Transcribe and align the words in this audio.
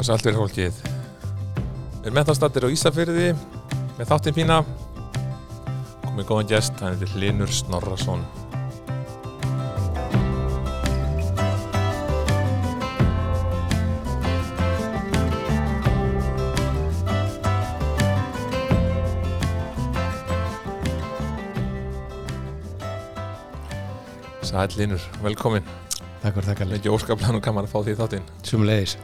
Já, 0.00 0.14
sæltir 0.16 0.32
fólkið. 0.32 0.78
Við 2.00 2.06
erum 2.08 2.14
mentastattir 2.16 2.64
á 2.64 2.72
Ísafyrði 2.72 3.34
með 3.98 4.06
þáttinn 4.08 4.32
fína. 4.38 4.56
Komið 6.06 6.24
góðan 6.30 6.48
gest, 6.48 6.72
hann 6.80 6.94
heitir 6.94 7.12
Hlinur 7.18 7.52
Snorrason. 7.52 8.24
Sæl 24.40 24.72
Hlinur, 24.78 25.04
velkomin. 25.20 25.68
Takk 26.24 26.40
fyrir 26.40 26.56
Kalli. 26.56 26.80
ekki 26.80 26.88
óskaplega 26.88 27.36
nú 27.36 27.44
gaman 27.44 27.68
að 27.68 27.74
fá 27.76 27.82
því 27.84 28.00
þáttinn. 28.00 28.36
Sumulegis. 28.40 28.96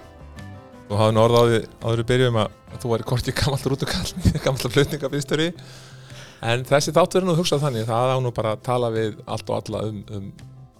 Þú 0.86 0.98
hafði 1.00 1.14
nú 1.16 1.22
orða 1.24 1.38
á 1.42 1.44
því 1.46 1.56
áður 1.82 2.00
við 2.00 2.08
byrjum 2.12 2.36
að, 2.38 2.58
þú 2.82 2.90
væri 2.92 3.06
kortið 3.10 3.34
gammal 3.40 3.58
rútukall, 3.72 4.10
gammal 4.44 4.70
flutningabýstöri. 4.70 5.46
En 6.46 6.62
þessi 6.68 6.94
þáttur 6.94 7.24
er 7.24 7.26
nú 7.26 7.34
hugsað 7.34 7.64
þannig, 7.64 7.88
það 7.88 8.12
á 8.14 8.18
nú 8.22 8.30
bara 8.36 8.52
að 8.54 8.62
tala 8.68 8.90
við 8.94 9.16
allt 9.24 9.50
og 9.50 9.56
alla 9.58 9.80
um, 9.88 9.98
um 10.14 10.28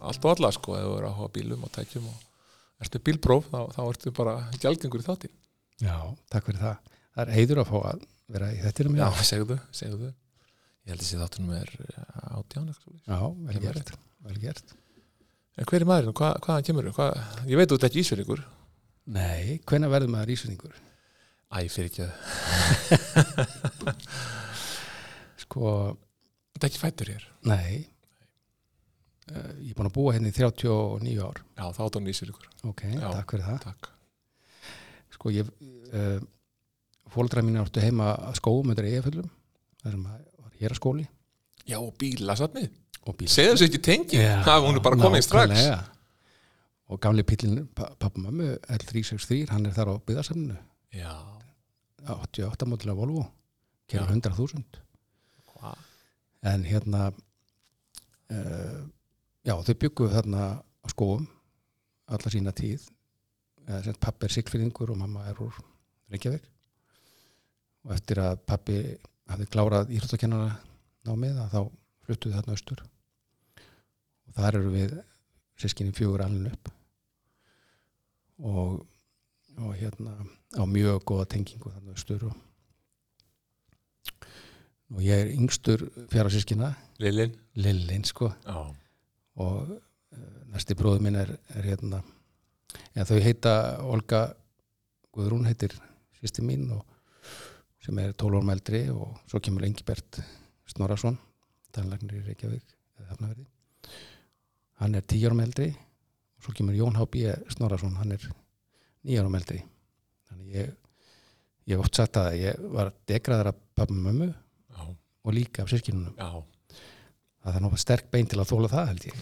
allt 0.07 0.29
og 0.29 0.37
alla 0.37 0.53
sko, 0.55 0.77
þú 0.79 0.93
eru 1.01 1.09
að 1.09 1.17
hafa 1.19 1.33
bílum 1.35 1.65
og 1.67 1.73
tækjum 1.75 2.07
og 2.13 2.85
ertu 2.85 3.01
bílpróf, 3.03 3.49
þá, 3.51 3.59
þá 3.75 3.81
ertu 3.87 4.13
bara 4.15 4.37
gjaldgengur 4.63 5.03
í 5.03 5.07
þáttin. 5.09 5.35
Já, 5.83 5.97
takk 6.31 6.51
fyrir 6.51 6.63
það. 6.63 6.93
Það 7.17 7.25
er 7.25 7.35
heiður 7.41 7.63
að 7.63 7.71
fá 7.73 7.77
að 7.81 8.07
vera 8.37 8.51
í 8.53 8.61
þetta 8.63 8.89
Já, 9.01 9.07
segðu, 9.27 9.59
segðu. 9.75 10.11
Ég 10.87 10.93
held 10.93 11.01
að 11.01 11.07
þessi 11.07 11.23
þáttunum 11.25 11.57
er 11.57 11.73
átján, 12.37 12.69
eitthvað 12.71 12.83
svoleiðis. 12.85 13.07
Já, 13.11 13.21
vel 13.49 13.63
gert. 13.65 13.97
Vel 14.27 14.37
gert. 14.45 14.77
En 15.57 15.67
hver 15.67 15.83
er 15.83 15.89
maðurinn 15.89 16.13
og 16.13 16.21
hvað, 16.21 16.37
hvaðan 16.45 16.67
kemur 16.69 16.87
þú? 16.87 16.95
Hvað, 17.01 17.41
ég 17.51 17.59
veit 17.59 17.75
ert 17.75 17.87
ekki 17.89 18.03
ísverðingur. 18.05 18.45
Nei, 19.07 19.61
hvenær 19.69 19.93
verður 19.93 20.11
maður 20.17 20.33
ísendingur? 20.35 20.75
Æ, 21.55 21.59
fyrir 21.71 21.91
ekki 21.93 22.03
að, 22.03 22.13
Sko, 25.45 25.67
þetta 26.55 26.65
er 26.67 26.71
ekki 26.71 26.83
fættur 26.83 27.13
hér. 27.15 27.29
nei. 27.47 27.85
Uh, 29.27 29.51
ég 29.59 29.73
er 29.73 29.75
búin 29.75 29.89
að 29.89 29.95
búa 29.97 30.13
hérna 30.15 30.31
í 30.31 30.35
39 30.37 31.17
ár. 31.27 31.41
Já, 31.59 31.65
þá 31.75 31.81
áttu 31.83 31.99
hann 31.99 32.11
ísverðingur. 32.13 32.45
Ok, 32.71 32.83
Já. 32.93 33.07
takk 33.11 33.33
fyrir 33.35 33.47
það. 33.49 33.57
Takk. 33.65 33.89
Sko, 35.17 35.33
ég, 35.35 35.49
uh, 35.91 36.21
fóldræð 37.11 37.49
mín 37.49 37.59
áttu 37.59 37.83
heima 37.83 38.13
að 38.29 38.37
skóum 38.39 38.71
undir 38.71 38.87
eigaföllum. 38.87 39.27
Það 39.83 39.97
sem 39.97 40.05
að 40.13 40.21
var 40.45 40.53
hér 40.61 40.75
að 40.77 40.79
skóli 40.79 41.07
Já, 41.67 41.79
og 41.81 41.91
bílasafnið. 41.99 42.71
og 43.03 43.17
bíl. 43.19 43.27
Segðu 43.35 43.57
þessu 43.57 43.67
ekki 43.67 43.83
tengi, 43.89 44.23
það 44.47 44.69
er 44.71 44.81
bara 44.87 45.01
komin 45.03 45.27
strax. 45.27 45.67
Og 46.87 47.01
gamli 47.03 47.25
pillin, 47.27 47.65
pappa 47.75 48.13
mömmu, 48.15 48.53
L363, 48.71 49.49
hann 49.51 49.67
er 49.67 49.75
þar 49.75 49.91
á 49.91 49.95
byggðarsamninu. 50.07 50.55
Já, 50.95 51.11
88 52.07 52.67
mótilega 52.67 52.97
Volvo 52.97 53.27
kera 53.89 54.07
Já. 54.07 54.15
100.000 54.15 54.63
hvað? 55.47 55.79
en 56.43 56.65
hérna 56.67 57.09
uh, 57.11 58.83
já 59.47 59.55
þau 59.55 59.75
byggu 59.83 60.11
þarna 60.13 60.43
á 60.63 60.87
skóum 60.91 61.27
alla 62.07 62.31
sína 62.31 62.55
tíð 62.55 62.87
pappi 63.99 64.29
er 64.29 64.35
sigfyrðingur 64.37 64.93
og 64.95 65.01
mamma 65.01 65.25
er 65.27 65.41
úr 65.43 65.57
Reykjavík 66.13 66.45
og 67.87 67.95
eftir 67.97 68.21
að 68.23 68.39
pappi 68.47 68.79
hafði 69.27 69.49
klárað 69.51 69.91
íþróttakennara 69.97 70.53
námið 71.07 71.41
að 71.43 71.53
þá 71.55 71.61
fluttuði 72.07 72.37
þarna 72.37 72.55
austur 72.55 72.85
og 72.87 74.39
þar 74.39 74.61
eru 74.61 74.75
við 74.75 74.97
sískinni 75.59 75.95
fjögur 75.97 76.23
alveg 76.23 76.55
upp 76.55 76.76
og, 78.39 78.83
og 79.59 79.77
hérna 79.77 80.17
á 80.57 80.63
mjög 80.69 81.05
góða 81.09 81.29
tengingu 81.37 81.73
þarna 81.73 81.97
austur 81.97 82.29
og 82.31 82.37
og 84.95 85.03
ég 85.03 85.19
er 85.25 85.33
yngstur 85.35 85.83
fjara 86.13 86.31
sískina 86.31 86.71
Lillin? 87.03 87.35
Lillin 87.59 88.05
sko. 88.07 88.31
Já. 88.47 88.75
og 89.43 89.71
uh, 89.71 89.79
næsti 90.53 90.77
bróður 90.79 91.03
minn 91.05 91.19
er, 91.19 91.33
er 91.57 91.71
hérna 91.73 92.03
ja, 92.95 93.05
þau 93.05 93.19
heita 93.21 93.55
Olga 93.83 94.29
Guðrún 95.17 95.49
heitir 95.49 95.75
sýsti 96.21 96.45
mín 96.45 96.69
og 96.77 96.85
sem 97.83 97.99
er 98.03 98.13
12 98.13 98.39
árum 98.39 98.53
eldri 98.55 98.87
og 98.91 99.19
svo 99.31 99.41
kemur 99.41 99.67
Engibert 99.67 100.21
Snorarsson 100.71 101.19
tannlagnir 101.75 102.21
í 102.21 102.27
Reykjavík 102.29 102.77
hann 104.81 104.95
er 104.95 105.03
10 105.03 105.27
árum 105.29 105.43
eldri 105.45 105.73
og 106.37 106.45
svo 106.45 106.55
kemur 106.57 106.77
Jón 106.77 106.99
H.B. 106.99 107.31
Snorarsson 107.53 107.97
hann 108.01 108.13
er 108.17 108.27
9 109.07 109.21
árum 109.21 109.39
eldri 109.39 109.63
þannig 110.29 110.59
ég 110.61 110.75
ég 111.67 111.83
oft 111.83 111.99
sagt 111.99 112.19
að 112.21 112.37
ég 112.41 112.67
var 112.75 112.93
degraðar 113.09 113.53
af 113.53 113.63
pappa 113.75 113.95
og 113.95 114.03
mömmu 114.03 114.29
Já. 114.31 114.83
og 114.87 115.35
líka 115.35 115.63
af 115.65 115.71
sískinunum 115.71 116.15
Já. 116.19 116.43
það 117.43 117.55
er 117.55 117.61
náttúrulega 117.61 117.83
sterk 117.83 118.11
bein 118.11 118.27
til 118.31 118.41
að 118.41 118.51
þóla 118.53 118.73
það 118.73 118.91
held 118.93 119.07
ég 119.11 119.17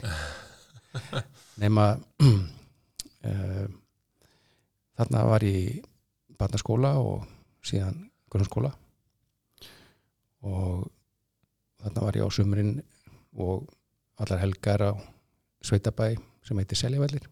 nema 1.65 1.87
uh, 2.25 2.35
þarna 4.97 5.25
var 5.31 5.47
ég 5.47 5.85
barnaskóla 6.39 6.97
og 7.01 7.25
síðan 7.65 8.05
grunnskóla 8.31 8.75
og 10.45 10.85
þarna 11.81 12.05
var 12.05 12.21
ég 12.21 12.29
á 12.29 12.31
sumrin 12.37 12.77
og 13.35 13.69
allar 14.21 14.45
helgar 14.45 14.85
á 14.85 14.93
Sveitabæ 15.65 16.15
sem 16.45 16.61
heitir 16.61 16.79
Seljavellir 16.79 17.27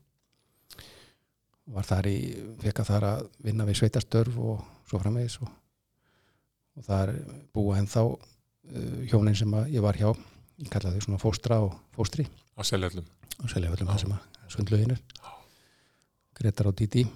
var 1.73 1.87
þar 1.87 2.09
í, 2.11 2.17
fekk 2.63 2.83
að 2.83 2.91
þar 2.91 3.07
að 3.09 3.25
vinna 3.47 3.67
við 3.69 3.79
sveitastörf 3.81 4.39
og 4.43 4.63
svo 4.91 5.01
framvegis 5.01 5.39
og, 5.45 5.51
og 6.79 6.87
þar 6.89 7.15
búa 7.55 7.79
ennþá 7.79 8.05
uh, 8.09 8.99
hjónin 9.09 9.39
sem 9.39 9.55
ég 9.71 9.85
var 9.85 9.99
hjá. 9.99 10.11
Ég 10.63 10.71
kallaði 10.73 10.99
þau 10.99 11.07
svona 11.07 11.23
fóstra 11.23 11.61
og 11.65 11.77
fóstri. 11.95 12.27
Á 12.59 12.63
seljöllum. 12.67 13.07
og 13.43 13.51
selja 13.51 13.71
öllum 13.73 13.89
Já. 13.89 13.93
það 13.93 14.03
sem 14.03 14.13
að 14.13 14.51
svindluðin 14.53 14.93
er 14.95 15.01
Gretar 16.37 16.69
og 16.69 16.77
Didi 16.77 17.07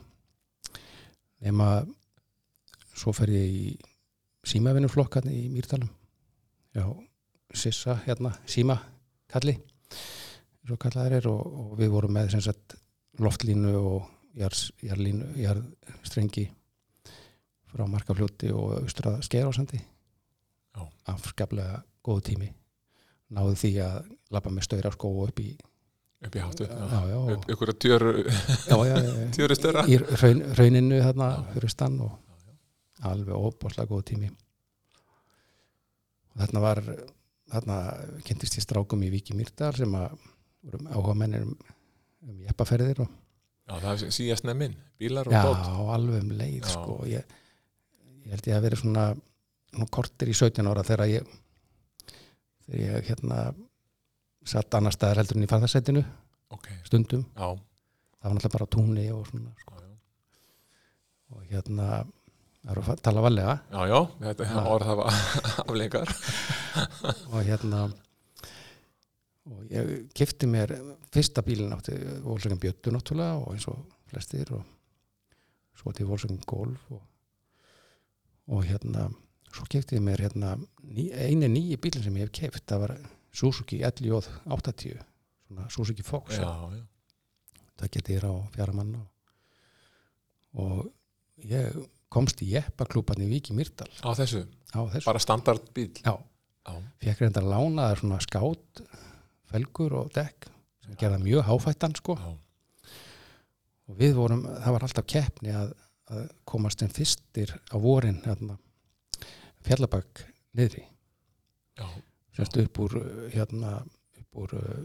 nema 1.44 1.68
svo 2.96 3.12
fer 3.12 3.30
ég 3.34 3.52
í 3.52 3.66
símavinnuflokk 4.46 5.20
í 5.26 5.48
Mýrdalum. 5.52 5.90
Já, 6.76 6.86
Sissa 7.54 7.98
hérna, 8.06 8.32
síma 8.46 8.78
kalli 9.30 9.58
svo 10.66 10.77
kallaðir 10.82 11.15
er 11.21 11.27
og, 11.31 11.43
og 11.47 11.69
við 11.81 11.88
vorum 11.94 12.15
með 12.16 12.25
sagt 12.44 12.77
loftlínu 13.22 13.72
og 13.78 14.00
jarðstrengi 14.37 16.47
frá 17.72 17.84
Markafljóti 17.91 18.50
og 18.54 18.66
austra 18.82 19.16
Skeirásandi 19.25 19.78
Já. 19.81 20.82
afskaplega 21.12 21.81
góð 22.05 22.21
tími 22.31 22.50
náðu 23.32 23.55
því 23.59 23.71
að 23.82 23.97
labba 24.35 24.50
með 24.55 24.67
stöðra 24.69 24.93
skó 24.94 25.08
upp 25.25 25.38
í 25.43 25.44
Upp 26.26 26.32
í 26.32 26.40
háttu. 26.40 26.64
já, 26.64 27.00
já, 27.11 27.17
og, 27.20 27.43
Ykkur 27.52 27.70
að 27.70 27.76
já, 28.25 28.76
já, 28.88 28.94
já, 29.05 29.11
tjöru 29.37 29.55
störa. 29.58 29.82
í 29.88 29.99
raun, 30.00 30.40
rauninu 30.56 31.00
þarna 31.05 31.26
Já. 31.35 31.43
fyrir 31.55 31.70
stann 31.75 31.99
og 32.00 32.12
alveg 33.05 33.37
óbáslega 33.37 33.90
góð 33.90 34.05
tími 34.12 34.29
og 36.32 36.37
þarna 36.40 36.61
var 36.64 36.81
þarna 37.52 37.76
kynntist 38.26 38.56
ég 38.58 38.64
strákum 38.64 39.05
í 39.05 39.11
Viki 39.12 39.37
Mýrdal 39.37 39.75
sem 39.76 39.93
að 39.99 40.17
vorum 40.66 40.90
áhuga 40.92 41.14
mennir 41.22 41.46
um, 41.46 41.54
um 42.26 42.42
jeppaferðir 42.46 43.00
og 43.06 43.14
Já, 43.66 43.74
það 43.82 43.88
er 44.06 44.12
síðast 44.14 44.44
nefn 44.46 44.58
minn. 44.60 44.74
Bílar 45.00 45.26
og 45.26 45.34
já, 45.34 45.40
dót. 45.42 45.70
alveg 45.96 46.20
um 46.22 46.28
leið 46.38 46.60
Já. 46.60 46.68
sko, 46.70 46.98
ég, 47.10 47.24
ég 48.22 48.30
held 48.36 48.46
ég 48.46 48.56
að 48.60 48.66
vera 48.68 48.78
svona, 48.78 49.06
svona 49.72 49.88
kortir 49.96 50.30
í 50.30 50.36
17 50.38 50.68
ára 50.70 50.84
þegar 50.86 51.10
ég 51.10 51.32
þegar 52.66 52.84
ég 52.84 53.08
hérna 53.10 53.40
satt 54.46 54.74
annar 54.78 54.94
staðar 54.94 55.18
heldur 55.24 55.40
en 55.40 55.46
í 55.48 55.50
farðarsætinu 55.50 56.04
Ok. 56.54 56.68
stundum, 56.86 57.24
Já. 57.34 57.48
það 57.58 58.28
var 58.28 58.36
náttúrulega 58.36 58.54
bara 58.54 58.68
á 58.70 58.74
túnni 58.76 59.06
og 59.10 59.26
svona 59.26 59.50
sko. 59.58 59.74
Já, 59.74 59.82
já. 59.82 59.96
og 61.34 61.42
hérna 61.50 61.88
það 62.62 62.70
eru 62.76 62.84
að 62.94 63.02
tala 63.02 63.24
valega 63.26 63.56
Já, 63.74 63.80
já. 63.90 64.00
Þetta 64.22 64.46
Já. 64.46 64.62
orð 64.76 64.86
hafa 64.92 65.08
aflengar. 65.66 66.14
og 67.34 67.40
hérna 67.50 67.82
og 69.46 69.66
ég 69.70 70.08
kifti 70.16 70.48
mér 70.50 70.72
fyrsta 71.14 71.43
bílinn 71.46 71.75
átti 71.76 71.94
Volkswagen 72.25 72.58
Bjöttu 72.62 72.90
náttúrulega 72.94 73.37
og 73.43 73.52
eins 73.54 73.66
og 73.70 73.84
flestir 74.10 74.50
og 74.56 74.64
svo 75.78 75.93
til 75.94 76.08
Volkswagen 76.08 76.40
Golf 76.48 76.82
og, 76.90 77.02
og 78.50 78.64
hérna 78.66 79.06
svo 79.52 79.66
kifti 79.70 79.96
ég 79.98 80.02
mér 80.04 80.25
hérna 80.26 80.56
ný, 80.82 81.08
eini 81.14 81.48
nýji 81.52 81.78
bílinn 81.81 82.04
sem 82.04 82.16
ég 82.19 82.26
hef 82.26 82.34
kift 82.40 82.66
það 82.66 82.82
var 82.87 82.96
Suzuki 83.37 83.82
LJ 83.84 84.19
80 84.48 84.98
svona 85.46 85.69
Suzuki 85.70 86.02
Fox 86.02 86.38
Já, 86.40 86.50
já. 86.75 86.82
það 87.78 87.90
geti 87.99 88.16
þér 88.16 88.26
á 88.26 88.34
fjara 88.56 88.72
mann 88.75 88.94
og, 88.99 89.06
og 90.56 91.44
ég 91.46 91.76
komst 92.12 92.40
í 92.42 92.49
jeppaklúpan 92.54 93.20
í 93.22 93.28
Víki 93.31 93.54
Mýrdal 93.54 93.90
Á 94.02 94.10
þessu. 94.16 94.42
á 94.75 94.81
þessu 94.90 95.06
Bara 95.06 95.20
standard 95.22 95.66
bíl. 95.76 95.92
Já. 96.02 96.16
Já. 96.66 96.75
fekk 97.02 97.20
reynda 97.26 97.42
lánaðar 97.44 98.00
svona 98.00 98.19
skát 98.25 98.81
felgur 99.50 99.94
og 100.02 100.12
dekk 100.14 100.48
sem 100.84 100.98
gerða 101.00 101.19
mjög 101.22 101.46
háfættan 101.48 101.96
sko. 101.98 102.16
Já. 102.19 102.34
og 103.87 103.98
við 104.00 104.16
vorum, 104.19 104.43
það 104.46 104.75
var 104.75 104.87
alltaf 104.87 105.06
keppni 105.06 105.52
að, 105.54 105.72
að 106.10 106.28
komast 106.48 106.82
sem 106.82 106.90
fyrstir 106.90 107.52
á 107.70 107.76
vorin 107.78 108.19
hérna, 108.25 108.56
fjallabak 109.66 110.25
niðri. 110.58 110.84
Já, 111.78 111.87
semst 112.37 112.58
upp 112.62 112.81
úr 112.82 112.96
hérna 113.34 113.78
upp 114.20 114.40
úr 114.43 114.54
uh, 114.58 114.84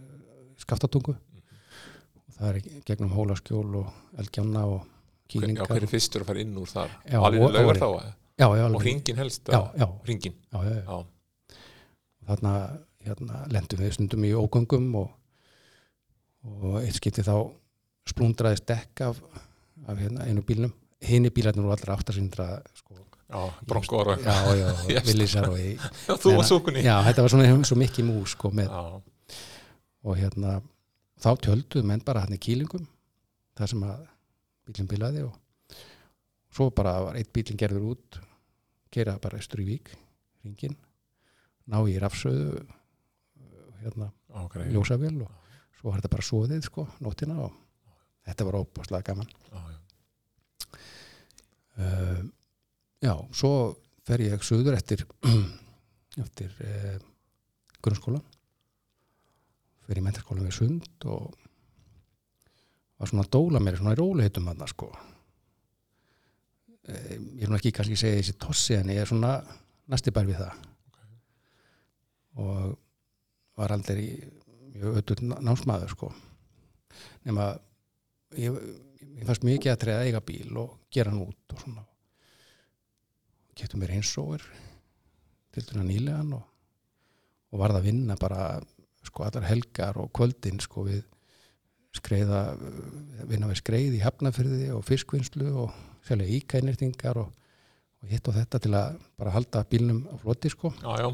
uh, 0.00 0.14
skaftatungu 0.60 1.14
og 1.16 2.34
það 2.36 2.48
er 2.50 2.80
gegnum 2.88 3.14
hólaskjól 3.14 3.68
og 3.82 4.18
elgjanna 4.20 4.64
og 4.68 4.88
kýlingar 5.30 5.70
hver 5.70 5.86
er 5.86 5.90
fyrstur 5.90 6.24
að 6.24 6.32
fara 6.32 6.42
inn 6.44 6.56
úr 6.58 6.70
þar? 6.70 6.92
Já, 7.06 7.20
alveg 7.22 7.44
og- 7.46 7.80
þá 7.80 7.88
já, 8.40 8.46
og 8.48 8.58
alveg. 8.58 8.82
hringin 8.84 9.20
helst 9.20 9.48
já, 9.48 9.60
já. 9.76 9.86
já, 9.86 11.02
þarna 12.26 12.54
hérna, 13.06 13.44
lendum 13.52 13.80
við 13.80 13.94
stundum 13.96 14.26
í 14.28 14.32
ógöngum 14.36 14.88
og, 15.00 15.10
og 16.46 16.80
eitt 16.82 16.98
skipti 16.98 17.24
þá 17.26 17.34
splundraðist 18.10 18.66
dekk 18.68 19.04
af, 19.08 19.20
af 19.86 20.00
hérna, 20.00 20.26
einu 20.28 20.44
bílnum. 20.46 20.74
Hini 21.00 21.30
bílarnir 21.32 21.64
voru 21.64 21.72
allra 21.72 21.96
áttasindra 21.96 22.46
sko, 22.76 22.98
já, 23.30 23.40
bronkor 23.66 24.12
og 24.12 24.24
já, 24.24 24.34
já, 24.90 25.00
villisar 25.08 25.48
og 25.48 25.56
í, 25.56 25.70
já, 25.78 26.16
þú 26.20 26.34
og 26.36 26.44
súkunni 26.44 26.82
já, 26.84 26.98
þetta 27.06 27.24
var 27.24 27.32
svona 27.32 27.54
svo 27.64 27.78
mikið 27.80 28.08
mús 28.10 28.34
sko, 28.34 28.50
með, 28.52 28.74
og 30.04 30.18
hérna 30.18 30.58
þá 31.20 31.30
tjölduðu 31.46 31.88
menn 31.88 32.04
bara 32.04 32.26
hann 32.26 32.36
í 32.36 32.40
kýlingum 32.42 32.84
þar 33.56 33.72
sem 33.72 33.86
að 33.88 34.02
bílinn 34.68 34.90
bilaði 34.90 35.24
og 35.24 35.78
svo 36.52 36.68
bara 36.74 36.98
var 37.06 37.16
eitt 37.20 37.32
bílinn 37.32 37.60
gerður 37.60 37.94
út 37.94 38.20
gera 38.92 39.16
bara 39.22 39.40
austur 39.40 39.62
í 39.64 39.70
vík 39.70 39.92
ringin, 40.44 40.76
ná 41.64 41.80
í 41.88 41.96
rafsöðu 42.02 42.64
hérna 43.84 44.10
greið. 44.52 44.72
ljósavél 44.74 45.16
og 45.24 45.30
svo 45.78 45.90
var 45.90 46.00
þetta 46.00 46.12
bara 46.12 46.26
svoðið 46.26 46.66
sko, 46.66 46.86
nóttina 47.04 47.36
og 47.44 47.54
þetta 48.28 48.46
var 48.48 48.58
óbáslega 48.60 49.06
gaman. 49.10 49.30
Já, 49.50 49.60
já. 49.72 49.78
uh, 51.80 52.24
já, 53.00 53.14
svo 53.32 53.52
fer 54.06 54.26
ég 54.26 54.44
suður 54.44 54.76
eftir 54.76 55.06
eftir 56.24 56.52
uh, 56.66 56.98
grunnskólan 57.80 58.24
fer 59.86 59.98
í 59.98 60.04
mentarskólan 60.04 60.46
við 60.46 60.58
sund 60.58 61.06
og 61.10 61.32
var 63.00 63.08
svona 63.08 63.24
að 63.24 63.32
dóla 63.34 63.62
mér 63.64 63.80
svona 63.80 63.94
í 63.96 63.98
róleitum 63.98 64.50
hann 64.50 64.68
sko. 64.68 64.90
Uh, 66.84 67.16
ég 67.38 67.46
er 67.46 67.50
nú 67.50 67.56
ekki 67.58 67.72
kannski 67.74 67.96
að 67.96 68.04
segja 68.04 68.20
þessi 68.20 68.36
tossi 68.44 68.76
en 68.76 68.92
ég 68.92 69.02
er 69.02 69.10
svona 69.10 69.38
næsti 69.90 70.12
bær 70.14 70.28
við 70.28 70.42
það. 70.44 70.68
Og 72.40 72.76
var 73.60 73.74
aldrei 73.74 74.06
öllur 74.80 75.22
námsmaður 75.28 75.92
sko. 75.92 76.10
Nema 77.26 77.52
ég, 78.38 78.56
ég 79.18 79.26
fannst 79.28 79.46
mikið 79.46 79.74
að 79.74 79.80
treða 79.84 80.08
eiga 80.08 80.24
bíl 80.24 80.50
og 80.60 80.76
gera 80.92 81.12
hann 81.12 81.24
út 81.26 81.54
og 81.54 81.62
svona. 81.64 81.86
Getur 83.58 83.80
mér 83.82 83.96
eins 83.98 84.12
og 84.20 84.36
er 84.38 84.44
til 85.54 85.66
dæna 85.66 85.84
nýlegan 85.86 86.34
og, 86.36 86.44
og 87.50 87.62
varð 87.62 87.80
að 87.80 87.88
vinna 87.90 88.16
bara 88.20 88.60
sko 89.06 89.24
allar 89.26 89.48
helgar 89.48 89.98
og 90.00 90.12
kvöldin 90.16 90.60
sko 90.62 90.86
við 90.86 91.02
skreiða 91.96 92.42
vinna 93.26 93.48
við 93.50 93.58
skreið 93.58 93.96
í 93.98 94.02
hafnafyrði 94.04 94.68
og 94.76 94.84
fiskvinnslu 94.86 95.50
og 95.64 95.74
sérlega 96.06 96.36
íkænirtingar 96.38 97.18
og, 97.18 97.32
og 98.00 98.12
hitt 98.12 98.30
og 98.30 98.36
þetta 98.38 98.60
til 98.62 98.76
að 98.78 99.00
bara 99.18 99.34
halda 99.34 99.64
bílnum 99.66 100.04
á 100.06 100.14
floti 100.22 100.52
sko. 100.52 100.70
Já, 100.78 100.92
já, 101.02 101.08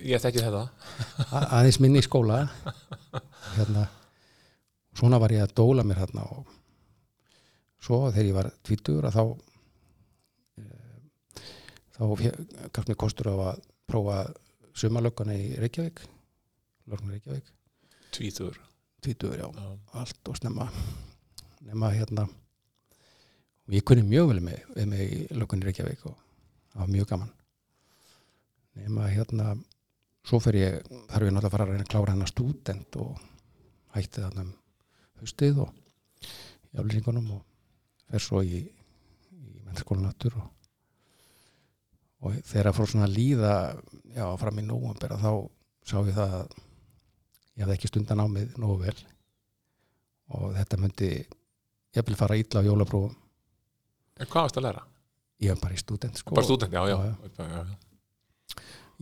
ég 0.00 0.22
þekki 0.22 0.44
þetta. 0.44 0.62
Aðeins 1.42 1.80
minni 1.82 2.02
í 2.02 2.06
skóla. 2.06 2.44
Hérna 3.56 3.86
svona 4.96 5.20
var 5.22 5.34
ég 5.34 5.44
að 5.44 5.54
dóla 5.60 5.84
mér 5.86 6.02
hérna 6.02 6.26
og 6.34 6.50
svo 7.82 8.04
þegar 8.10 8.28
ég 8.28 8.36
var 8.36 8.50
tvítur 8.62 9.08
að 9.08 9.16
þá 9.16 9.24
eh, 10.62 11.46
þá 11.96 12.02
gafst 12.72 12.90
mér 12.92 13.00
kostur 13.00 13.32
á 13.32 13.36
að 13.52 13.62
prófa 13.88 14.18
sumarlöggana 14.78 15.36
í 15.36 15.54
Reykjavík 15.60 16.04
lögna 16.92 17.16
Reykjavík. 17.16 17.48
Tvítur 18.12 18.60
tvítur, 19.02 19.34
já, 19.34 19.50
já, 19.56 19.78
allt 19.92 20.28
og 20.28 20.36
snemma 20.36 20.68
nema 21.66 21.90
hérna. 21.90 22.28
Og 23.66 23.74
ég 23.74 23.84
kunni 23.86 24.04
mjög 24.06 24.28
vel 24.30 24.42
með, 24.42 24.60
við 24.76 24.86
mig 24.90 25.02
í 25.02 25.20
löggunni 25.34 25.66
Reykjavík 25.66 26.04
og 26.06 26.14
það 26.72 26.82
var 26.82 26.92
mjög 26.94 27.08
gaman. 27.10 27.32
Nema 28.78 29.08
hérna 29.10 29.56
svo 30.26 30.38
fer 30.42 30.58
ég, 30.58 30.76
þarf 31.10 31.26
ég 31.26 31.34
náttúrulega 31.34 31.48
að 31.48 31.54
fara 31.54 31.66
að 31.66 31.72
reyna 31.72 31.86
að 31.86 31.92
klára 31.92 32.14
hennar 32.14 32.30
stúdent 32.30 32.98
og 33.02 33.22
hætti 33.96 34.22
þarna 34.22 34.44
um 34.46 34.52
haustið 35.22 35.62
og 35.64 36.28
í 36.72 36.80
aflýsingunum 36.80 37.30
og 37.36 37.42
fer 38.12 38.22
svo 38.22 38.42
í, 38.46 38.62
í 38.62 39.62
mennskólan 39.66 40.08
aftur 40.10 40.36
og, 40.40 40.50
og 42.22 42.38
þegar 42.48 42.70
að 42.70 42.78
fór 42.78 42.92
svona 42.92 43.08
að 43.08 43.16
líða 43.18 43.54
já, 44.14 44.26
fram 44.40 44.62
í 44.62 44.66
nóvambera 44.66 45.18
þá 45.20 45.32
sá 45.88 45.96
ég 46.06 46.14
það 46.16 46.36
að 46.38 46.56
ég 47.52 47.64
hafði 47.64 47.76
ekki 47.76 47.90
stundan 47.90 48.22
á 48.22 48.26
mig 48.30 48.54
nógu 48.60 48.78
vel 48.86 48.98
og 50.32 50.52
þetta 50.56 50.80
myndi 50.80 51.10
ég 51.92 52.06
vil 52.06 52.16
fara 52.16 52.38
illa 52.40 52.62
á 52.62 52.68
jólaprófum 52.68 53.16
en 54.22 54.28
hvað 54.28 54.46
varst 54.46 54.60
að 54.60 54.68
læra? 54.68 54.84
ég 55.42 55.52
var 55.52 55.64
bara 55.66 55.76
í 55.76 55.82
stúdent 55.82 56.20
sko 56.20 56.36
bara 56.38 56.46
stúdent, 56.46 56.72
já, 56.72 56.82
já, 56.88 56.96
Já, 57.36 57.48
já. 57.50 57.91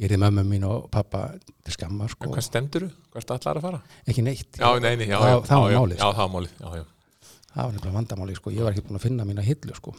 Já, 0.01 0.07
já. 0.07 0.07
ég 0.07 0.09
er 0.09 0.17
í 0.17 0.21
mömmu 0.25 0.45
mín 0.49 0.65
og 0.69 0.87
pappa 0.91 1.21
til 1.65 1.75
skamma 1.77 2.09
sko. 2.09 2.31
Hvað 2.33 2.47
stendur 2.47 2.87
þú? 2.87 2.91
hvað 3.11 3.21
ertu 3.23 3.37
allar 3.37 3.61
að 3.61 3.67
fara? 3.67 3.83
ekki 4.07 4.23
neitt. 4.25 4.57
Já, 4.57 4.71
nei, 4.81 4.97
nei, 4.97 5.07
já, 5.11 5.19
Það- 5.21 5.31
já, 5.31 5.41
það 5.51 5.61
var 5.61 5.71
já, 5.71 5.75
já, 5.75 5.81
málið, 5.81 5.99
já, 5.99 6.09
það 6.15 6.35
já, 6.61 6.77
já, 6.81 6.85
það 7.51 7.65
var 7.65 7.73
nefnilega 7.75 7.99
vandamáli 7.99 8.35
sko. 8.39 8.51
Ég 8.51 8.63
var 8.65 8.73
ekki 8.73 8.87
búin 8.87 8.99
að 9.01 9.07
finna 9.07 9.25
mína 9.29 9.43
hillu 9.45 9.75
sko. 9.75 9.95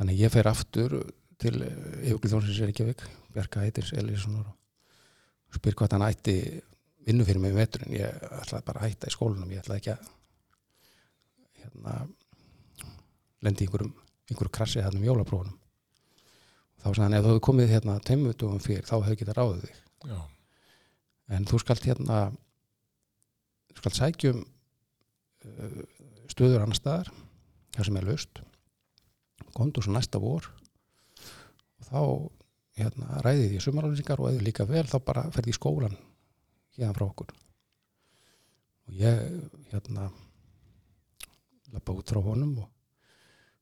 Þannig 0.00 0.16
að 0.16 0.20
ég 0.24 0.32
fer 0.32 0.46
aftur 0.48 0.92
til 1.40 1.54
yfirglið 1.60 2.32
þjónsins 2.32 2.60
Reykjavík 2.64 3.02
Bjarka 3.34 3.64
Eitins 3.66 3.92
Elíssonar 3.92 4.46
og 4.48 5.56
spyr 5.58 5.74
hvað 5.76 5.92
hann 5.92 6.06
ætti 6.06 6.62
vinnu 7.04 7.24
fyrir 7.28 7.40
mig 7.42 7.52
um 7.52 7.58
veturinn. 7.60 7.92
Ég 7.98 8.08
ætlaði 8.40 8.64
bara 8.64 8.80
að 8.80 8.86
hætta 8.88 9.10
í 9.10 9.12
skólanum 9.12 9.50
ég 9.52 9.60
ætlaði 9.60 9.82
ekki 9.82 9.92
að 9.92 10.08
hérna 11.60 11.96
lendi 13.44 13.64
í 13.64 13.68
einhverjum, 13.68 13.92
einhverjum 14.30 14.54
krassi 14.56 14.80
hérna 14.80 15.00
um 15.00 15.04
jólaprófunum 15.04 15.56
þá 16.80 16.86
sagði 16.88 17.04
hann 17.04 17.16
ef 17.18 17.24
þú 17.24 17.32
hefur 17.32 17.46
komið 17.48 17.72
hérna 17.74 17.96
teimutugum 18.06 18.62
fyrir 18.64 18.86
þá 18.88 18.94
hefur 18.98 19.18
getað 19.20 19.38
ráðið 19.38 19.64
þig. 19.66 19.80
Já, 20.10 20.20
en 21.36 21.48
þú 21.50 21.60
skalt 21.62 21.88
hérna 21.88 22.20
þú 23.70 23.82
skalt 23.82 23.98
sækjum 23.98 24.40
uh, 24.44 25.82
stöður 26.32 26.64
annar 26.64 26.78
staðar 26.78 27.12
þar 27.76 27.88
sem 27.88 28.00
er 28.00 28.08
laust. 28.08 28.42
Komdu 29.56 29.82
svo 29.82 29.94
næsta 29.94 30.20
vor. 30.22 30.46
Og 31.80 31.88
þá 31.88 32.00
hérna, 32.80 33.20
ræði 33.24 33.50
því 33.50 33.62
sumarálýsingar 33.64 34.22
og 34.22 34.32
eða 34.32 34.46
líka 34.46 34.66
vel 34.68 34.86
þá 34.88 34.98
bara 35.04 35.28
ferði 35.34 35.54
í 35.54 35.58
skólan 35.58 35.96
hérna 36.76 36.96
frá 36.96 37.06
okkur. 37.08 37.32
Og 38.88 39.00
ég 39.00 39.24
hérna 39.72 40.10
lappa 41.70 41.94
út 41.94 42.10
frá 42.10 42.20
honum 42.24 42.56
og 42.64 42.70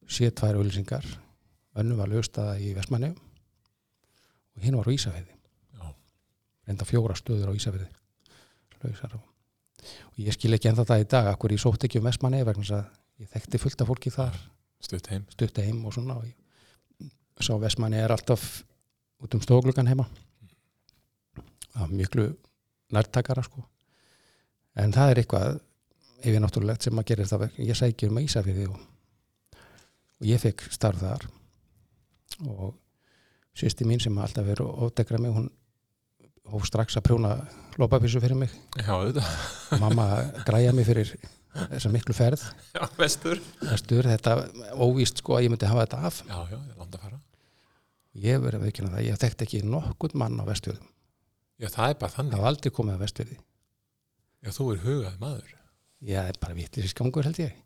sé 0.08 0.30
tvær 0.32 0.60
auðlýsingar 0.60 1.06
önnu 1.78 1.96
var 1.98 2.10
laustaða 2.10 2.58
í 2.60 2.74
Vestmanni 2.76 3.12
og 3.12 4.64
hinn 4.64 4.76
var 4.78 4.88
á 4.88 4.94
Ísafeiði 4.94 5.34
já, 5.34 5.88
reynda 6.66 6.88
fjóra 6.88 7.16
stöður 7.18 7.50
á 7.50 7.54
lausar 8.82 9.16
og, 9.18 9.24
ég 10.18 10.34
skil 10.34 10.54
ekki 10.54 10.70
ennþá 10.70 10.86
það 10.86 11.02
í 11.02 11.08
dag 11.10 11.28
akkur 11.32 11.54
ég 11.54 11.62
sótt 11.62 11.84
ekki 11.86 12.00
um 12.00 12.08
Vestmanni 12.08 12.42
að 12.42 12.88
ég 13.18 13.30
þekkti 13.32 13.60
fullt 13.62 13.82
af 13.82 13.90
fólki 13.90 14.12
þar. 14.14 14.36
Stutt 14.82 15.08
heim. 15.10 15.24
Stutt 15.34 15.58
heim 15.58 15.80
og 15.86 15.94
svona 15.94 16.18
og 16.18 17.42
sá 17.42 17.54
Vestmanni 17.58 17.98
er 17.98 18.14
alltaf 18.14 18.44
út 19.22 19.34
um 19.34 19.42
stóglugan 19.42 19.90
heima. 19.90 20.06
Það 21.72 21.82
er 21.84 21.96
miklu 21.98 22.28
nærtakara 22.94 23.42
sko. 23.46 23.64
En 24.78 24.94
það 24.94 25.12
er 25.12 25.22
eitthvað 25.22 25.58
ef 26.18 26.30
ég 26.30 26.42
náttúrulegt 26.42 26.86
sem 26.86 26.98
að 26.98 27.10
gerir 27.10 27.30
það 27.30 27.48
ég 27.62 27.78
sækir 27.78 28.12
um 28.12 28.22
Ísafirði 28.22 28.68
og, 28.70 28.78
og 30.18 30.26
ég 30.26 30.42
fekk 30.42 30.66
starf 30.74 31.02
þar 31.02 31.26
og 32.46 32.76
sýsti 33.58 33.86
mín 33.88 34.02
sem 34.02 34.18
alltaf 34.18 34.46
verið 34.46 34.68
ofdegra 34.86 35.20
mig 35.22 35.34
hún 35.34 35.48
hóf 36.48 36.66
strax 36.68 36.96
að 36.96 37.08
prjóna 37.08 37.32
lópapísu 37.80 38.22
fyrir 38.22 38.38
mig. 38.38 38.52
Já, 38.78 38.94
mamma 39.80 40.06
græja 40.46 40.72
mig 40.72 40.86
fyrir 40.88 41.10
þessa 41.54 41.90
miklu 41.92 42.14
ferð. 42.16 42.44
Já, 42.76 42.84
vestur. 42.98 43.42
Vestur, 43.64 44.06
þetta 44.06 44.36
óvíst 44.78 45.22
sko 45.22 45.38
að 45.38 45.48
ég 45.48 45.52
myndi 45.54 45.68
hafa 45.68 45.86
þetta 45.86 46.00
af. 46.08 46.22
Já, 46.28 46.38
já, 46.52 46.58
ég 46.58 46.78
landa 46.78 47.00
að 47.00 47.04
fara. 47.06 47.20
Ég 48.18 48.40
verið 48.42 48.60
að 48.60 48.64
veikina 48.68 48.92
það, 48.94 49.04
ég 49.06 49.20
þekkt 49.20 49.44
ekki 49.46 49.60
nokkurn 49.66 50.18
mann 50.18 50.40
á 50.40 50.44
vestfjörðum, 50.48 50.88
já, 51.60 51.68
það 51.70 51.92
er 51.92 51.98
bara 52.00 52.10
það 52.10 52.18
þannig 52.18 52.40
var 52.40 52.50
aldrei 52.50 52.72
komið 52.74 52.98
á 52.98 53.02
vestfjörði 53.04 53.36
já, 54.42 54.50
þú 54.54 54.68
er 54.72 54.84
hugað 54.84 55.18
maður. 55.22 55.54
Ég 56.08 56.30
er 56.30 56.38
bara 56.40 56.86
skangur 56.92 57.26
held 57.26 57.40
ég. 57.42 57.56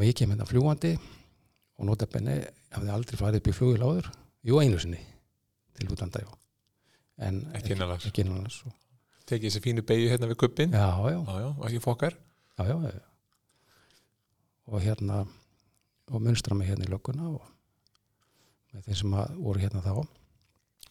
Ég 0.00 0.16
kem 0.16 0.30
hérna 0.32 0.46
fljúandi 0.48 0.94
og 1.82 1.90
nota 1.90 2.06
benni 2.06 2.38
hafði 2.72 2.94
aldrei 2.94 3.18
farið 3.18 3.42
upp 3.42 3.50
í 3.50 3.56
flugil 3.56 3.82
áður. 3.82 4.12
Jú 4.46 4.62
einu 4.62 4.78
sinni. 4.80 5.02
Til 5.76 5.90
útlanda 5.90 6.22
já 6.22 6.30
en 7.22 7.40
ekki 7.56 7.76
og, 7.76 8.74
tekið 9.28 9.48
þessi 9.48 9.62
fínu 9.64 9.84
beigju 9.86 10.10
hérna 10.12 10.28
við 10.30 10.38
kuppin 10.42 10.74
já, 10.74 10.86
já, 10.96 11.18
já, 11.18 11.34
já, 11.44 11.48
ekki 11.68 11.82
fokkar? 11.84 12.16
Já, 12.58 12.64
já, 12.68 12.76
já. 12.88 13.02
og 14.66 14.82
hérna 14.82 15.24
og 16.12 16.22
munstra 16.22 16.56
mig 16.56 16.68
hérna 16.68 16.86
í 16.86 16.90
lögguna 16.90 17.28
og 17.30 17.44
með 18.72 18.88
þeim 18.88 18.98
sem 19.02 19.14
voru 19.36 19.60
hérna 19.60 19.84
þá. 19.84 19.92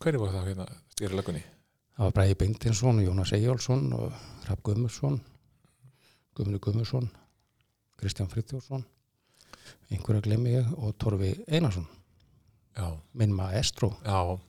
Hverju 0.02 0.22
voru 0.22 0.34
þá 0.36 0.48
hérna 0.48 0.68
stýra 0.94 1.18
löggunni? 1.18 1.44
það 1.98 2.08
var 2.08 2.16
Bræði 2.18 2.38
Beintinsson, 2.40 3.04
Jónas 3.04 3.34
Eyjálsson 3.36 3.92
og 3.98 4.14
Rapp 4.48 4.64
Guðmursson 4.66 5.20
Guðmundur 6.38 6.64
Guðmursson 6.64 7.10
Kristján 8.00 8.30
Friðjórsson 8.32 8.86
einhverja 9.92 10.26
glemmi 10.26 10.56
ég 10.56 10.70
og 10.78 10.96
Torfi 11.00 11.34
Einarsson. 11.48 11.88
Já, 12.78 12.88
minn 13.14 13.34
maestro. 13.36 13.92
Já, 14.06 14.40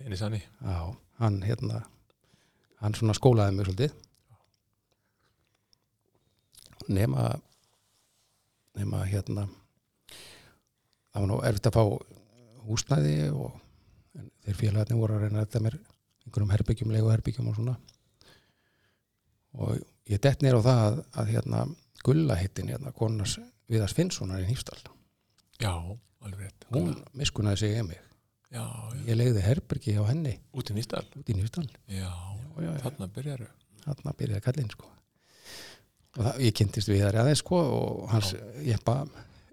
eini 0.00 0.16
sanni. 0.16 0.40
Já, 0.62 0.94
hann 1.20 1.42
hérna 1.44 1.82
hann 2.80 2.96
svona 2.96 3.16
skólaði 3.16 3.56
mig 3.56 3.68
svolítið. 3.68 3.94
Nema 6.88 7.30
nema 8.76 9.04
hérna 9.08 9.46
það 11.12 11.22
var 11.22 11.28
nú 11.30 11.40
erfitt 11.48 11.70
að 11.70 11.78
fá 11.78 11.84
húsnæði 12.66 13.16
og 13.32 13.54
þeir 14.44 14.58
félagarnir 14.60 15.00
voru 15.00 15.16
að 15.16 15.26
reyna 15.26 15.44
þetta 15.44 15.62
mér 15.64 15.78
einhverjum 16.26 16.52
herbyggjum, 16.52 16.92
leiguherbyggjum 16.92 17.48
og 17.50 17.56
svona. 17.56 17.76
Og 19.56 19.78
ég 20.10 20.20
dett 20.22 20.42
nýr 20.44 20.58
á 20.58 20.66
það 20.66 20.80
að, 20.84 21.02
að 21.22 21.34
hérna 21.34 21.66
Gulla 22.06 22.36
hittin 22.38 22.68
hérna, 22.70 22.92
konars 22.94 23.38
Viðars 23.70 23.94
Finnssonar 23.96 24.42
í 24.44 24.48
Nýfstall 24.50 24.82
Já, 25.60 25.72
alveg 26.22 26.40
rétt. 26.46 26.66
hún 26.74 26.92
miskunnaði 27.16 27.58
sig 27.62 27.78
í 27.78 27.82
mig. 27.86 28.02
Já, 28.52 28.62
já, 28.62 29.00
ég 29.08 29.16
legði 29.18 29.42
herbyggi 29.42 29.94
á 29.98 30.04
henni. 30.06 30.34
Út 30.54 30.70
í 30.70 30.76
Nýstal. 30.76 31.02
út 31.18 31.30
í 31.32 31.34
Nýfstall 31.38 31.66
Já, 31.90 32.10
já, 32.62 32.70
þarna 32.84 33.08
byrjaru. 33.16 33.48
þarna 33.86 34.12
byrjaði 34.20 34.44
kallinn 34.44 34.70
sko. 34.70 34.90
Og 36.16 36.20
það, 36.24 36.38
ég 36.46 36.54
kynntist 36.56 36.88
við 36.92 37.02
þar 37.04 37.18
aðeins 37.24 37.42
sko 37.42 37.58
og 37.60 38.06
hans 38.12 38.34
jeppa 38.64 38.98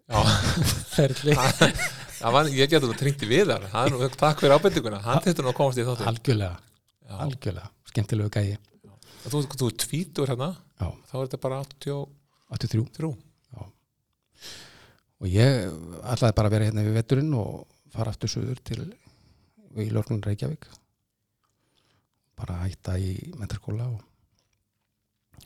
Já, 0.04 0.20
ferli 0.98 1.34
það 1.34 2.36
var, 2.36 2.50
ég 2.54 2.70
getur 2.72 2.92
það 2.92 3.00
tringt 3.02 3.24
í 3.26 3.30
viðar. 3.32 3.66
Nú, 3.92 4.04
takk 4.20 4.44
fyrir 4.44 4.56
ábendinguna. 4.60 5.00
Hann 5.04 5.24
þurftur 5.26 5.48
nú 5.48 5.54
komast 5.58 5.80
í 5.82 5.86
þáttu. 5.88 6.06
algjörlega, 6.12 6.60
Já, 7.08 7.16
algjörlega. 7.26 7.70
Skemmtilegu 7.90 8.30
gæi, 8.34 8.58
þú, 9.28 9.42
þú 9.48 9.68
er 9.72 9.76
tvítur 9.84 10.32
hérna, 10.32 10.52
já, 10.80 10.88
þá 11.10 11.14
er 11.18 11.26
þetta 11.28 11.40
bara 11.44 11.60
83. 11.66 11.98
83 12.54 13.14
og 15.22 15.30
ég 15.32 15.68
ætlaði 16.14 16.38
bara 16.38 16.52
að 16.52 16.56
vera 16.58 16.70
hérna 16.70 16.86
við 16.86 17.00
veturinn 17.00 17.34
og 17.40 17.66
fara 17.94 18.14
aftur 18.14 18.32
söður 18.32 18.62
til 18.66 18.82
í 18.84 19.90
Lörglun 19.90 20.24
Reykjavík. 20.26 20.68
Bara 22.38 22.64
hætta 22.66 22.98
í 23.00 23.16
mentarskóla 23.38 23.88
og 23.94 24.02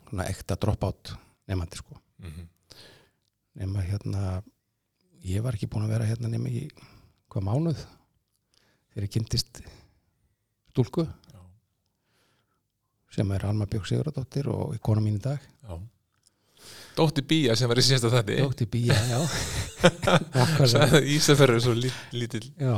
svona 0.08 0.28
ekta 0.28 0.56
dropout 0.60 1.14
nefnandi 1.48 1.80
sko. 1.80 1.98
Mm 2.24 2.46
nema 3.58 3.82
hérna 3.82 4.40
ég 5.26 5.42
var 5.42 5.56
ekki 5.56 5.68
búin 5.70 5.88
að 5.88 5.94
vera 5.96 6.08
hérna 6.08 6.30
nema 6.30 6.50
í 6.50 6.66
hvað 7.28 7.46
mánuð 7.48 7.80
þegar 8.92 9.06
ég 9.06 9.14
kynntist 9.14 9.62
stúlku 10.70 11.04
Já, 11.32 11.40
sem 13.16 13.34
er 13.34 13.46
Alma 13.48 13.66
Björg 13.66 13.88
Sigurðardóttir 13.90 14.50
og 14.52 14.76
í 14.76 14.82
kona 14.82 15.02
mín 15.02 15.18
í 15.18 15.24
dag. 15.24 15.42
Já. 15.64 15.74
Dótti 16.98 17.22
Bía 17.30 17.52
sem 17.58 17.68
var 17.70 17.78
í 17.78 17.82
síðasta 17.86 18.10
þetta. 18.16 18.32
Dóttir 18.42 18.66
Bía, 18.72 18.96
já. 19.06 19.20
Ísafjörður 21.16 21.56
er 21.58 21.62
svo 21.64 21.74
lí- 21.78 21.98
lítill, 22.18 22.48
já 22.58 22.74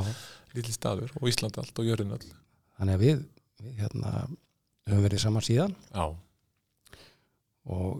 lítill 0.55 0.75
staður 0.75 1.11
og 1.21 1.25
Ísland 1.31 1.55
allt 1.63 1.77
og 1.79 1.85
jörðin 1.87 2.15
all. 2.17 2.27
þannig 2.81 2.95
að 2.97 3.03
við, 3.05 3.19
við 3.63 3.73
hérna 3.85 4.11
höfum 4.91 5.05
verið 5.07 5.21
saman 5.23 5.45
síðan 5.47 5.73
Já, 5.95 6.05
og 7.71 7.91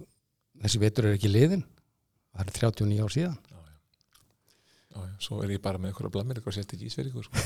þessi 0.65 0.79
vetur 0.83 1.07
er 1.11 1.15
ekki 1.17 1.31
liðin 1.31 1.63
það 2.35 2.43
er 2.43 2.51
39 2.59 3.05
ár 3.07 3.13
síðan 3.15 3.37
já, 3.39 3.43
já. 3.55 3.59
Já, 4.91 4.99
já, 5.07 5.15
svo 5.29 5.35
er 5.45 5.51
ég 5.55 5.63
bara 5.63 5.79
með 5.79 5.89
einhverja 5.93 6.15
blamir 6.19 6.35
eitthvað 6.41 6.57
sért 6.59 6.75
ekki 6.77 6.89
ísverðingur 6.91 7.27
sko. 7.29 7.35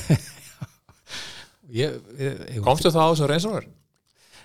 Komstu 2.64 2.90
það 2.93 3.04
á 3.04 3.09
þessu 3.12 3.26
reynsónar? 3.31 3.64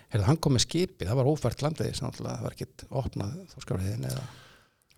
Heyrðu, 0.10 0.28
hann 0.28 0.40
kom 0.42 0.56
með 0.58 0.66
skipi, 0.66 1.08
það 1.08 1.20
var 1.22 1.32
ófært 1.32 1.64
landið 1.66 1.92
það 2.00 2.46
var 2.46 2.56
ekkert 2.56 2.86
opnað 3.02 3.36
þórskarfiðin 3.54 4.08
eða 4.10 4.24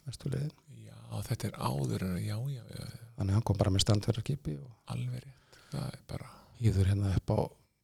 vestulegin 0.07 0.53
Já, 0.81 0.97
þetta 1.27 1.49
er 1.49 1.57
áður 1.59 2.05
en 2.07 2.13
já, 2.23 2.37
já, 2.51 2.61
já, 2.71 2.85
þannig 3.17 3.37
hann 3.37 3.47
kom 3.47 3.59
bara 3.59 3.73
með 3.73 3.85
standverðarskipi 3.85 4.55
og 4.61 4.93
alveg 4.93 5.25
rétt 5.25 5.59
Það 5.71 5.89
er 5.89 5.99
bara, 6.11 6.29
hýður 6.59 6.89
hérna 6.91 7.11
upp 7.17 7.35
á 7.35 7.39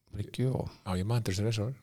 Bryggju 0.08 0.48
og 0.56 0.72
já, 0.72 0.90
ég 0.96 1.08
mann 1.08 1.24
þessu 1.26 1.44
reynsónar 1.44 1.76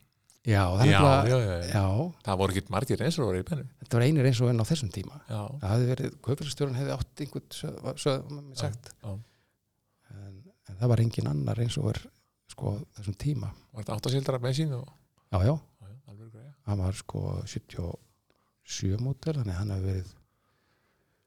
já, 0.46 0.62
það, 0.62 0.90
Já, 0.90 0.98
er 0.98 1.30
já, 1.30 1.38
já, 1.70 1.84
Það 2.26 2.40
voru 2.42 2.54
ekki 2.56 2.72
margir 2.74 3.02
pennu 3.46 3.64
þetta 3.80 3.98
var 3.98 4.06
einir 4.06 4.28
og 4.46 4.50
enn 4.52 4.62
á 4.62 4.66
þessum 4.66 4.92
tíma. 4.94 5.20
Já, 5.30 5.40
það 5.62 5.72
hefði 5.72 5.88
verið, 5.92 6.18
kaupfélagstjórun 6.26 6.78
hefði 6.80 6.94
átt 6.96 7.22
einhvern 7.24 7.56
mér 8.50 8.60
sagt. 8.60 8.92
já. 9.02 9.10
en, 10.14 10.36
en 10.66 10.78
það 10.80 10.92
var 10.92 11.02
engin 11.02 11.30
annar 11.30 11.62
er 11.90 12.00
sko 12.50 12.76
þessum 12.98 13.18
tíma. 13.22 13.50
Var 13.74 13.86
þetta 13.86 13.98
og 14.78 14.86
já, 15.32 15.38
já, 15.46 15.54
hann 16.66 16.78
var 16.82 16.94
sko 16.98 17.18
77 17.46 18.98
mótel, 19.02 19.34
þannig 19.40 19.56
hann 19.60 19.72
hefði 19.74 19.86
verið 19.92 20.10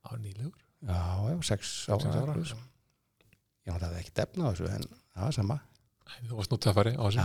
Á 0.10 0.12
nýlegur? 0.15 0.60
Já, 0.88 1.00
já, 1.27 1.36
6 1.44 1.72
Sex 1.86 2.06
ára 2.08 2.34
ég 2.39 2.56
náttúrulega 3.75 3.89
hefði 3.89 4.00
ekki 4.01 4.13
defna 4.18 4.44
á 4.48 4.50
þessu 4.50 4.65
en 4.72 4.84
það 4.88 5.24
var 5.25 5.34
sama. 5.36 5.58
Þú 6.29 6.34
varst 6.39 6.51
nú 6.53 6.58
töffari 6.63 6.94
á 6.96 7.03
þessu. 7.06 7.20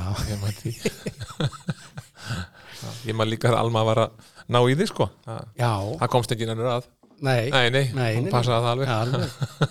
Ég 3.09 3.15
man 3.17 3.31
líka 3.31 3.47
að 3.49 3.57
Alma 3.63 3.81
var 3.87 3.99
að 4.03 4.11
ná 4.53 4.59
í 4.69 4.75
því 4.77 4.87
sko. 4.91 5.05
Það, 5.25 6.09
komst 6.13 6.33
ekki 6.35 6.47
nennur 6.49 6.69
að. 6.75 6.85
Nei, 7.25 7.45
Nei, 7.55 7.69
nei, 7.73 7.87
Nei, 7.97 8.13
hún 8.19 8.29
passaði 8.33 8.61
það 8.67 8.73
alveg. 8.75 8.89
Já, 8.91 8.97
alveg. 9.07 9.31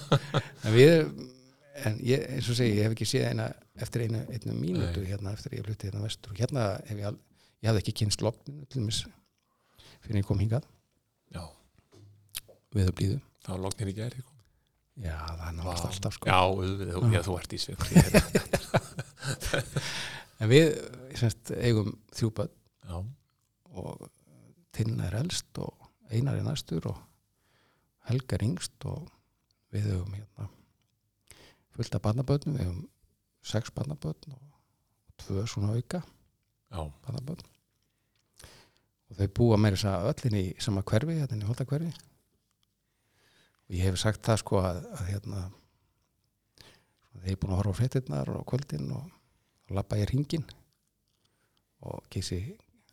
en 0.64 0.72
við 0.74 0.92
en 1.84 1.94
ég, 2.08 2.20
eins 2.38 2.48
og 2.50 2.56
segi, 2.58 2.78
ég 2.80 2.84
hef 2.88 2.94
ekki 2.96 3.08
séð 3.10 3.26
eina 3.30 3.46
eftir 3.86 4.00
einu, 4.08 4.20
einu 4.34 4.52
mínútu 4.58 5.00
Nei. 5.04 5.10
hérna 5.12 5.30
eftir 5.36 5.52
ég 5.58 5.66
flutti 5.68 5.86
hérna 5.90 6.02
vestur. 6.06 6.30
Og 6.34 6.38
hérna 6.42 6.62
hef 6.88 6.98
ég, 7.00 7.06
al, 7.10 7.18
ég 7.64 7.68
hafði 7.72 7.82
ekki 7.84 7.96
kynst 8.02 8.20
mis 8.84 9.00
fyrir 10.04 10.20
ég 10.22 10.28
kom 10.28 10.42
hingað. 10.42 10.64
Já, 11.34 11.44
við 12.76 12.86
að 12.92 12.96
blíðu. 13.00 13.20
Það 13.44 13.52
var 13.56 13.62
lognir 13.68 13.92
í 13.92 13.96
gæri 13.98 14.20
já, 15.04 15.16
það 15.18 15.48
er 15.48 15.54
náttúrulega 15.58 15.90
alltaf 15.90 16.14
sko. 16.18 16.26
Já, 16.30 16.40
auðvitað, 16.44 16.90
þú- 16.94 17.14
já, 17.14 17.22
þú 17.26 17.34
ert 17.40 17.54
í 17.54 17.60
sveit 17.62 17.82
en 20.44 20.48
við 20.52 20.66
semst, 21.18 21.44
eigum 21.58 21.90
Já, 22.84 22.98
og 23.74 23.94
Tinna 24.76 25.04
er 25.08 25.16
elst 25.22 25.52
og 25.64 25.74
Einar 26.14 26.36
er 26.38 26.46
næstur 26.46 26.84
og 26.92 26.98
Helga 28.10 28.34
er 28.38 28.44
yngst 28.46 28.78
og 28.90 29.02
við 29.74 29.84
höfum 29.94 30.14
hérna 30.18 30.44
fullt 31.74 31.96
af 31.98 32.04
barnabörnum, 32.06 32.56
við 32.60 32.66
höfum 32.68 32.84
sex 33.44 33.74
barnabörn 33.76 34.36
og 34.36 35.18
tvö 35.24 35.46
svona 35.48 35.76
auka 35.76 36.02
já, 36.04 36.82
barnabörn. 37.06 37.50
Og 39.10 39.20
þau 39.20 39.28
búa 39.38 39.60
meira 39.62 39.78
þess 39.78 39.90
að 39.92 40.10
öllin 40.14 40.40
í 40.40 40.46
sama 40.64 40.84
hverfi, 40.88 41.20
hérna 41.20 41.38
inn 41.38 41.46
í 41.46 41.50
holta 41.50 41.68
hverfi 41.70 41.92
og 43.64 43.76
ég 43.78 43.86
hef 43.88 44.00
sagt 44.02 44.24
það 44.26 44.42
sko 44.42 44.62
að, 44.64 44.80
að 44.98 45.06
hérna 45.12 45.44
þeir 47.14 47.32
eru 47.34 47.40
búin 47.42 47.54
að 47.54 47.60
horfa 47.62 47.74
á 47.74 47.80
fréttirnar 47.80 48.32
og 48.34 48.46
kvöldin 48.50 48.92
og, 48.98 49.12
labba 49.74 49.98
ég 49.98 50.10
ringin 50.12 50.44
og 51.88 52.04
kísi 52.12 52.38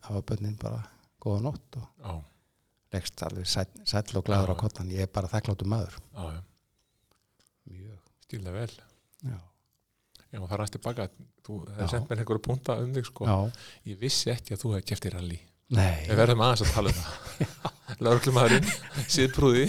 hafa 0.07 0.23
börnin 0.25 0.55
bara 0.57 0.79
góða 1.21 1.43
nótt 1.45 1.77
og 1.77 1.89
já, 2.01 2.13
leggst 2.95 3.23
alveg 3.27 3.49
sæll, 3.51 3.83
sæll 3.85 4.17
og 4.21 4.25
glæður 4.25 4.53
Já. 4.53 4.55
á 4.57 4.63
kottan 4.63 4.93
ég 4.95 5.05
er 5.05 5.11
bara 5.13 5.29
þakkláttu 5.29 5.67
maður. 5.69 5.99
Já, 6.15 6.39
já, 6.39 6.41
mjög, 7.75 7.99
stíla 8.25 8.55
vel. 8.55 8.71
Já, 9.27 9.37
Já, 10.31 10.39
það 10.47 10.59
ræst 10.61 10.75
tilbaka, 10.77 11.09
þú 11.47 11.57
hefði 11.75 11.87
sendt 11.91 12.11
mér 12.11 12.21
einhverju 12.23 12.43
punta 12.45 12.77
um 12.79 12.91
þig 12.95 13.09
sko. 13.09 13.27
Já. 13.27 13.63
Ég 13.91 13.99
vissi 13.99 14.31
ekki 14.31 14.55
að 14.55 14.61
þú 14.63 14.75
hefði 14.77 14.87
kæft 14.91 15.09
í 15.09 15.13
rally. 15.15 15.39
Nei. 15.75 16.05
Við 16.07 16.19
verðum 16.19 16.45
aðeins 16.47 16.63
að 16.67 16.75
tala 16.75 16.93
um 16.93 16.99
það. 17.01 17.17
Lörglumæðurinn, 18.07 18.69
síðprúði 19.11 19.65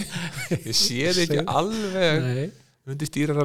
Ég 0.52 0.76
sé 0.78 1.10
þig 1.16 1.24
ekki 1.24 1.42
alveg 1.50 2.22
nei, 2.22 2.44
undir 2.90 3.10
stýra 3.10 3.36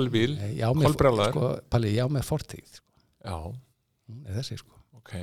með, 0.77 0.87
Kolbrjálaður. 0.87 1.33
sko, 1.33 1.49
Palli, 1.73 1.91
já 1.97 2.05
með 2.13 2.25
fortíð 2.27 2.69
sko. 2.77 2.85
Já, 3.25 3.37
er 4.29 4.37
þessi 4.39 4.59
sko. 4.61 4.77
Ok. 4.97 5.13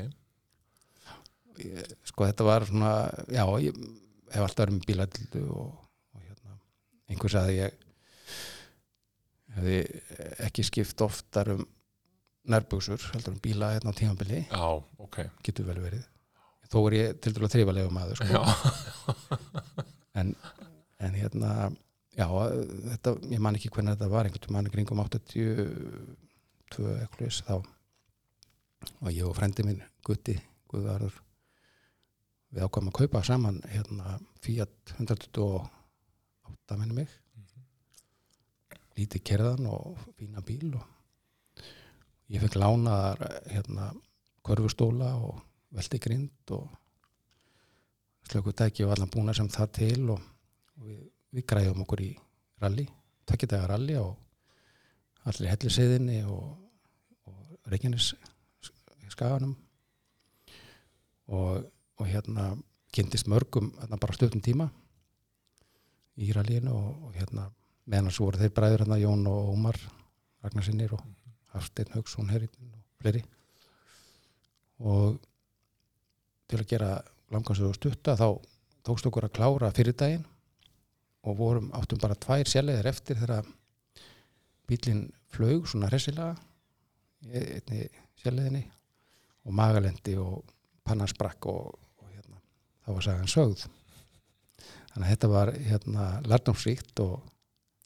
Ég, 1.63 1.95
sko 2.11 2.27
þetta 2.27 2.49
var 2.49 2.67
svona 2.69 2.93
já, 3.31 3.45
ég 3.63 3.79
hef 4.35 4.43
alltaf 4.43 4.65
verið 4.65 4.79
með 4.81 4.89
bílallu 4.91 5.45
og, 5.55 5.73
og 6.19 6.27
hérna 6.27 6.59
einhver 7.11 7.35
sagði 7.35 7.55
að 7.55 7.61
ég 7.61 7.81
hefði 9.55 9.79
ekki 10.49 10.67
skipt 10.67 11.05
oftar 11.07 11.55
um 11.55 11.63
nærbuxur 12.51 13.01
heldur 13.15 13.35
um 13.35 13.41
bíla 13.45 13.73
hérna 13.75 13.93
á 13.95 13.99
tímabili. 13.99 14.43
Já, 14.51 14.67
ok. 14.99 15.21
Getur 15.47 15.69
vel 15.69 15.81
verið. 15.85 16.05
Þó 16.73 16.79
er 16.89 16.97
ég 16.99 17.19
til 17.23 17.33
dæla 17.37 17.51
þrifalegu 17.53 17.93
maður 17.95 18.21
sko. 18.21 18.31
Já, 18.35 18.43
en, 20.21 20.33
en 20.99 21.19
hérna 21.19 21.51
já, 22.17 22.27
þetta, 22.91 23.15
ég 23.33 23.43
man 23.43 23.59
ekki 23.59 23.71
hvernig 23.75 23.97
þetta 23.97 24.11
var 24.13 24.29
einhvern 24.29 24.57
mann 24.57 24.73
kringum 24.73 25.03
82 25.05 26.97
ekklus 27.05 27.43
þá 27.47 27.57
og 27.59 29.11
ég 29.13 29.25
og 29.25 29.37
frendi 29.39 29.65
minn 29.65 29.83
Gutti 30.05 30.37
Guðvarður 30.69 31.17
við 32.55 32.67
ákvæmum 32.67 32.93
að 32.93 32.99
kaupa 33.01 33.23
saman 33.27 33.61
hérna 33.71 34.19
Fiat 34.45 34.95
átta 36.45 36.77
minni 36.77 36.95
mig. 36.97 37.13
Lítið 38.95 39.25
kerðan 39.27 39.67
og 39.69 39.99
fína 40.19 40.43
bíl 40.45 40.75
og 40.77 40.94
ég 42.33 42.41
fekk 42.45 42.59
lánaðar 42.61 43.23
hérna 43.53 43.91
körfustóla 44.45 45.15
og 45.21 45.41
velti 45.75 45.99
grind 45.99 46.55
og 46.57 46.69
slökutæki 48.31 48.85
og 48.85 48.95
allan 48.95 49.11
búna 49.13 49.35
sem 49.37 49.49
það 49.49 49.73
til 49.79 50.11
og, 50.15 50.21
og 50.79 50.87
við, 50.89 51.01
við 51.35 51.47
græðum 51.51 51.83
okkur 51.85 52.05
í 52.05 52.13
rally, 52.63 52.87
takkitaga 53.29 53.69
rally 53.75 53.99
og 54.01 54.15
allir 55.29 55.53
helliseiðinni 55.53 56.23
og, 56.29 56.55
og 57.29 57.69
Reykjanes 57.73 58.15
skaganum 59.15 59.55
og, 61.27 61.65
og 61.99 62.07
hérna 62.09 62.55
kynntist 62.95 63.29
mörgum 63.31 63.73
hérna 63.81 64.01
bara 64.01 64.17
stöðum 64.17 64.43
tíma 64.45 64.69
í 66.17 66.31
rallyinu 66.35 66.73
og, 66.75 67.09
og 67.09 67.19
hérna 67.19 67.49
meðan 67.91 68.15
svo 68.15 68.31
voru 68.31 68.43
þeir 68.43 68.55
bræður 68.57 68.85
hérna 68.85 69.01
Jón 69.03 69.27
og 69.31 69.53
Ómar 69.55 69.79
Ragnarsinnir 70.45 70.95
og 70.97 71.05
Hafsteinn 71.55 71.95
Haugsson 71.95 72.31
Herrin 72.33 72.71
og 72.75 73.03
fleiri. 73.03 73.23
Og 74.85 75.19
til 76.51 76.61
að 76.61 76.71
gera 76.71 76.93
langansögu 77.33 77.75
stutta 77.77 78.17
þá 78.19 78.29
tókst 78.85 79.07
okkur 79.09 79.29
að 79.29 79.37
klára 79.39 79.73
fyrir 79.75 79.97
daginn 79.97 80.25
og 81.25 81.39
vorum 81.39 81.71
áttum 81.77 82.01
bara 82.03 82.19
tvær 82.21 82.49
sérleðir 82.51 82.91
eftir 82.91 83.19
þegar 83.21 83.47
bílinn 84.69 85.07
flög 85.33 85.69
svona 85.69 85.89
hressilega 85.89 86.35
einni 87.25 87.87
sérleðinni 88.21 88.65
og 89.45 89.57
magalendi 89.57 90.17
og 90.21 90.43
pannan 90.85 91.09
sprakk 91.09 91.49
og, 91.49 91.73
og 92.01 92.11
hérna, 92.13 92.41
þá 92.85 92.91
var 92.93 93.07
sagan 93.07 93.31
sögð. 93.33 93.65
Þannig 94.93 95.07
að 95.07 95.13
þetta 95.15 95.31
var 95.33 95.53
hérna 95.57 96.09
lærdomsríkt 96.29 97.03
og 97.05 97.17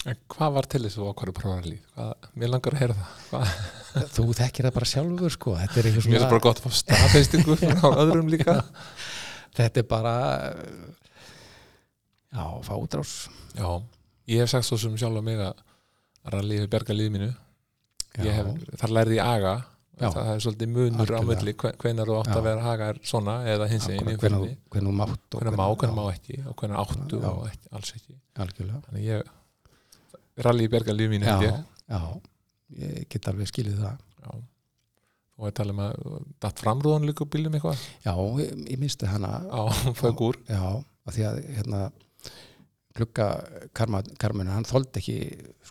En 0.07 0.14
hvað 0.31 0.52
var 0.55 0.67
til 0.71 0.81
þess 0.85 0.95
að 0.95 1.02
þú 1.02 1.09
ákvæður? 1.11 1.71
Hvað, 1.97 2.12
mér 2.38 2.50
langar 2.52 2.75
að 2.76 2.83
heyra 2.85 2.95
það. 2.99 3.14
Hvað, 3.31 3.55
þú 4.14 4.26
þekkir 4.38 4.69
það 4.69 4.75
bara 4.76 4.88
sjálfur 4.93 5.35
sko 5.35 5.55
þetta 5.59 5.81
er, 5.81 5.88
mér 5.88 5.97
er 5.99 6.05
svona, 6.07 6.28
bara 6.31 6.45
gott 6.45 6.61
að 6.61 6.69
fá 6.69 6.76
staðfeistingu 6.78 7.57
frá 7.62 7.88
öðrum 8.05 8.28
líka. 8.31 8.55
þetta 9.59 9.83
er 9.83 9.88
bara 9.90 10.12
já, 12.31 12.45
fá 12.62 12.75
útrás 12.78 13.14
Já, 13.59 13.67
ég 14.31 14.45
hef 14.45 14.52
sagt 14.52 14.69
svo 14.69 14.78
sem 14.78 14.95
sjálf 15.00 15.19
á 15.19 15.23
mig 15.26 15.40
að 15.43 15.64
bergað 16.71 16.99
líf 17.00 17.11
mínu. 17.17 17.33
Ég 18.23 18.35
hef, 18.38 18.49
þar 18.78 18.95
lærði 19.00 19.19
ég 19.19 19.25
aga. 19.35 19.57
Já. 19.99 20.12
Það 20.14 20.28
er 20.31 20.43
svolítið 20.45 20.69
munur 20.76 21.11
á 21.11 21.19
Algjörlega. 21.19 21.28
milli 21.33 21.52
hve- 21.59 21.75
hvenær 21.83 22.07
þú 22.07 22.17
átt 22.21 22.37
að 22.38 22.45
vera 22.47 22.62
haga 22.62 22.88
er 22.93 22.99
svona 23.02 23.33
eða 23.50 23.67
hins 23.73 23.88
hvernig 23.88 24.14
umferðinni. 24.14 24.52
þú 24.71 24.93
mátt 24.95 25.35
og 25.35 25.40
Hvenær 25.43 25.57
má, 25.59 25.64
hvenær 25.75 25.97
má 25.97 26.04
ekki 26.13 26.37
og 26.47 26.54
hvenær 26.61 26.78
áttu 26.84 27.19
Já. 27.19 27.30
og 27.32 27.49
alls 27.75 27.91
ekki. 27.97 28.15
algjörlega 28.39 28.78
Þannig 28.87 29.08
ég, 29.08 29.32
rally 30.46 30.68
bergað 30.72 30.98
líf 30.98 31.10
mínu 31.12 31.28
held 31.28 31.46
já, 31.48 31.54
já, 31.88 32.00
ég 32.82 33.08
get 33.10 33.28
alveg 33.30 33.50
skilið 33.50 33.80
það 33.82 34.04
Já. 34.18 34.32
Og 35.38 35.46
að 35.46 35.54
tala 35.54 35.74
um 35.74 35.80
að 35.84 35.92
datt 36.42 36.60
framrúðan 36.60 37.06
líka 37.06 37.22
úr 37.22 37.30
bílum 37.30 37.54
eitthvað 37.54 37.82
já, 38.02 38.12
ég, 38.42 38.54
ég 38.74 38.80
minnsti 38.82 39.06
hana 39.06 39.36
á 39.46 39.60
fög 40.00 40.22
úr. 40.28 40.38
já, 40.50 40.62
af 41.06 41.14
því 41.14 41.26
að 41.28 41.38
hérna 41.56 41.82
glugga 42.98 43.28
karma, 43.78 44.02
karminu, 44.18 44.50
hann 44.50 44.66
þoldi 44.66 44.98
ekki 44.98 45.18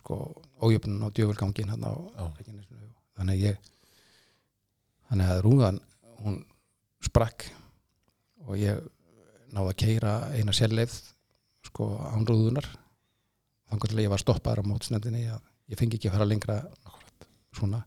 sko 0.00 0.16
ójöfnun 0.64 1.04
á 1.04 1.08
hann 1.12 1.84
á. 1.84 1.92
Reykjanesinu. 2.38 2.88
þannig 3.18 3.34
að 3.34 3.44
ég 3.44 3.58
þannig 5.10 5.32
að 5.34 5.42
rúðan 5.44 5.80
hún 6.24 6.40
sprakk 7.04 7.46
og 8.48 8.56
ég 8.58 8.80
náði 9.52 9.72
að 9.72 9.78
keira 9.84 10.14
eina 10.34 10.54
sérleif 10.56 10.96
sko 11.68 11.92
án 12.08 12.26
rúðunar 12.28 12.66
þannig 13.68 13.94
að 13.94 14.02
ég 14.04 14.12
var 14.12 14.22
stoppaður 14.22 14.64
á 14.64 14.68
mótsnefndinni 14.70 15.24
að 15.32 15.40
ég 15.68 15.80
fengi 15.80 15.98
ekki 15.98 16.10
að 16.10 16.16
fara 16.16 16.28
lengra 16.28 16.58
svona. 17.56 17.82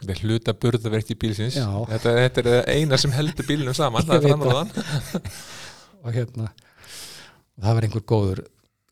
Þetta 0.00 0.14
er 0.14 0.22
hluta 0.24 0.54
burðaverkt 0.56 1.12
í 1.12 1.16
bílsins. 1.20 1.58
Þetta, 1.60 2.14
þetta 2.24 2.42
er 2.42 2.70
eina 2.72 2.98
sem 3.00 3.12
heldur 3.12 3.46
bílunum 3.46 3.76
saman 3.76 4.06
það 4.08 4.16
er 4.16 4.22
veit 4.24 4.32
framrúðan 4.32 4.70
og 6.04 6.16
hérna 6.16 6.48
það 7.60 7.76
var 7.76 7.86
einhver 7.86 8.06
góður 8.08 8.42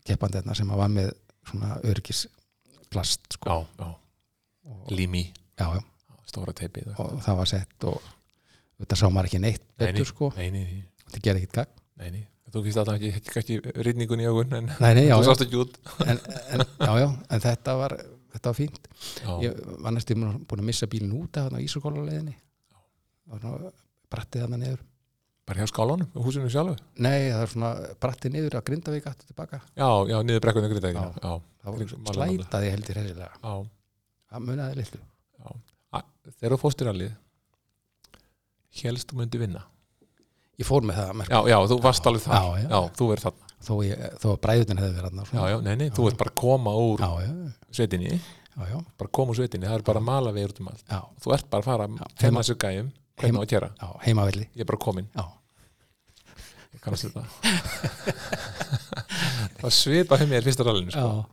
keppandi 0.08 0.40
hérna 0.40 0.56
sem 0.58 0.74
var 0.80 0.92
með 0.92 1.14
svona 1.48 1.78
örgisplast 1.88 3.38
sko. 3.38 3.48
Já, 3.48 3.86
já, 3.86 3.88
og, 4.68 4.92
lími. 4.92 5.24
Já, 5.58 5.72
já, 5.78 5.82
stóra 6.28 6.54
teipið 6.56 6.92
og 7.00 7.18
það 7.24 7.40
var 7.40 7.50
sett 7.50 7.88
og 7.88 8.10
þetta 8.78 8.98
sá 9.00 9.06
maður 9.08 9.30
ekki 9.30 9.40
neitt 9.42 9.64
betur 9.80 10.08
sko, 10.08 10.30
Nei, 10.36 10.50
nei, 10.54 10.64
nei, 10.68 10.82
þetta 11.06 11.22
gerði 11.24 11.48
nei, 11.98 12.10
nei. 12.14 12.26
Þú 12.48 12.62
finnst 12.64 12.80
alltaf 12.80 12.96
ekki, 12.96 13.10
ekki, 13.18 13.32
ekki 13.40 13.82
rýtningun 13.84 14.22
í 14.22 14.28
augun 14.28 14.54
en 14.56 14.70
nei, 14.80 14.92
nei, 14.96 15.06
já, 15.10 15.16
þú 15.18 15.26
sást 15.26 15.44
ekki 15.44 15.58
út. 15.60 15.74
En, 16.04 16.20
en, 16.54 16.64
já, 16.80 16.92
já, 17.02 17.08
en 17.34 17.42
þetta 17.44 17.74
var 17.76 17.94
þetta 18.32 18.52
var 18.52 18.56
fínt, 18.56 18.88
Já, 19.24 19.32
ég 19.44 19.58
var 19.84 19.94
næstum 19.96 20.24
búin 20.48 20.62
að 20.62 20.68
missa 20.70 20.88
bílinn 20.90 21.16
út 21.18 21.36
af 21.36 21.48
þarna 21.48 21.64
ísokóluleginni 21.64 22.36
og 23.28 23.44
ná, 23.44 23.72
brattið 24.12 24.44
þarna 24.46 24.60
niður. 24.62 24.84
Bara 25.48 25.62
hjá 25.64 25.70
skálanum, 25.70 26.08
húsinu 26.24 26.50
sjálfu? 26.52 26.76
Nei, 27.04 27.30
það 27.32 27.42
er 27.44 27.52
svona 27.52 27.70
brattið 28.00 28.34
niður 28.34 28.58
að 28.58 28.66
Grindavík 28.68 29.08
aftur 29.08 29.30
tilbaka, 29.32 29.62
Já, 29.76 29.88
já, 30.08 30.18
niður 30.28 30.48
Já. 30.48 31.06
Já, 31.22 31.32
það 31.64 31.78
var 31.78 32.18
slætaði 32.18 32.72
heldur 32.74 33.00
hessilega 33.02 33.32
já, 33.42 33.54
það 34.28 34.44
munaði 34.48 34.78
litlu. 34.82 35.02
Þegar 36.28 36.54
þú 36.54 36.60
fóstir 36.60 36.90
allir 36.90 37.14
Hélst 38.78 39.08
þú 39.10 39.22
myndi 39.22 39.40
vinna 39.40 39.62
ég 40.58 40.66
fór 40.68 40.82
með 40.88 40.98
það 41.00 41.08
að 41.12 41.16
merka, 41.20 41.32
Já, 41.38 41.40
já, 41.52 41.58
þú 41.72 41.76
varst 41.84 42.08
alveg 42.10 42.24
þar. 42.24 42.34
Já, 42.38 42.42
já. 42.68 42.80
þú 42.98 43.04
verður 43.12 43.24
þarna. 43.28 43.44
Þó, 43.68 43.72
ég, 43.84 43.94
þó 44.22 44.26
að 44.32 44.40
bræðutin 44.46 44.80
hefði 44.82 44.94
verið 44.98 45.08
þarna. 45.08 45.24
Já, 45.34 45.42
já, 45.52 45.56
nei, 45.66 45.74
nei, 45.80 45.88
þú 45.94 46.02
ert 46.10 46.18
bara 46.20 46.32
að 46.32 46.38
koma 46.42 46.70
úr 46.78 46.98
já, 47.02 47.10
já, 47.24 47.32
já, 48.58 48.62
já, 48.72 48.78
bara 48.98 49.10
koma 49.14 49.30
úr 49.34 49.38
sveitinni, 49.38 49.68
það 49.70 49.78
er 49.78 49.84
bara 49.86 50.00
að 50.02 50.06
mala 50.08 50.30
við 50.34 50.44
út 50.50 50.60
um 50.62 50.70
allt. 50.72 50.84
Já, 50.90 51.00
þú 51.22 51.28
ert 51.36 51.46
bara 51.50 51.62
að 51.62 51.68
fara 51.70 51.84
Já, 51.88 51.92
að 52.08 52.24
heima- 52.26 52.44
sér 52.46 52.58
gæjum 52.62 52.88
hvernig 53.18 53.38
á 53.38 53.42
að 53.42 53.50
gera, 53.52 53.68
já, 53.82 53.88
heimavilli 54.06 54.46
ég 54.54 54.62
er 54.62 54.68
bara 54.70 54.82
komin 54.82 55.08
já, 55.14 55.24
ég 56.74 56.80
kannast 56.82 57.04
þetta. 57.08 57.22
Það 59.58 59.72
svipa 59.74 60.14
hjá 60.20 60.26
mér 60.30 60.44
fyrsta 60.46 60.62
rallinu 60.66 60.92
já, 60.94 61.02
sko. 61.02 61.26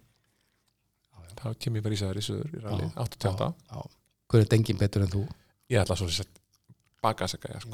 þá 1.41 1.45
kem 1.61 1.75
ég 1.77 1.83
bara 1.85 1.97
í 1.97 1.99
sæður 2.01 2.19
í 2.21 2.25
söður 2.25 2.49
í 2.57 2.59
ralli, 2.63 2.88
Já, 2.89 2.97
88 3.05 3.49
já 3.69 3.79
hver 4.33 4.41
er 4.41 4.49
dengin 4.49 4.79
betur 4.81 5.05
en 5.05 5.11
þú? 5.13 5.21
Ég 5.69 5.77
ætla 5.83 5.97
svo 5.99 6.07
að 6.09 6.25
baka 7.05 7.27
þess 7.27 7.38
að 7.38 7.43
gæja 7.45 7.59
sko. 7.65 7.73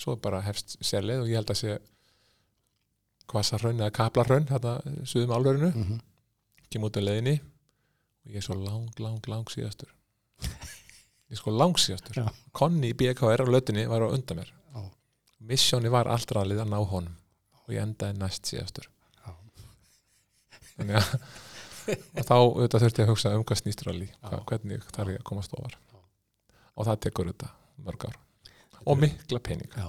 Svo 0.00 0.16
bara 0.16 0.40
hefst 0.42 0.76
sérleið 0.82 1.22
og 1.22 1.28
ég 1.30 1.38
held 1.38 1.50
að 1.54 1.60
sé 1.60 1.78
hvassa 3.30 3.58
raun 3.62 3.80
eða 3.80 3.92
kapla 3.94 4.24
raun 4.28 4.46
þetta 4.48 4.72
suðum 5.08 5.32
álverinu, 5.36 5.70
Mhm. 5.74 6.00
kem 6.70 6.82
út 6.82 6.96
af 6.96 7.02
leiðinni 7.06 7.40
og 7.40 8.30
ég 8.32 8.36
er 8.36 8.40
svo 8.42 8.54
lang, 8.58 8.90
lang, 9.00 9.26
lang 9.28 9.44
síðastur. 9.50 9.88
Ég 10.42 11.32
er 11.32 11.36
sko 11.36 11.50
lang 11.50 11.74
síðastur. 11.78 12.14
Já. 12.20 12.28
Konni 12.52 12.92
í 12.92 12.96
BKR 12.96 13.40
á 13.40 13.46
lötunni 13.48 13.86
var 13.88 14.02
á 14.02 14.08
undan 14.12 14.38
mér. 14.38 14.50
Já. 14.74 14.90
missjóni 15.40 15.90
var 15.90 16.06
allralið 16.06 16.60
að 16.64 16.68
ná 16.68 16.78
honum 16.88 17.16
og 17.64 17.68
ég 17.74 17.82
endaði 17.82 18.18
næst 18.18 18.42
síðastur. 18.50 18.86
Já. 19.24 19.34
þannig 20.76 20.96
að 20.96 21.20
og 22.18 22.24
þá 22.24 22.34
auðvitað 22.34 22.80
þurfti 22.82 22.98
ég 23.02 23.04
að 23.06 23.10
hugsa 23.12 23.34
um 23.36 23.44
hvað 23.44 23.60
snýstur 23.62 23.90
að 23.92 23.98
lí 24.00 24.08
hvernig 24.48 24.82
þarf 24.92 25.08
ég 25.12 25.18
að 25.20 25.24
komast 25.24 25.52
ofar. 25.54 25.74
Og 26.76 26.86
það 26.86 27.00
tekur 27.00 27.26
þetta 27.32 27.50
mörg 27.84 28.04
ár 28.08 28.16
og 28.86 29.00
mikla 29.00 29.40
pening 29.44 29.70
já, 29.76 29.88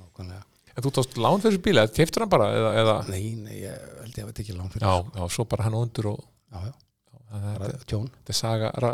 nákvæmlega 0.00 0.42
en 0.74 0.82
þú 0.86 0.90
tókst 0.96 1.18
lán 1.22 1.38
fyrir 1.42 1.54
þessu 1.54 1.62
bíli, 1.66 1.82
eða 1.84 1.94
keftur 1.96 2.24
hann 2.24 2.32
bara 2.32 2.48
eða, 2.54 2.70
eða 2.82 2.94
nei, 3.10 3.24
nei, 3.38 3.58
ég 3.62 3.84
held 4.02 4.16
ég 4.18 4.24
að 4.24 4.30
veit 4.32 4.40
ekki 4.44 4.56
lán 4.58 4.72
fyrir 4.72 4.86
já, 4.88 4.94
þessu. 5.04 5.18
já, 5.20 5.34
svo 5.36 5.44
bara 5.52 5.66
hann 5.68 5.76
undur 5.78 6.08
og 6.14 6.24
já, 6.24 6.64
já, 6.70 6.72
bara 7.58 7.68
tjón 7.90 8.08
þetta 8.14 8.34
er 8.34 8.38
saga 8.40 8.70
ra, 8.82 8.90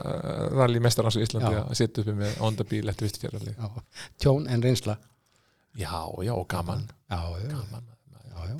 rally 0.57 0.81
mestarans 0.85 1.17
í 1.21 1.25
Íslandi 1.25 1.53
Já. 1.57 1.63
að 1.67 1.79
sitja 1.81 2.05
uppi 2.05 2.15
með 2.21 2.39
onda 2.47 2.65
bíl 2.69 2.89
eftir 2.93 3.09
vistfjörðarli 3.09 3.55
já. 3.57 3.69
tjón 4.23 4.47
en 4.49 4.63
reynsla 4.65 4.97
já, 5.77 5.93
já, 6.25 6.33
og 6.37 6.47
gaman, 6.53 6.87
já, 7.11 7.21
já, 7.41 7.49
gaman. 7.55 7.89
já, 8.31 8.47
já. 8.51 8.57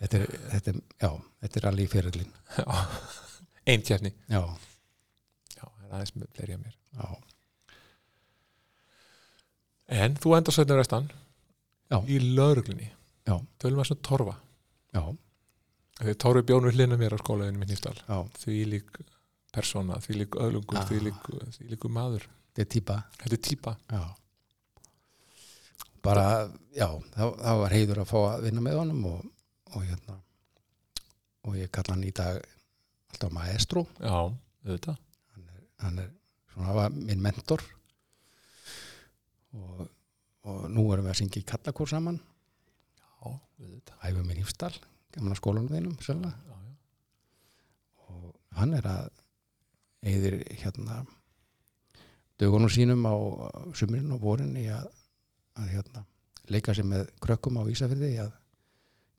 Þetta 0.00 0.16
er, 0.22 0.30
þetta 0.54 0.72
er, 0.72 0.76
já, 1.04 1.10
þetta 1.44 1.60
er 1.60 1.66
alveg 1.70 1.90
fyrirlin 1.92 2.30
Já. 2.56 2.64
ein 3.70 3.82
kefni 3.84 4.12
já, 4.32 4.40
já, 5.56 5.64
það 5.66 5.82
er 5.84 5.90
aðeins 5.98 6.14
með 6.16 6.30
fleiri 6.38 6.56
að 6.56 6.62
mér 6.64 6.76
já, 6.78 7.08
en 9.90 10.14
þú 10.22 10.36
endar 10.36 10.54
sveitnur 10.54 10.78
restan 10.80 11.10
Já. 11.90 11.98
í 12.06 12.18
lögreglunni. 12.22 12.90
Já. 13.26 13.36
tölum 13.62 13.82
að 13.82 13.90
svona 13.90 14.04
torfa. 14.06 14.34
Já, 14.94 15.02
þegar 16.00 16.16
torfi 16.24 16.42
bjónu 16.48 16.70
hlina 16.74 16.96
mér 16.98 17.14
á 17.14 17.18
skólaðinu 17.20 17.58
minn 17.60 17.70
Nýftal 17.70 17.96
já. 17.98 18.18
Því 18.42 18.56
lík 18.74 19.00
persóna, 19.54 19.98
því 20.02 20.14
lík 20.22 20.38
öðlungur 20.38 20.78
Ah. 20.80 20.86
því 20.88 21.00
lík, 21.08 21.28
lík 21.70 21.84
maður. 21.90 22.26
Þetta 22.54 22.62
er 22.64 22.70
típa. 22.74 22.96
Þetta 23.18 23.36
er 23.36 23.42
típa. 23.48 23.76
Já. 23.90 24.02
Bara, 26.02 26.48
já, 26.74 26.86
það, 27.12 27.34
það 27.44 27.58
var 27.60 27.74
heiður 27.76 27.98
að 28.00 28.08
fá 28.08 28.18
að 28.30 28.44
vinna 28.46 28.62
með 28.64 28.78
honum 28.80 29.02
og, 29.10 29.26
og 29.74 29.82
hérna 29.84 30.16
og 31.48 31.56
ég 31.58 31.70
kalla 31.72 31.94
hann 31.94 32.04
í 32.08 32.12
dag 32.16 32.38
alltaf 33.12 33.32
maestro. 33.36 33.82
Já, 34.00 34.14
auðvitað. 34.64 34.96
Hann 35.34 35.44
er, 35.50 35.60
hann 35.84 35.98
er 36.04 36.08
svona 36.54 36.66
hann 36.70 36.78
var 36.80 36.96
minn 36.96 37.22
mentor 37.24 37.62
og, 39.56 39.86
og 40.46 40.66
nú 40.72 40.86
erum 40.92 41.06
við 41.06 41.14
að 41.14 41.20
syngja 41.22 41.42
í 41.42 41.48
kallakór 41.48 41.90
saman. 41.90 42.20
Já, 43.20 43.32
æfum 44.08 44.26
minn 44.26 44.40
hýfstal, 44.40 44.72
gamla 45.14 45.38
skólanum 45.38 45.70
þínum 45.72 45.96
sérlega 46.04 46.32
já, 46.32 46.56
já. 46.56 46.76
og 48.08 48.60
hann 48.60 48.76
er 48.78 48.86
að 48.88 49.10
eðir 50.10 50.38
hérna 50.62 51.02
dögunum 52.40 52.72
sínum 52.72 53.04
á 53.04 53.14
sumrin 53.76 54.12
og 54.14 54.22
vorin 54.22 54.54
í 54.56 54.66
að, 54.72 54.88
að 55.60 55.72
hérna, 55.74 56.04
leika 56.48 56.74
sér 56.76 56.88
með 56.88 57.10
krökkum 57.20 57.60
á 57.60 57.68
Ísafirði 57.68 58.14
að 58.24 58.32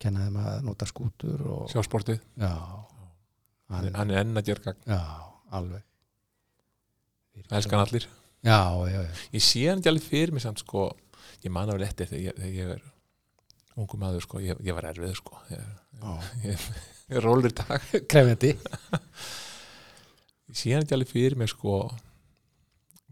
kenna 0.01 0.25
þeim 0.25 0.39
að 0.41 0.63
nota 0.65 0.87
skútur 0.89 1.43
og 1.45 1.67
sjá 1.69 1.83
sportið, 1.85 2.23
já, 2.41 2.49
hann, 3.69 3.91
hann 3.93 4.13
er 4.13 4.23
enn 4.23 4.41
að 4.41 4.49
gera 4.49 4.71
gagn. 4.71 4.87
Já, 4.89 5.01
alveg. 5.53 5.85
Elskan 7.51 7.83
allir, 7.83 8.07
já, 8.43 8.57
já, 8.89 9.01
já, 9.01 9.11
ég 9.35 9.43
sé 9.45 9.63
hann 9.69 9.79
ekki 9.81 9.91
alveg 9.91 10.07
fyrir 10.07 10.31
mig 10.35 10.43
samt 10.45 10.61
sko, 10.63 10.87
ég 11.45 11.51
man 11.53 11.69
af 11.73 11.79
letti 11.81 12.07
þegar 12.09 12.37
þegar 12.39 12.55
ég 12.57 12.71
er 12.77 12.87
ungu 13.81 13.97
maður 14.01 14.25
sko, 14.25 14.39
ég, 14.43 14.59
ég 14.65 14.75
var 14.75 14.87
erfið 14.91 15.13
sko. 15.17 15.37
Ég, 15.49 15.67
ég, 16.45 16.65
ég 17.13 17.21
rólir 17.23 17.53
dag. 17.55 17.81
Krefjandi. 18.11 18.51
Ég 20.51 20.57
sé 20.59 20.73
hann 20.75 20.83
ekki 20.83 20.97
alveg 20.97 21.11
fyrir 21.11 21.37
mig 21.39 21.49
sko 21.53 21.77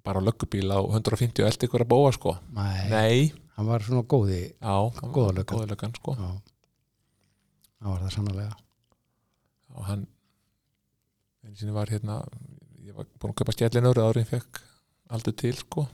bara 0.03 0.19
á 0.19 0.25
löggubíl 0.25 0.67
á 0.71 0.79
150 0.83 1.43
og 1.43 1.47
eldi 1.49 1.67
ykkur 1.69 1.83
að 1.85 1.91
bóa 1.93 2.11
sko. 2.15 2.33
Nei, 2.55 2.89
nei, 2.91 3.17
hann 3.55 3.67
var 3.69 3.83
svona 3.85 4.03
góði 4.09 4.41
já, 4.49 4.75
Góða 4.99 5.33
löggan. 5.39 5.51
góða 5.55 5.69
löggan 5.73 5.95
sko. 5.97 6.15
Já, 6.19 6.29
hann 7.79 7.91
var 7.93 8.01
það 8.05 8.13
sannlega 8.17 8.55
og 9.77 9.85
hann 9.87 10.07
einu 11.45 11.55
sinni 11.59 11.71
var 11.75 11.91
hérna 11.93 12.19
ég 12.83 12.95
var 12.97 13.05
búin 13.21 13.31
að 13.31 13.37
kaupa 13.39 13.53
skjellinur 13.55 13.99
áður 14.01 14.19
en 14.19 14.25
ég 14.25 14.31
fekk 14.33 14.59
aldrei 15.09 15.33
til 15.43 15.55
sko. 15.59 15.87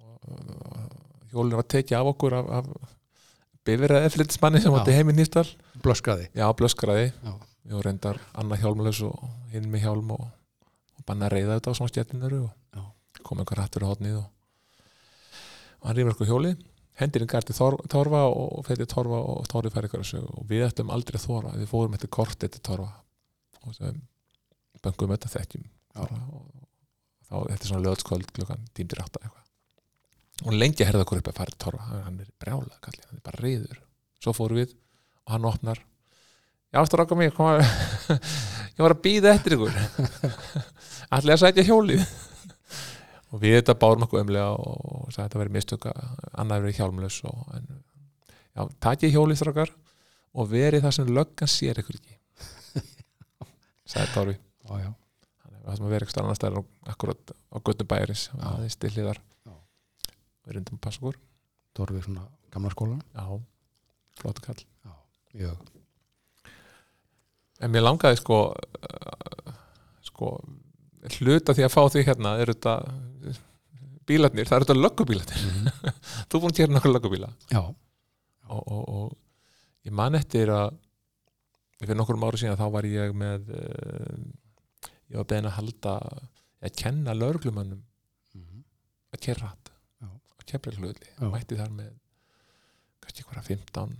Og 0.00 0.28
og 0.28 1.32
hjólinu 1.32 1.58
var 1.58 1.66
tekið 1.68 1.98
af 1.98 2.10
okkur 2.12 2.34
af, 2.38 2.50
af 2.60 2.68
bifirað 3.66 4.06
eflitsmanni 4.08 4.60
sem 4.62 4.74
átti 4.76 4.94
heiminn 4.94 5.18
blöskraði. 5.82 6.28
Já, 6.36 6.46
blöskraði. 6.56 7.10
Já. 7.24 7.32
ég 7.64 7.72
var 7.78 7.86
reyndar 7.88 8.18
annað 8.36 8.60
hjálmlaus 8.60 8.98
og 9.08 9.22
hinn 9.54 9.70
með 9.72 9.86
hjálm 9.86 10.10
og, 10.12 10.24
og 10.98 11.04
banna 11.08 11.30
reyða 11.32 11.56
þetta 11.58 11.72
á 11.72 11.76
svona 11.78 11.92
skjellinur 11.92 12.34
og 12.44 13.20
kom 13.24 13.40
einhver 13.40 13.62
hattur 13.62 13.86
á 13.88 13.88
hotnið 13.88 14.18
og, 14.20 14.26
og 15.80 15.88
hann 15.88 15.96
rýmur 15.96 16.12
eitthvað 16.12 16.28
hjóli 16.32 16.50
hendir 17.00 17.24
yngar 17.24 17.42
til 17.48 17.56
Þor- 17.56 17.80
torfa 17.90 18.20
og 18.28 18.60
fyrir 18.68 18.86
torfa 18.90 19.16
og 19.32 19.48
torfi 19.48 19.72
fær 19.72 19.88
eitthvað 19.88 20.04
sög 20.10 20.26
og 20.28 20.44
við 20.50 20.66
ættum 20.68 20.92
aldrei 20.92 21.16
þorfa 21.22 21.54
við 21.56 21.70
fórum 21.72 21.96
eftir 21.96 22.12
kort 22.12 22.44
eftir 22.44 22.60
torfa. 22.68 22.90
Og 23.64 23.72
svo 23.74 23.94
böngum 24.84 25.14
þetta 25.16 25.32
þekkjum 25.38 25.64
og 26.04 26.63
þá 27.28 27.34
þetta 27.48 27.60
er 27.60 27.70
svona 27.70 27.86
löðskvöld 27.88 28.30
klukkan 28.36 28.68
tímdir 28.76 29.02
átta 29.02 29.22
eitthvað. 29.22 29.40
Og 30.44 30.56
lengi 30.58 30.82
að 30.82 30.90
herða 30.90 31.04
okkur 31.06 31.20
upp 31.20 31.30
að 31.30 31.38
fara 31.40 31.54
til 31.54 31.60
torfa. 31.62 31.88
Hann- 32.04 32.20
er 32.20 32.30
brjálað 32.42 32.78
kallið, 32.82 33.04
hann 33.08 33.20
er 33.20 33.26
bara 33.28 33.42
reyður 33.44 33.80
svo 34.24 34.34
fórum 34.34 34.60
við 34.60 34.74
og 35.24 35.34
hann 35.34 35.48
opnar. 35.48 35.80
Já, 36.74 36.80
stráka 36.88 37.14
mig? 37.14 37.32
Koma 37.36 37.60
ég 38.74 38.82
var 38.82 38.96
að 38.96 39.02
býða 39.04 39.34
eftir 39.36 39.54
ykkur. 39.56 39.76
Allir 41.14 41.36
að 41.36 41.42
sætja 41.44 41.66
hjólið? 41.68 42.02
Og 43.34 43.40
við 43.42 43.56
þetta 43.58 43.74
bárum 43.78 44.04
okkur 44.06 44.20
umlega 44.22 44.50
og 44.54 45.08
sagði 45.10 45.22
að 45.22 45.24
þetta 45.24 45.38
verið 45.40 45.54
mistöka 45.56 45.92
annar 46.38 46.60
verið 46.62 46.76
hjálmlaus 46.78 47.16
og, 47.26 47.40
en, 47.56 47.64
já, 48.54 48.62
takið 48.86 49.16
hjólið 49.16 49.40
strákar 49.40 49.72
og 50.34 50.50
verið 50.52 50.84
það 50.84 50.94
sem 50.98 51.10
löggan 51.16 51.50
sér 51.50 51.80
ykkur 51.82 51.98
ekki. 51.98 52.14
Sagði 53.90 54.12
Tóri. 54.14 54.36
Já, 54.38 54.76
já, 54.84 54.90
það 55.64 55.78
sem 55.78 55.86
að 55.86 55.94
vera 55.94 56.06
ekki 56.06 56.20
annars 56.20 56.40
stæðar 56.40 56.64
akkurat 56.92 57.34
á 57.34 57.56
göttum 57.64 57.88
bæris 57.90 58.26
Já. 58.30 58.42
aðeins 58.50 58.76
til 58.80 58.92
hliðar. 58.94 59.20
Já. 59.44 59.54
við 60.44 60.56
reyndum 60.58 60.78
að 60.78 60.84
passa 60.86 61.02
okkur 61.02 61.20
Torfi 61.74 62.02
svona 62.04 62.26
gamla 62.54 62.70
skólan 62.70 63.00
já, 63.02 63.24
flottu 64.20 64.44
kall. 64.44 64.60
Mjög, 65.34 65.64
en 67.58 67.72
mér 67.74 67.82
langaði 67.82 68.20
sko 68.20 68.36
uh, 68.54 69.54
sko 70.06 70.28
hluta 71.16 71.56
því 71.56 71.64
að 71.66 71.72
fá 71.74 71.80
því 71.90 72.04
hérna 72.06 72.36
er 72.38 72.52
þetta 72.52 72.76
bílarnir, 74.06 74.46
það 74.46 74.56
eru 74.60 74.68
þetta 74.68 74.78
löggubílarnir. 74.84 75.42
Mm 75.48 75.90
þú 76.30 76.40
búin 76.44 76.52
að 76.54 76.60
gera 76.60 76.76
nokkuð 76.76 76.94
löggubíla. 76.94 77.32
Já, 77.50 77.62
og, 77.64 78.62
og, 78.62 78.84
og 78.84 79.88
ég 79.88 79.96
man 79.96 80.14
eftir 80.14 80.52
að 80.54 80.76
fyrir 81.80 81.98
nokkur 81.98 82.20
ára 82.22 82.40
síðan 82.40 82.60
þá 82.60 82.66
var 82.76 82.86
ég 82.88 83.14
með 83.18 83.50
uh, 83.50 84.18
ég 85.14 85.20
var 85.20 85.28
beðin 85.30 85.50
að 85.50 85.58
halda 85.60 85.96
að 86.64 86.78
kenna 86.80 87.14
lögreglumannum 87.16 87.82
mm 88.34 88.62
að 89.14 89.22
kerra 89.28 89.52
hatt 89.52 89.70
á 90.02 90.42
kefrilhluðli, 90.44 91.10
Já. 91.14 91.28
mætti 91.30 91.58
þar 91.58 91.70
með 91.72 91.92
kannski 93.04 93.26
hverja 93.28 93.44
15 93.46 93.92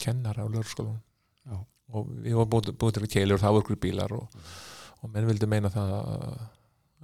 kennara 0.00 0.44
á 0.44 0.48
Já. 1.44 1.58
og 1.92 2.08
við 2.24 2.38
varum 2.38 2.52
búið, 2.54 2.70
búið 2.80 2.96
til 2.96 3.04
að 3.04 3.12
keilur 3.14 3.36
og 3.36 3.42
það 3.42 3.56
voru 3.58 3.76
bílar 3.84 4.14
og, 4.16 4.38
og 5.02 5.12
menn 5.12 5.28
vildi 5.28 5.50
meina 5.50 5.70
það 5.72 5.92
að, 5.98 6.38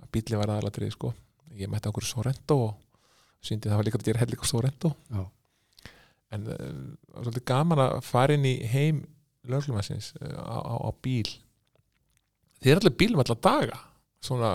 að 0.01 0.09
bíli 0.17 0.41
var 0.41 0.55
aðalatrið 0.55 0.95
sko. 0.97 1.13
ég 1.59 1.71
mætti 1.71 1.91
okkur 1.91 2.07
Sorrento 2.07 2.57
og 2.69 3.45
síndi 3.45 3.69
það 3.69 3.81
var 3.81 3.89
líka 3.89 4.01
að 4.01 4.09
gera 4.09 4.23
hellik 4.25 4.43
á 4.43 4.51
Sorrento 4.51 4.95
Já. 5.11 5.23
en 6.37 6.49
uh, 6.49 6.73
svolítið 7.21 7.47
gaman 7.53 7.85
að 7.85 8.01
fara 8.07 8.37
inn 8.37 8.49
í 8.49 8.57
heim 8.71 9.05
lögurlumassins 9.45 10.15
uh, 10.21 10.35
á, 10.41 10.59
á, 10.65 10.75
á 10.89 10.91
bíl 11.03 11.29
þið 12.61 12.73
er 12.73 12.81
allir 12.81 12.97
bílum 13.03 13.23
allar 13.25 13.41
daga. 13.47 13.81
Svona 14.21 14.51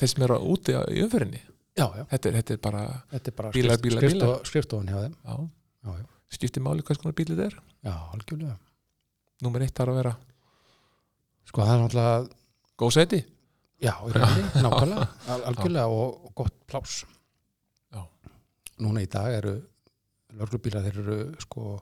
þeir 0.00 0.12
sem 0.14 0.24
eru 0.24 0.38
úti 0.48 0.72
í 0.72 1.02
umfyrinni 1.04 1.40
já, 1.76 1.84
já. 1.84 2.04
Þetta 2.12 2.30
er, 2.30 2.36
þetta 2.40 2.54
er 2.54 2.60
bara 2.64 2.84
þetta 3.10 3.30
er 3.30 3.36
bara 3.36 3.50
Bílar, 3.52 3.76
skrift, 3.76 3.84
bílar, 3.84 4.04
skrifstof, 4.04 4.48
skrifstofan 4.48 4.88
hjá 4.90 5.02
þeim. 5.02 5.16
Já, 5.24 5.34
já, 5.84 5.98
já, 6.00 6.06
skiptir 6.36 6.64
máli 6.64 6.84
hvers 6.86 7.00
konar 7.02 7.16
bíl 7.18 7.28
þetta 7.30 7.48
er? 7.50 7.58
Já, 7.84 7.94
algjörlega. 8.16 8.56
Númer 9.44 9.64
eitt 9.66 9.76
þarf 9.76 9.94
að 9.94 10.00
vera. 10.00 10.14
Sko 11.50 11.64
það 11.66 11.74
er 11.74 11.82
náttúrulega, 11.84 12.40
góð 12.80 12.96
seti 12.96 13.20
já, 13.80 13.94
rauninni, 14.00 14.50
nákvæmlega. 14.64 15.06
Al 15.34 15.46
algjörlega 15.50 15.86
og, 15.88 16.26
og 16.28 16.34
gott 16.42 16.56
plás 16.68 17.00
Já. 17.92 18.02
núna 18.84 19.04
í 19.04 19.08
dag 19.10 19.32
eru 19.38 19.56
lörglubílar 20.38 20.84
þeir 20.86 21.00
eru 21.02 21.18
sko 21.42 21.78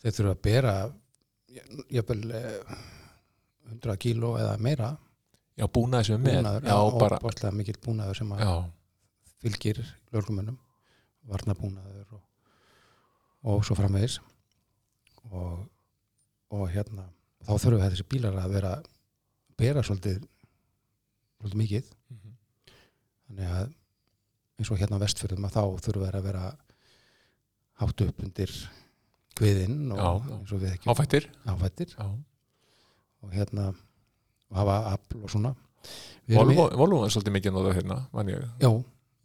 þeir 0.00 0.16
þurfa 0.16 0.36
að 0.36 0.42
bera 0.46 0.74
jafnvel 1.90 2.22
eh, 2.38 2.78
100 3.70 3.96
kíló 4.02 4.34
eða 4.40 4.56
meira. 4.62 4.90
Já, 5.58 5.66
búnaði 5.68 6.10
sem 6.10 6.16
er 6.16 6.24
með. 6.24 6.38
Búnaður, 6.40 6.68
Já, 6.70 6.76
og 6.80 6.98
bara 7.00 7.20
bóstlega 7.22 7.56
mikill 7.56 7.78
búnaður 7.84 8.20
sem 8.20 8.34
fylgir 9.40 9.80
lörglumönnum 10.12 10.58
varnabúnaður 11.30 12.16
og, 12.16 12.22
og 13.52 13.64
svo 13.66 13.76
framvegis. 13.78 14.18
Og, 15.30 15.66
og 16.50 16.64
hérna 16.72 17.06
þá 17.46 17.52
þurfum 17.56 17.84
þessi 17.84 18.06
bílar 18.10 18.38
að 18.40 18.56
vera 18.56 18.72
bera 19.60 19.84
svolítið 19.84 20.24
svolítið 21.40 21.60
mikið. 21.62 21.92
Mhm. 22.10 22.34
þannig 23.30 23.52
að 23.56 23.68
eins 24.60 24.70
og 24.70 24.80
hérna 24.80 24.98
á 25.00 25.04
vestfjörðum 25.04 25.46
að 25.48 25.54
þá 25.56 25.62
þurfum 25.84 26.04
við 26.04 26.16
að 26.18 26.26
vera 26.28 26.46
hátt 27.80 28.02
upp 28.04 28.24
undir 28.24 28.56
kviðinn 29.38 29.92
og 29.94 30.00
Já, 30.00 30.10
eins 30.36 30.52
og 30.52 30.60
við 30.60 30.74
ekki 30.74 30.90
áfættir. 30.92 31.28
Áfættir 31.48 31.94
og 33.24 33.32
hérna 33.34 33.70
og 33.70 34.58
hafa 34.60 34.76
afl 34.94 35.24
og 35.24 35.32
svona. 35.32 35.54
Volvo, 36.30 37.02
er 37.04 37.12
svolítið 37.12 37.36
mikið 37.38 37.56
nóður 37.56 37.78
hérna, 37.78 38.02
ég. 38.28 38.44
Já, 38.62 38.70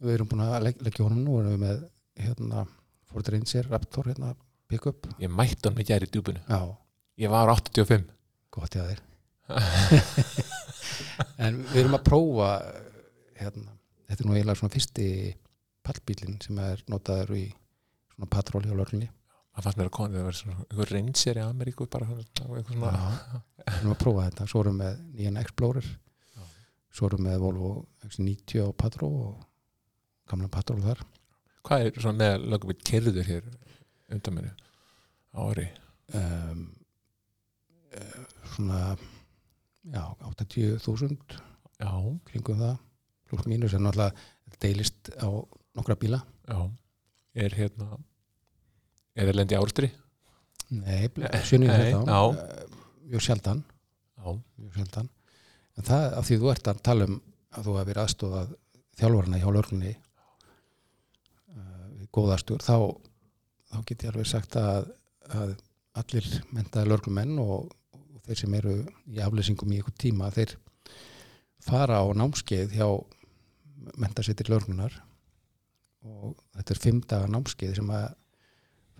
við 0.02 0.16
erum 0.16 0.30
búin 0.30 0.44
að 0.46 0.56
legg, 0.64 0.82
leggja 0.86 1.06
honum 1.06 1.22
nú 1.26 1.38
erum 1.40 1.54
við 1.54 1.62
með 1.62 1.84
hérna 2.24 2.64
Ford 3.10 3.30
Ranger 3.34 3.70
Raptor 3.70 4.10
hérna 4.10 4.34
pick-up. 4.70 5.06
Ég 5.22 5.30
mætti 5.30 5.68
hann 5.68 5.76
með 5.78 5.92
gæri 5.92 6.08
í 6.08 6.12
djúpinu. 6.14 6.42
Já, 6.48 6.60
Ég 7.16 7.32
var 7.32 7.48
85 7.48 8.04
gott 8.52 8.76
hjá 8.76 8.84
þér. 8.84 9.00
En 11.40 11.62
við 11.70 11.82
erum 11.82 11.96
að 11.96 12.04
prófa 12.06 12.48
hérna, 13.38 13.72
þetta 14.08 14.22
er 14.22 14.28
nú 14.28 14.34
eiginlega 14.34 14.58
svona 14.60 14.74
fyrsti 14.74 15.06
pallbílinn 15.86 16.38
sem 16.44 16.58
er 16.60 16.82
notaður 16.92 17.36
í 17.38 17.44
svona 18.14 18.28
patról 18.32 18.64
hjá 18.64 18.74
lörlunni 18.76 19.08
Það 19.56 19.64
fannst 19.64 19.78
mér 19.80 19.88
að 19.88 19.94
koni, 19.96 20.18
það 20.18 20.26
var 20.26 20.36
svona 20.36 20.56
einhver 20.66 20.90
reynsir 20.92 21.38
í 21.38 21.42
Ameríku 21.42 21.86
bara 21.88 22.06
eitthvað 22.12 22.66
svona. 22.68 22.90
Já, 22.92 23.38
við 23.62 23.78
erum 23.78 23.92
að 23.94 24.00
prófa 24.02 24.24
þetta. 24.26 24.46
Svo 24.52 24.62
erum 24.62 24.74
við 24.76 24.82
með 24.82 24.98
nýjan 25.16 25.38
Explorer. 25.40 25.86
Já. 26.36 26.42
svo 26.98 27.08
erum 27.08 27.22
við 27.22 27.28
með 27.30 27.44
Volvo 27.46 27.70
X90 28.04 28.64
og 28.66 28.74
Patró 28.82 29.08
og 29.22 29.46
gamla 30.28 30.50
Patró 30.52 30.76
þar. 30.84 31.00
Hvað 31.66 31.86
er 31.86 32.00
svona 32.04 32.20
með 32.20 32.44
lögum 32.52 32.72
við 32.74 32.82
kerður 32.90 33.30
hér 33.30 33.48
undaminu 34.12 34.52
ári? 35.46 35.66
Um, 36.20 36.66
svona 38.52 38.82
já, 39.88 40.02
80.000 40.20 41.40
Já, 41.80 41.92
kringum 42.28 42.60
það 42.60 42.76
pluss 43.28 43.48
mínus. 43.48 43.74
En 43.76 43.84
náttúrulega 43.84 44.60
deilist 44.60 45.10
á 45.16 45.28
nokkra 45.76 45.96
bíla. 46.00 46.20
Já. 46.48 46.60
Er 47.36 47.56
hérna 47.56 47.98
Er 49.16 49.30
það 49.30 49.38
lendi 49.40 49.56
ástri? 49.56 49.88
nei, 50.68 51.06
sjönnið 51.46 51.70
Nei, 51.70 51.76
þetta 51.78 52.16
uh, 52.26 52.80
mjög 53.06 53.22
sjaldan. 53.24 53.62
Já, 54.16 54.28
mjög 54.60 54.74
sjaldan. 54.80 55.08
En 55.76 55.86
það 55.86 56.04
af 56.18 56.26
því 56.28 56.38
þú 56.42 56.50
ert 56.52 56.70
að 56.72 56.82
tala 56.88 57.06
um 57.08 57.16
að 57.56 57.68
þú 57.68 57.76
hefur 57.78 58.00
aðstofað 58.02 58.52
þjálfarna 58.96 59.40
hjá 59.40 59.48
lörlunni 59.54 59.94
uh, 61.54 61.86
við 61.94 62.10
góðastur 62.18 62.64
þá, 62.64 62.76
þá 63.70 63.78
get 63.88 64.04
ég 64.04 64.12
alveg 64.12 64.28
sagt 64.28 64.58
að, 64.60 64.90
að 65.32 65.56
allir 65.96 66.28
mentaði 66.52 66.90
lörglumenn 66.90 67.38
og, 67.40 67.72
og 67.96 68.20
þeir 68.26 68.42
sem 68.42 68.56
eru 68.58 68.76
í 69.08 69.22
aflýsingum 69.24 69.72
í 69.72 69.80
einhver 69.80 69.96
tíma 70.00 70.32
þeir 70.34 70.56
fara 71.66 72.02
á 72.02 72.06
námskeið 72.12 72.76
hjá 72.76 72.88
mentasettir 73.96 74.50
lörglunar 74.52 74.92
og 76.06 76.36
þetta 76.56 76.74
er 76.74 76.82
fimm 76.82 77.02
daga 77.08 77.30
námskeið 77.30 77.78
sem 77.80 77.90
að 77.94 78.08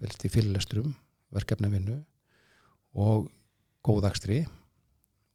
velti 0.03 0.31
fyrirlestrum, 0.33 0.95
verkefnavinnu 1.35 1.99
og 2.97 3.29
góðakstri 3.87 4.45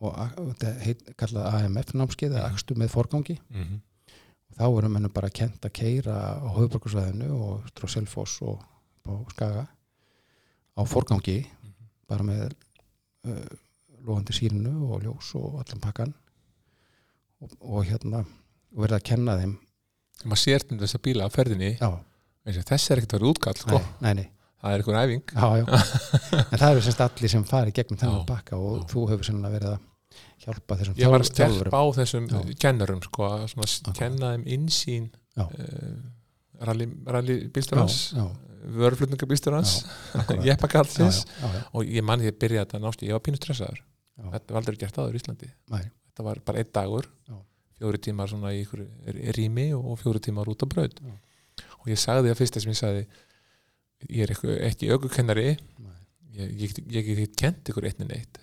og 0.02 0.18
þetta 0.36 0.74
heit, 0.82 1.04
kallað 1.20 1.48
AMF 1.60 1.94
námskeið 1.94 2.36
eða 2.36 2.50
akstu 2.50 2.78
með 2.80 2.94
forgangi. 2.96 3.38
Mm 3.52 3.64
-hmm. 3.64 3.82
og 4.50 4.58
þá 4.58 4.66
erum 4.68 4.94
mennum 4.98 5.14
bara 5.14 5.30
kent 5.30 5.66
að 5.66 5.76
keira 5.78 6.16
á 6.42 6.48
höfuborgarsvæðinu 6.58 7.30
og 7.32 7.68
strá 7.70 7.88
Selfoss 7.88 8.42
og 8.42 8.64
á 9.06 9.14
Skaga 9.30 9.68
á 10.78 10.82
forgangi 10.86 11.46
bara 12.08 12.24
með 12.24 12.54
uh, 13.28 13.46
lofandi 14.06 14.34
sírinu 14.34 14.92
og 14.92 15.04
ljós 15.04 15.36
og 15.36 15.62
allan 15.62 15.82
pakkan 15.82 16.14
og, 17.42 17.52
og 17.60 17.86
hérna 17.86 18.26
og 18.72 18.84
verða 18.84 18.98
að 18.98 19.08
kenna 19.12 19.38
þeim. 19.38 19.58
Maður 20.26 20.44
sér 20.44 20.66
til 20.66 20.80
þess 20.80 20.96
að 20.96 21.06
bíla 21.08 21.28
á 21.28 21.30
ferðinni. 21.34 21.78
Já, 21.78 21.90
og 21.90 22.62
þessi 22.70 22.92
er 22.92 23.02
ekkert 23.02 23.14
að 23.14 23.20
vera 23.20 23.32
útkall 23.32 23.58
sko. 23.58 23.82
nei, 24.02 24.14
nei, 24.14 24.14
nei, 24.24 24.30
það 24.62 24.74
er 24.76 24.82
einhver 24.84 25.00
æfing. 25.02 25.24
Já, 25.36 25.48
já. 25.62 25.66
En 26.52 26.60
það 26.62 26.68
eru 26.76 26.84
semst 26.86 27.02
allir 27.06 27.32
sem 27.34 27.46
fari 27.50 27.74
gegnum 27.76 28.00
þennan 28.02 28.22
Já, 28.22 28.28
pakka 28.30 28.60
og 28.62 28.86
þú 28.92 29.08
hefur 29.12 29.28
sennilega 29.28 29.56
verið 29.58 29.74
að 29.76 29.88
hjálpa 30.42 30.78
þessum 30.80 30.96
ég 31.00 31.12
var 31.14 31.24
að 31.24 31.30
stelpa 31.30 31.80
á 31.82 31.86
þessum 31.98 32.26
kennarum 32.62 33.02
sko, 33.06 33.28
að 33.30 33.44
svona 33.54 33.94
kenna 33.98 34.32
þeim 34.34 34.46
insýn 34.56 35.06
uh, 35.38 35.52
rally, 36.66 36.88
rally 37.14 37.36
bílsturans 37.54 37.98
já, 38.18 38.24
vörflutningabílsturans 38.82 39.76
akkurat. 40.20 40.44
jeppakallsins 40.50 41.22
og 41.72 41.86
ég 41.86 42.04
manni 42.06 42.26
því 42.28 42.34
að 42.34 42.40
byrja 42.44 42.66
þetta 42.66 42.82
násti 42.84 43.10
ég 43.10 43.18
var 43.18 43.24
pínu 43.28 43.40
stressaður, 43.40 43.82
þetta 44.34 44.56
var 44.56 44.62
aldrei 44.64 44.80
gert 44.82 45.00
áður 45.02 45.18
í 45.18 45.22
Íslandi. 45.22 45.50
Nei, 45.76 45.84
þetta 46.10 46.28
var 46.28 46.42
bara 46.50 46.62
einn 46.66 46.74
dagur 46.76 47.08
Já. 47.30 47.38
fjóri 47.80 48.02
tímar 48.10 48.34
svona 48.34 48.52
í 48.58 48.66
rými 49.38 49.70
og 49.78 49.94
fjóri 50.02 50.22
tímar 50.26 50.50
út 50.52 50.66
á 50.66 50.68
braut. 50.74 51.00
Já. 51.06 51.14
og 51.82 51.90
ég 51.94 52.02
sagði 52.02 52.34
að 52.34 52.42
fyrsta 52.42 52.62
sem 52.66 52.74
ég 52.74 52.82
sagði 52.82 53.06
ég 54.10 54.24
er 54.26 54.34
ekki 54.70 54.90
aukukennari 54.94 55.46
nei, 55.80 55.98
ég, 56.34 56.52
ég, 56.62 56.78
ég, 56.88 57.08
ég 57.12 57.18
get 57.26 57.36
kent 57.40 57.70
ykkur 57.72 57.86
einni 57.90 58.08
neitt 58.10 58.40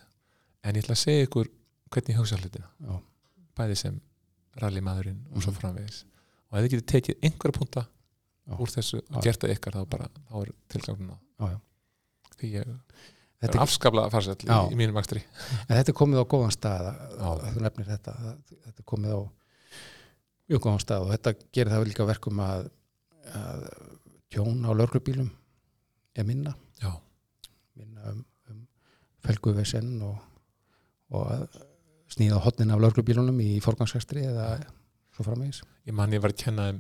en 0.65 0.75
ég 0.77 0.83
ætla 0.85 0.95
að 0.97 1.03
segja 1.03 1.27
ykkur 1.29 1.49
hvernig 1.89 2.13
ég 2.15 2.19
hugsa 2.21 2.37
hlutina. 2.37 2.69
Já, 2.85 2.99
bæði 3.57 3.77
sem 3.81 4.01
rallymaðurinn 4.61 5.21
og 5.33 5.43
svo 5.43 5.53
Mhm. 5.53 5.61
framvegis. 5.61 6.05
Og 6.51 6.59
ef 6.59 6.65
þið 6.65 6.73
getið 6.75 6.87
tekið 6.93 7.23
einhverja 7.29 7.59
punta 7.59 7.83
Já. 8.49 8.57
úr 8.59 8.69
þessu 8.75 9.01
og 9.15 9.23
gert 9.23 9.41
það 9.41 9.55
ykkar 9.57 9.73
þá 9.79 9.89
bara, 9.89 10.09
þá 10.31 10.35
er 10.43 10.53
tilgangun 10.69 11.11
á. 11.15 11.61
Því 12.39 12.51
ég 12.53 12.61
er 12.67 12.75
Þetta, 13.39 13.61
afskaplega 13.63 14.11
farsæll 14.11 14.35
í, 14.43 14.47
Já. 14.51 14.69
í 14.69 14.75
mínum 14.75 14.97
akstri. 14.99 15.23
En 15.69 15.77
þetta 15.79 15.89
er 15.93 15.95
komið 15.95 16.19
á 16.19 16.27
góðan 16.27 16.51
stað 16.55 16.87
að, 17.23 17.43
þú 17.55 17.61
nefnir 17.63 17.87
þetta 17.87 18.15
þetta 18.67 18.79
er 18.83 18.87
komið 18.93 19.13
á 19.15 19.21
mjög 20.51 20.61
góðan 20.65 20.83
stað. 20.83 21.03
Og 21.07 21.11
þetta 21.15 21.35
gerir 21.55 21.71
það 21.73 21.87
líka 21.87 22.07
verkum 22.09 22.41
að, 22.43 22.71
að 23.39 23.63
tjón 24.35 24.65
á 24.67 24.71
lörgrubílum 24.75 25.31
er 26.17 26.25
minna. 26.29 26.55
Já, 26.83 26.93
minna 27.77 28.13
um, 28.13 28.25
um 28.51 28.63
felguvesen 29.27 29.97
og, 30.03 30.19
og 31.13 31.33
að 31.35 31.47
sníða 32.15 32.41
hotnin 32.45 32.71
af 32.73 32.81
lörgrubílunum 32.81 33.41
í 33.45 33.59
forgangsvextri 33.65 34.25
eða 34.31 34.51
svo 35.17 35.27
framvegis. 35.27 35.63
Ég 35.89 35.95
man 35.97 36.13
ég 36.15 36.23
var 36.25 36.33
að 36.33 36.41
kenna 36.45 36.71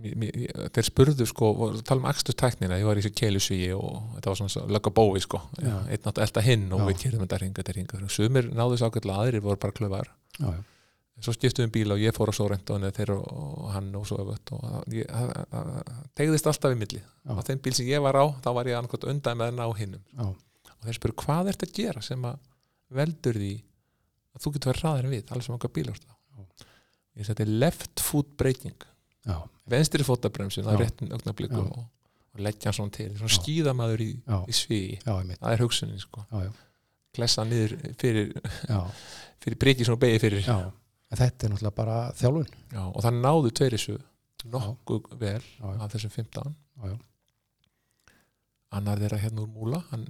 mér- 0.00 0.16
mér- 0.16 0.70
þeir 0.72 0.86
spurðu 0.86 1.26
sko 1.28 1.50
tala 1.84 2.00
um 2.00 2.08
akstustæknina, 2.08 2.78
ég 2.80 2.86
var 2.88 2.96
í 2.96 3.02
þessu 3.04 3.16
keilusvíi 3.18 3.72
og 3.76 4.14
þetta 4.16 4.30
var 4.32 4.38
svona 4.40 4.70
lögga 4.76 4.92
bói 4.96 5.20
sko. 5.20 5.40
Einn 5.60 6.06
átt 6.06 6.16
að 6.16 6.22
elta 6.28 6.44
hinn 6.46 6.68
og 6.72 6.80
Já. 6.80 6.86
við 6.88 7.00
kýrðum 7.02 7.26
þetta 7.26 7.40
ringa, 7.42 7.58
þetta 7.62 7.76
ringa 7.76 8.08
sumir 8.16 8.48
náðu 8.52 8.76
þess 8.76 8.86
ákveðlega 8.88 9.20
aðrir 9.26 9.44
voru 9.44 9.60
bara 9.66 9.76
klöfar 9.76 10.08
já, 10.38 10.46
já, 10.54 10.62
svo 11.24 11.32
skiptum 11.32 11.64
við 11.66 11.72
bíla 11.78 11.94
og 11.96 12.02
ég 12.02 12.12
fór 12.16 12.28
á 12.28 12.34
Sorrento 12.36 12.76
þeir 12.78 13.10
og, 13.14 13.24
og 13.32 13.70
hann 13.72 13.88
og 13.96 14.04
svo 14.06 14.18
öfut 14.20 14.52
og 14.52 14.64
það- 14.84 16.10
tegðist 16.18 16.46
alltaf 16.50 16.74
í 16.74 16.78
milli. 16.80 17.00
Á 17.24 17.40
þeim 17.46 17.62
bíl 17.64 17.74
sem 17.74 17.86
ég 17.88 18.02
var 18.04 18.14
á, 18.20 18.24
þá 18.44 18.48
var 18.54 18.68
ég 18.68 18.76
annarkot 18.78 19.04
undan 19.08 19.38
með 19.40 19.50
hann 19.52 19.64
á 19.64 19.68
hinnum 19.78 20.02
já, 20.12 20.26
og 20.76 20.84
þeir 20.84 20.98
spuru 20.98 21.16
hvað 21.24 21.48
ert 21.54 21.64
að 21.64 21.72
gera 21.78 22.02
sem 22.04 22.22
að 22.28 22.36
veldur 23.00 23.34
því 23.40 23.52
að 24.36 24.44
þú 24.44 24.52
getur 24.52 24.72
verið 24.72 24.82
hraðar 24.84 25.04
en 25.08 25.14
við, 25.16 25.24
alls 25.32 25.44
sem 25.48 25.56
okkar 25.56 25.72
bíl 25.72 25.88
ást 25.90 26.04
á? 26.06 26.14
Ég 27.16 27.24
seti 27.26 27.46
left 27.48 28.00
foot 28.04 28.36
braking. 28.36 28.76
Venstri 29.66 30.04
fótabremsin 30.04 30.68
á 30.68 30.76
réttin 30.78 31.10
augnablikum 31.16 31.64
Já. 31.64 31.72
og, 31.72 31.86
og 32.36 32.40
leggja 32.44 32.68
hann 32.68 32.76
svona 32.76 32.92
til. 32.94 33.08
Svona 33.16 33.32
Já. 33.32 33.38
skýðamaður 33.40 34.02
í, 34.04 34.10
í 34.46 34.54
sví 34.54 34.80
það 35.40 35.52
er 35.56 35.62
hugsunin 35.64 35.98
sko. 35.98 36.26
Klessa 37.16 37.46
niður 37.48 37.72
fyrir, 37.98 38.34
fyrir 39.42 39.56
breki 39.58 39.86
svona 39.88 40.02
beigi 40.04 40.20
fyrir. 40.26 40.44
Já. 40.44 40.58
En 41.06 41.20
þetta 41.20 41.46
er 41.46 41.52
náttúrulega 41.52 41.76
bara 41.76 41.96
þjálfun. 42.18 42.54
Já, 42.74 42.82
og 42.86 43.02
það 43.04 43.18
náðu 43.22 43.52
tveir 43.54 43.76
þessu 43.76 43.96
nokkuð 44.50 45.12
vel 45.20 45.42
já, 45.42 45.64
já, 45.64 45.80
af 45.82 45.92
þessum 45.94 46.12
15 46.14 46.54
já, 46.54 46.88
já. 46.92 46.96
annar 48.78 49.02
þeirra 49.02 49.20
hérna 49.22 49.42
úr 49.42 49.50
Múla 49.50 49.80
hann, 49.90 50.06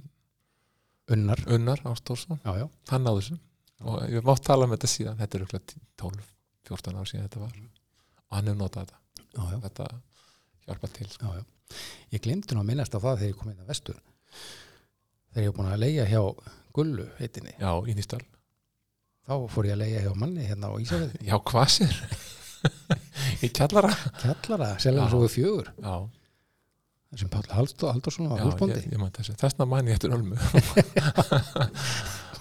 unnar. 1.13 1.41
Unnar 1.53 1.81
já, 1.81 2.53
já, 2.61 2.67
hann 2.91 3.05
náðu 3.05 3.21
þessu. 3.21 3.39
Og 3.85 3.99
ég 4.09 4.25
mátt 4.25 4.45
tala 4.45 4.65
um 4.65 4.73
þetta 4.73 4.89
síðan, 4.89 5.19
þetta 5.21 5.37
er 5.37 5.45
örugglega 5.45 5.81
12, 6.01 6.29
14 6.69 6.97
ár 6.97 7.09
síðan 7.09 7.27
þetta 7.27 7.43
var. 7.43 7.59
Og 8.27 8.37
hann 8.37 8.49
hefur 8.49 8.61
notað 8.61 8.87
þetta, 8.87 9.01
já, 9.27 9.43
já, 9.53 9.59
þetta 9.67 9.89
hjálpa 10.67 10.93
til 10.97 11.11
sko. 11.13 11.33
já, 11.33 11.41
já. 11.41 11.83
ég 12.15 12.25
glemdi 12.25 12.57
nú 12.57 12.63
að 12.63 12.71
minnast 12.71 12.97
á 12.97 12.99
það 12.99 13.21
þegar 13.21 13.29
ég 13.29 13.37
kom 13.41 13.51
inn 13.53 13.61
að 13.61 13.73
vestur. 13.73 14.01
Þegar 15.33 15.45
ég 15.45 15.53
var 15.53 15.59
búin 15.59 15.73
að 15.75 15.83
leia 15.85 16.09
hjá 16.09 16.23
Gullu 16.77 17.07
heitinni, 17.17 17.55
Já, 17.57 17.71
í 17.89 17.93
Nýstal 17.97 18.21
þá 19.27 19.33
fór 19.51 19.67
ég 19.67 19.75
að 19.75 19.81
leia 19.83 20.01
hjá 20.05 20.13
manni 20.15 20.45
hérna 20.47 20.69
á 20.71 20.73
Ísafjörði, 20.79 21.19
Já, 21.27 21.35
hvað 21.49 21.67
sér? 21.73 21.95
í 23.45 23.47
kjallara? 23.53 23.91
Kjallara, 24.21 24.69
selja 24.81 25.03
Já. 25.03 25.09
svo 25.11 25.19
við 25.25 25.31
fjögur. 25.35 25.67
Já, 25.83 25.95
sem 27.17 27.29
Páll 27.31 27.47
Halldórsson 27.51 28.29
var 28.31 28.39
já 28.41 28.45
húsbóndi, 28.47 28.79
ég, 28.81 28.87
ég 28.95 28.99
man 29.01 29.11
þessu 29.15 29.33
Þessna 29.39 29.63
manni 29.69 29.93
eftir 29.95 30.09
Ölmu. 30.15 30.35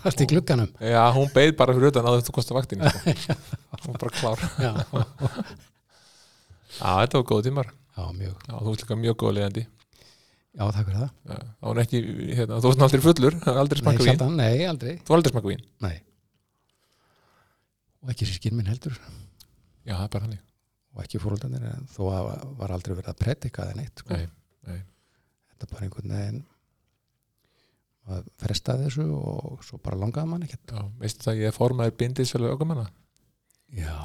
Allt 0.07 0.21
í 0.23 0.25
glugganum? 0.31 0.71
Já, 0.79 1.03
hún 1.17 1.29
beið 1.35 1.53
bara 1.59 1.75
fyrir 1.75 1.91
utan 1.91 2.07
að 2.07 2.21
þú 2.29 2.33
kosti 2.37 2.53
vaktinni 2.55 2.91
sko. 2.91 2.99
hún 3.83 3.93
var 3.97 4.01
bara 4.05 4.15
klár. 4.21 4.39
Já, 4.63 4.73
Já, 6.77 6.91
þetta 7.03 7.19
var 7.19 7.27
góð 7.31 7.41
tímar. 7.49 7.69
Já, 7.97 8.05
mjög, 8.15 8.37
Já, 8.47 8.55
þú 8.61 8.69
ert 8.75 8.83
líka 8.85 8.97
mjög 9.01 9.17
góð 9.23 9.33
leiðandi. 9.39 9.63
Já, 10.57 10.65
takk 10.73 10.87
fyrir 10.87 11.01
það. 11.01 11.11
Já, 11.33 11.39
var 11.67 11.77
ekki, 11.83 11.99
hérna, 12.31 12.61
þú 12.61 12.67
varst 12.71 12.85
aldrei 12.87 13.03
fullur 13.07 13.35
aldrei 13.53 13.79
smakka 13.83 14.03
vín, 14.07 14.21
nei, 14.39 14.57
aldrei, 14.71 14.95
þú 15.05 15.11
aldrei 15.17 15.33
smakka 15.35 15.51
vín? 15.53 15.65
Nei 15.85 15.97
og 18.07 18.13
ekki 18.15 18.29
sískinn 18.31 18.55
minn 18.57 18.71
heldur. 18.71 18.97
Já, 19.87 19.97
það 19.97 20.05
er 20.07 20.13
bara 20.15 20.27
hannig 20.29 20.43
og 20.97 21.03
ekki 21.05 21.21
fóröldanir 21.21 21.65
en 21.69 21.89
þó 21.93 22.03
að 22.09 22.29
var 22.57 22.73
aldrei 22.73 22.95
verið 22.95 23.11
að 23.13 23.19
predika 23.21 23.67
það 23.67 23.81
neitt 23.81 24.03
sko. 24.03 24.17
Nei, 24.17 24.29
nei. 24.71 24.79
þetta 25.53 25.69
bara 25.73 25.85
einhvern 25.85 26.15
veginn 26.15 26.45
að 28.07 28.31
fresta 28.41 28.77
þessu 28.81 29.05
og 29.19 29.65
svo 29.67 29.81
bara 29.83 29.99
langaði 30.01 30.31
mann 30.31 30.47
ekkert. 30.47 30.73
Já, 30.73 30.87
veistu 31.03 31.27
það, 31.27 31.43
ég 31.43 31.51
er 31.51 31.57
formaður 31.57 31.99
bindisfélag 32.01 32.55
aukumanna 32.55 32.87
já, 33.75 33.99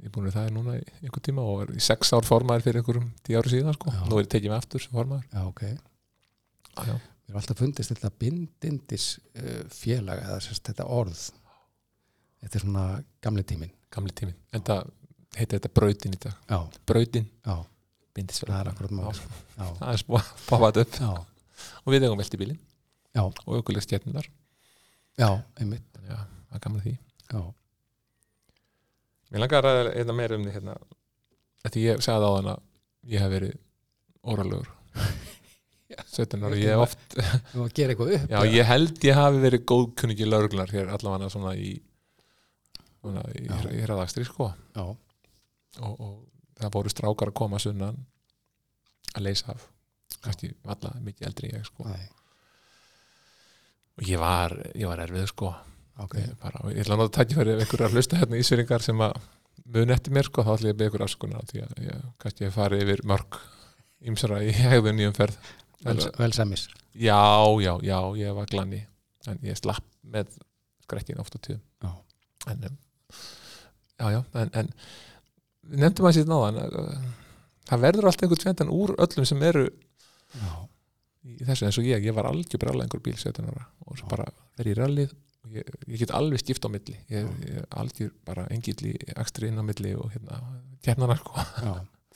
Ég 0.00 0.08
er 0.08 0.12
búin 0.14 0.28
við 0.30 0.36
það 0.38 0.46
er 0.48 0.54
núna 0.54 0.74
í 0.78 0.84
einhver 1.02 1.22
tíma 1.26 1.42
og 1.44 1.64
er 1.66 1.72
í 1.76 1.82
sex 1.84 2.14
ár 2.16 2.24
formaður 2.24 2.62
fyrir 2.64 2.80
einhverjum 2.80 3.08
tíu 3.26 3.36
ári 3.36 3.52
síðan 3.52 3.76
sko. 3.76 3.92
Nú 4.08 4.16
er 4.16 4.24
ég 4.24 4.30
tekið 4.32 4.52
mig 4.52 4.62
aftur 4.62 4.80
sem 4.80 4.94
formaður. 4.96 5.26
Já, 5.34 5.42
ok. 5.44 5.64
Já, 6.70 6.86
já. 6.88 6.94
mér 6.94 7.34
er 7.34 7.40
alltaf 7.42 7.60
fundist 7.60 7.92
þetta 7.92 8.12
bindindis 8.22 9.08
félag 9.74 10.22
eða 10.24 10.38
sérst 10.46 10.70
þetta 10.70 10.86
orð 10.96 11.26
þetta 12.40 12.58
er 12.58 12.64
svona 12.64 12.86
gamli 13.22 13.44
tímin 13.46 13.76
Gamli 13.90 14.14
tíminn. 14.14 14.36
En 14.54 14.62
það 14.62 14.90
heitir 15.34 15.58
þetta 15.58 15.70
brautin 15.74 16.14
í 16.14 16.18
dag. 16.22 16.34
Já, 16.46 16.58
Brautin, 16.86 17.26
já, 17.42 17.56
það 18.38 18.52
er 18.60 18.70
akkurat 18.70 18.94
mál. 18.94 19.22
Það 19.58 19.94
er 19.96 20.04
poppað 20.46 20.82
upp. 20.84 20.98
Já, 21.00 21.10
og 21.82 21.94
við 21.94 22.06
eigum 22.06 22.20
velti 22.20 22.38
bílinn. 22.38 22.60
Já, 23.16 23.24
og 23.24 23.56
aukuleg 23.58 23.82
stjarnar 23.82 24.28
já, 25.18 25.26
einmitt. 25.58 25.88
Það 26.06 26.54
er 26.54 26.62
gaman 26.62 26.78
að 26.80 26.86
því. 26.86 26.94
Mér 29.30 29.44
langar 29.44 29.66
að 29.66 29.80
ræða 29.80 29.96
einna 29.98 30.18
meira 30.20 30.38
um 30.38 30.46
því 30.46 30.54
hérna. 30.54 30.78
Að 31.66 31.74
því 31.74 31.84
ég 31.88 32.06
sagði 32.06 32.30
á 32.30 32.32
þann 32.36 32.52
að 32.54 32.62
ég 33.10 33.24
hef 33.24 33.34
verið 33.34 33.58
óralögur 34.30 34.70
17 36.14 36.42
ára, 36.46 36.56
ég 36.60 36.72
hef 36.72 36.82
oft 36.86 37.14
já, 38.30 38.40
ég 38.46 38.66
held 38.68 39.04
ég 39.06 39.16
hafi 39.16 39.40
verið 39.42 39.64
góðkunningi 39.68 40.28
lögreglar 40.28 40.72
hér 40.74 40.90
allavega 40.94 41.30
svona 41.32 41.54
í 41.58 41.72
í, 43.06 43.46
í 43.48 43.82
hraðakstri 43.84 44.26
sko. 44.28 44.50
Já, 44.76 44.84
og, 45.80 45.92
og 45.94 46.14
það 46.60 46.74
voru 46.76 46.92
strákar 46.92 47.32
að 47.32 47.38
koma 47.40 47.60
sunnan 47.62 48.00
að 49.14 49.26
leysa 49.28 49.54
af. 49.54 49.68
Kannski 50.20 50.52
valla 50.66 50.92
mikið 51.04 51.28
eldri 51.30 51.52
ég 51.54 51.66
sko. 51.68 51.86
Nei, 51.88 52.08
og 54.00 54.08
ég 54.08 54.20
var, 54.20 54.56
ég 54.74 54.90
var 54.90 55.04
erfið 55.06 55.28
sko. 55.30 55.52
Ok. 56.00 56.16
Ég, 56.20 56.34
bara, 56.40 56.64
ég 56.72 56.82
ætla 56.84 56.96
að 56.96 57.02
náða 57.02 57.14
tækifæri 57.18 57.54
ef 57.54 57.62
einhverjar 57.64 57.94
hlusta 57.96 58.20
hérna 58.20 58.40
ísveringar 58.40 58.84
sem 58.84 59.00
að 59.04 59.16
mun 59.74 59.92
eftir 59.94 60.14
mér 60.16 60.28
sko, 60.28 60.44
þá 60.46 60.54
ætla 60.54 60.70
ég 60.70 60.74
að 60.74 60.78
beða 60.80 60.90
ykkur 60.90 61.06
afskunar 61.06 61.48
því 61.50 61.64
að 61.66 61.82
ég, 61.86 62.04
kannski 62.22 62.44
ég 62.44 62.50
hef 62.50 62.56
farið 62.56 62.84
yfir 62.86 63.02
mörg 63.10 63.40
ýmsara 64.10 64.40
í 64.46 64.54
hegðun 64.56 65.02
í 65.02 65.08
umferð. 65.10 65.50
Vel, 65.84 66.32
semis 66.36 66.68
Já, 66.92 67.20
já, 67.62 67.72
já, 67.86 67.98
ég 68.18 68.34
var 68.36 68.48
glanni 68.50 68.80
en 69.30 69.38
ég 69.46 69.58
slapp 69.60 69.84
með 70.02 70.32
skrekkin 70.84 71.20
oft 71.22 71.36
á 71.36 71.38
tíðum. 71.38 71.62
Já. 71.84 71.92
en 72.50 72.64
um, 72.70 72.78
já, 73.10 74.06
já, 74.16 74.20
en, 74.42 74.52
en 74.62 74.72
nefndum 75.84 76.10
að 76.10 76.18
síðan 76.18 76.36
áðan 76.36 76.60
uh, 76.66 77.08
það 77.70 77.86
verður 77.86 78.10
alltaf 78.10 78.26
einhvern 78.26 78.44
tvendan 78.44 78.74
úr 78.74 78.94
öllum 78.98 79.28
sem 79.28 79.42
eru 79.48 79.66
já, 79.68 80.52
í 81.26 81.40
þessu 81.48 81.68
eins 81.68 81.80
og 81.80 81.90
ég, 81.90 82.06
ég 82.06 82.16
var 82.16 82.30
algjör 82.30 82.62
bralla 82.62 82.86
einhver 82.86 83.02
bíl 83.04 83.18
17 83.18 83.50
ára 83.50 83.66
og 83.86 83.98
svo 84.00 84.10
bara 84.10 84.30
fer 84.56 84.70
í 84.72 84.78
rallið 84.78 85.14
ég, 85.48 85.70
ég 85.86 86.00
get 86.02 86.12
alveg 86.14 86.42
skipt 86.42 86.66
á 86.66 86.68
milli. 86.72 86.96
Ég, 87.12 87.28
ég 87.46 87.64
algjör 87.80 88.12
bara 88.26 88.46
engill 88.54 88.78
í 88.90 88.94
ekstri 89.16 89.50
inn 89.50 89.60
á 89.60 89.64
milli 89.66 89.94
og 89.98 90.10
hérna 90.14 90.40
kjarnana 90.84 91.16
sko, 91.20 91.44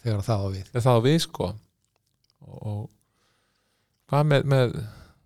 þegar 0.03 0.27
það 0.27 0.45
á 0.45 0.49
við. 0.57 0.71
Það 0.75 0.99
á 0.99 1.01
við 1.07 1.19
sko. 1.25 1.51
Og, 2.45 2.57
og 2.61 2.81
hvað 4.13 4.31
með, 4.31 4.49
með 4.55 4.79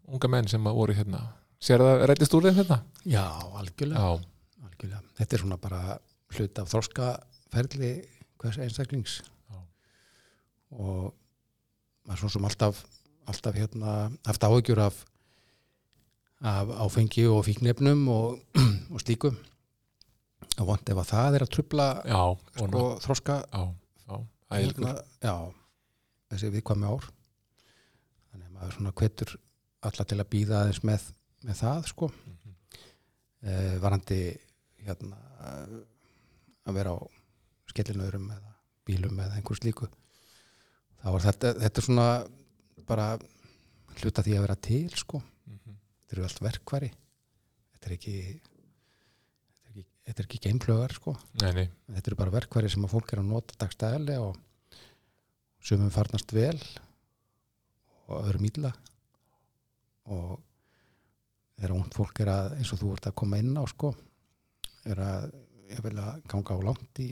unga 0.09 0.33
menn 0.35 0.51
sem 0.51 0.71
voru 0.81 0.97
hérna? 0.97 1.25
Sér 1.63 1.83
það 1.83 2.05
rættist 2.11 2.37
úr 2.39 2.49
þeim 2.49 2.61
hérna? 2.61 2.83
Já, 3.03 3.25
algjörlega, 3.59 4.03
já, 4.03 4.27
algjörlega. 4.79 5.03
Þetta 5.19 5.37
er 5.37 5.43
svona 5.43 5.59
bara 5.61 5.83
hlut 6.37 6.59
af 6.61 6.71
þroskaferli 6.71 7.93
hvers 8.39 8.59
einstaklings. 8.63 9.21
Já. 9.51 9.59
og 10.71 11.15
maður 12.07 12.21
svo 12.23 12.29
sem 12.37 12.45
alltaf 12.45 12.85
alltaf 13.29 13.57
hérna 13.57 14.11
haft 14.27 14.45
áhugjur 14.45 14.81
af 14.81 15.05
af 16.41 16.71
áfengi 16.71 17.27
og 17.27 17.45
fíknefnum 17.45 18.09
og, 18.09 18.39
og 18.95 19.01
slíku. 19.03 19.33
Og 20.59 20.67
vant 20.67 20.91
ef 20.91 20.99
að 20.99 21.11
það 21.11 21.35
er 21.35 21.45
að 21.45 21.53
trubla 21.55 21.87
já, 22.07 22.23
sko, 22.55 22.83
þroska 23.03 23.39
já, 23.43 23.63
já 24.07 24.17
hérna, 24.55 24.93
já, 25.23 25.35
þessi 26.31 26.51
viðkvæmi 26.55 26.87
ár. 26.87 27.09
Þannig 28.31 28.47
að 28.47 28.55
maður 28.55 28.77
svona 28.77 28.95
hvetur 29.01 29.35
alla 29.89 30.07
til 30.07 30.19
að 30.19 30.31
býða 30.31 30.61
aðeins 30.63 30.83
með, 30.87 31.09
með 31.47 31.61
það 31.63 31.91
sko. 31.91 32.11
Mhm. 32.13 32.55
eh, 33.43 33.75
varandi 33.83 34.21
hérna 34.87 35.19
að 36.69 36.77
vera 36.79 36.95
á 36.95 36.99
skellinöðurum 37.73 38.29
eða 38.35 38.55
bílum 38.89 39.19
eða 39.25 39.39
einhver 39.39 39.59
slíku 39.59 39.89
þá 40.99 41.09
er 41.13 41.25
þetta, 41.27 41.53
þetta 41.65 41.81
er 41.81 41.87
svona 41.89 42.09
bara 42.89 43.09
hluta 43.99 44.25
því 44.25 44.37
að 44.37 44.45
vera 44.47 44.57
til 44.69 44.89
sko. 44.97 45.21
Mhm. 45.49 45.77
þetta 46.05 46.17
eru 46.17 46.29
allt 46.29 46.45
verkværi 46.47 46.91
þetta 47.75 47.91
er 47.91 47.97
ekki 47.99 48.17
þetta 50.09 50.23
er 50.23 50.27
ekki, 50.27 50.41
geimflögar 50.47 50.95
sko. 50.97 51.15
Nei, 51.43 51.51
nei, 51.53 51.67
þetta 51.93 52.11
eru 52.11 52.19
bara 52.19 52.33
verkværi 52.33 52.71
sem 52.73 52.85
að 52.87 52.95
fólk 52.95 53.13
er 53.13 53.21
að 53.21 53.29
nota 53.29 53.57
dagstæðilega 53.61 54.25
og 54.25 54.39
sumum 55.61 55.93
farnast 55.93 56.33
vel 56.33 56.57
og 58.09 58.23
öðrum 58.23 58.47
illa. 58.49 58.73
Og 60.09 60.39
þegar 61.59 61.75
ungd 61.77 61.97
fólk 61.99 62.23
er 62.25 62.33
að 62.33 62.57
eins 62.57 62.73
og 62.73 62.81
þú 62.81 62.95
ert 62.95 63.11
að 63.11 63.19
koma 63.21 63.41
inn 63.43 63.53
á 63.61 63.65
sko 63.69 63.93
er 64.93 65.01
að 65.05 65.27
ég 65.69 65.83
vil 65.85 65.97
að 66.01 66.23
ganga 66.33 66.55
á 66.57 66.59
langt 66.69 67.01
í 67.05 67.09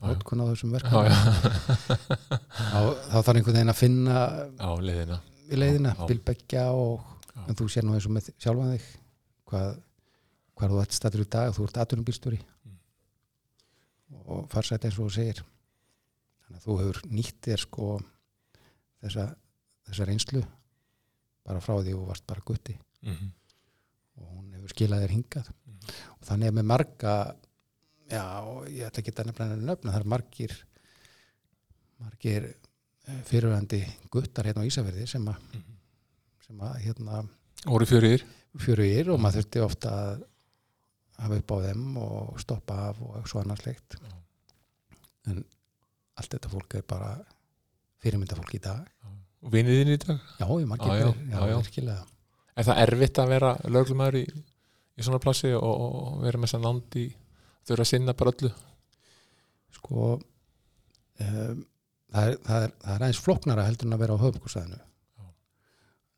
notkun 0.00 0.40
á 0.42 0.44
þessum 0.50 0.72
já, 0.74 0.80
þá, 2.70 2.80
þarf 3.12 3.30
einhvern 3.34 3.54
veginn 3.56 3.72
að 3.72 3.78
finna 3.80 4.16
já, 4.58 4.70
leiðina 4.80 5.18
í 5.50 5.58
leiðina, 5.58 5.92
bilbeggja 6.08 6.64
og 6.72 7.06
Já. 7.30 7.44
en 7.48 7.56
þú 7.58 7.66
sér 7.72 7.84
nú 7.86 7.94
eins 7.96 8.06
og 8.08 8.14
með 8.16 8.30
sjálfan 8.42 8.72
þig 8.74 8.86
hvað, 9.50 9.68
hvað 10.58 10.72
þú 10.74 10.80
ert 10.82 10.96
stættur 10.96 11.22
í 11.24 11.28
dag 11.36 11.52
þú 11.56 11.66
ert 11.68 11.80
atvinnubílstjóri 11.84 12.40
Mm. 14.10 14.24
og 14.26 14.48
farsætt 14.50 14.82
eins 14.88 14.96
og 14.98 15.06
þú 15.06 15.12
segir 15.14 15.38
þannig 16.42 16.56
að 16.58 16.64
þú 16.64 16.74
hefur 16.80 16.96
nýtt 17.14 17.36
þér 17.46 17.60
sko 17.62 17.90
þessa, 19.04 19.26
þessa 19.86 20.06
reynslu 20.08 20.42
bara 21.46 21.62
frá 21.62 21.76
því 21.78 21.94
þú 21.94 22.06
varst 22.08 22.26
bara 22.26 22.42
gutti 22.44 22.74
Mhm. 23.06 23.30
og 24.20 24.26
hún 24.34 24.50
hefur 24.58 24.72
skilað 24.74 25.04
þér 25.06 25.14
hingað. 25.14 25.46
Og 26.16 26.26
þannig 26.28 26.50
er 26.50 26.56
með 26.60 26.68
marga 26.72 27.14
já, 28.10 28.24
ég 28.68 28.86
ætla 28.88 29.02
ekki 29.04 29.14
að 29.16 29.30
nefna 29.30 29.48
nöfna 29.56 29.92
það 29.94 30.00
er 30.00 30.08
margir 30.14 30.56
margir 32.00 32.46
eh, 33.08 33.20
fyrirvændi 33.28 33.82
guttar 34.12 34.48
hérna 34.48 34.64
á 34.64 34.68
Ísafirði 34.70 35.06
sem 35.10 35.26
að 35.30 35.38
Mhm. 35.52 35.76
sem 36.46 36.58
að 36.66 36.76
hérna 36.84 37.22
voru 37.66 37.86
fjörir 37.86 38.24
fjörugir 38.58 39.10
og 39.12 39.20
maður 39.22 39.42
þurfti 39.44 39.60
ofta 39.64 39.90
að 39.90 40.22
hafa 41.20 41.36
upp 41.38 41.50
á 41.52 41.56
þeim 41.66 41.96
og 42.00 42.40
stoppa 42.40 42.78
af 42.90 43.00
og 43.04 43.28
svo 43.28 43.40
annars 43.44 43.62
leikt 43.66 43.94
Já. 44.00 44.10
en 45.30 45.44
allt 46.16 46.30
þetta 46.34 46.50
fólk 46.50 46.74
er 46.74 46.82
bara 46.88 47.12
fyrirmynda 48.00 48.36
fólk 48.36 48.54
í 48.56 48.60
dag. 48.60 48.86
Og 49.44 49.52
vinið 49.52 49.76
þín 49.84 49.92
í 49.92 49.98
dag? 50.00 50.18
Já, 50.40 50.46
ég 50.48 50.66
margir 50.68 50.88
Já, 50.88 50.96
já, 50.96 51.12
já, 51.30 51.40
já, 51.50 51.56
virkilega. 51.60 52.06
Er 52.56 52.64
það 52.64 52.80
erfitt 52.86 53.18
að 53.22 53.28
vera 53.28 53.50
lögumæður 53.64 54.16
í, 54.20 54.24
í 54.98 55.06
svona 55.06 55.22
plassi 55.22 55.52
og, 55.56 55.70
og 55.70 56.20
vera 56.24 56.40
með 56.40 56.50
þess 56.50 56.58
að 56.58 56.66
nándi 56.66 57.06
þurfa 57.68 57.86
að 57.86 57.90
sinna 57.92 58.16
bara 58.18 58.34
öllu. 58.34 58.52
Sko 59.78 60.06
um, 60.16 61.64
það, 62.10 62.22
er, 62.24 62.38
það, 62.46 62.62
er, 62.62 62.72
það 62.84 62.94
er 62.94 63.02
aðeins 63.04 63.24
flóknara 63.24 63.66
heldur 63.68 63.88
en 63.88 63.96
að 63.96 64.02
vera 64.04 64.16
á 64.18 64.22
höfbúkursæðinu 64.24 64.80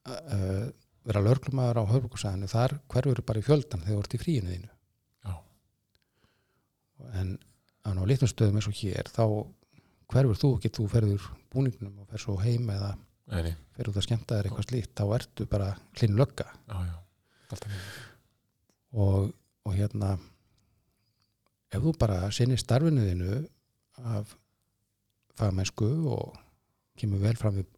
uh, 0.08 0.66
vera 1.02 1.22
lörglumæður 1.24 1.82
á 1.82 1.84
höfbúkursæðinu 1.92 2.50
þar 2.50 2.76
hverfur 2.92 3.22
bara 3.26 3.42
í 3.42 3.46
fjöldan 3.46 3.82
þegar 3.84 3.96
þú 3.96 4.04
ert 4.04 4.14
í 4.16 4.22
fríinu 4.22 4.52
þínu. 4.52 4.70
Já. 5.26 5.34
en 7.18 7.34
á 7.82 7.90
ná 7.96 8.02
litlum 8.06 8.30
stöðum 8.30 8.60
eins 8.60 8.70
og 8.70 8.78
hér 8.78 9.10
þá 9.10 9.24
hverfur 10.12 10.38
þú 10.38 10.52
ekki 10.58 10.72
þú 10.78 10.86
ferður 10.92 11.26
búningnum 11.52 12.02
og 12.02 12.08
fer 12.12 12.22
svo 12.22 12.36
heim 12.42 12.70
eða 12.70 12.92
nei, 13.32 13.42
nei, 13.48 13.54
fer 13.76 13.90
út 13.90 13.98
að 13.98 14.06
skemmta 14.06 14.38
þér 14.38 14.48
eitthvað 14.48 14.68
slíkt 14.68 14.94
þá 14.98 15.04
ertu 15.18 15.48
bara 15.50 15.72
hlinn 15.98 16.18
lögga. 16.18 16.48
Já, 16.68 16.78
já. 16.86 16.96
Alltaf 17.50 17.70
niður. 17.70 18.00
Og, 18.92 19.32
og 19.64 19.74
hérna 19.76 20.14
ef 21.72 21.80
þú 21.80 21.94
bara 22.00 22.30
sinni 22.34 22.58
starfinu 22.60 23.04
þínu 23.06 23.36
af 24.12 24.34
fagmennsku 25.38 25.88
og 26.12 26.36
kemur 27.00 27.22
vel 27.22 27.36
fram 27.40 27.56
við, 27.56 27.68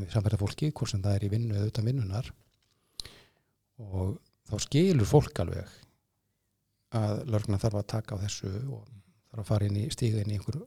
við 0.00 0.10
samfæra 0.14 0.40
fólki 0.40 0.72
hvort 0.72 0.90
sem 0.90 1.02
það 1.04 1.18
er 1.18 1.26
í 1.28 1.32
vinnu 1.34 1.54
eða 1.58 1.70
utan 1.70 1.86
vinnunar 1.88 2.30
og 3.84 4.16
þá 4.48 4.54
skilur 4.62 5.08
fólk 5.08 5.40
alveg 5.44 5.70
að 6.94 7.24
lörgna 7.30 7.58
þarf 7.62 7.80
að 7.80 7.90
taka 7.94 8.18
á 8.18 8.22
þessu 8.22 8.50
og 8.70 8.82
þarf 9.30 9.42
að 9.42 9.48
fara 9.50 9.68
inn 9.68 9.78
í 9.80 9.86
stíga 9.94 10.22
inn 10.22 10.30
í 10.34 10.38
einhver 10.38 10.60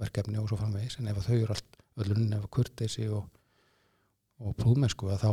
verkefni 0.00 0.40
og 0.40 0.48
svo 0.50 0.58
framvegis 0.60 0.98
en 1.00 1.08
ef 1.12 1.20
þau 1.24 1.34
eru 1.38 1.54
allt 1.54 1.80
öllun 2.04 2.32
ef 2.34 2.44
að 2.46 2.52
kurteisi 2.56 3.08
og, 3.12 3.26
og 4.42 4.56
prúðmennsku 4.60 5.08
að 5.12 5.24
þá 5.24 5.32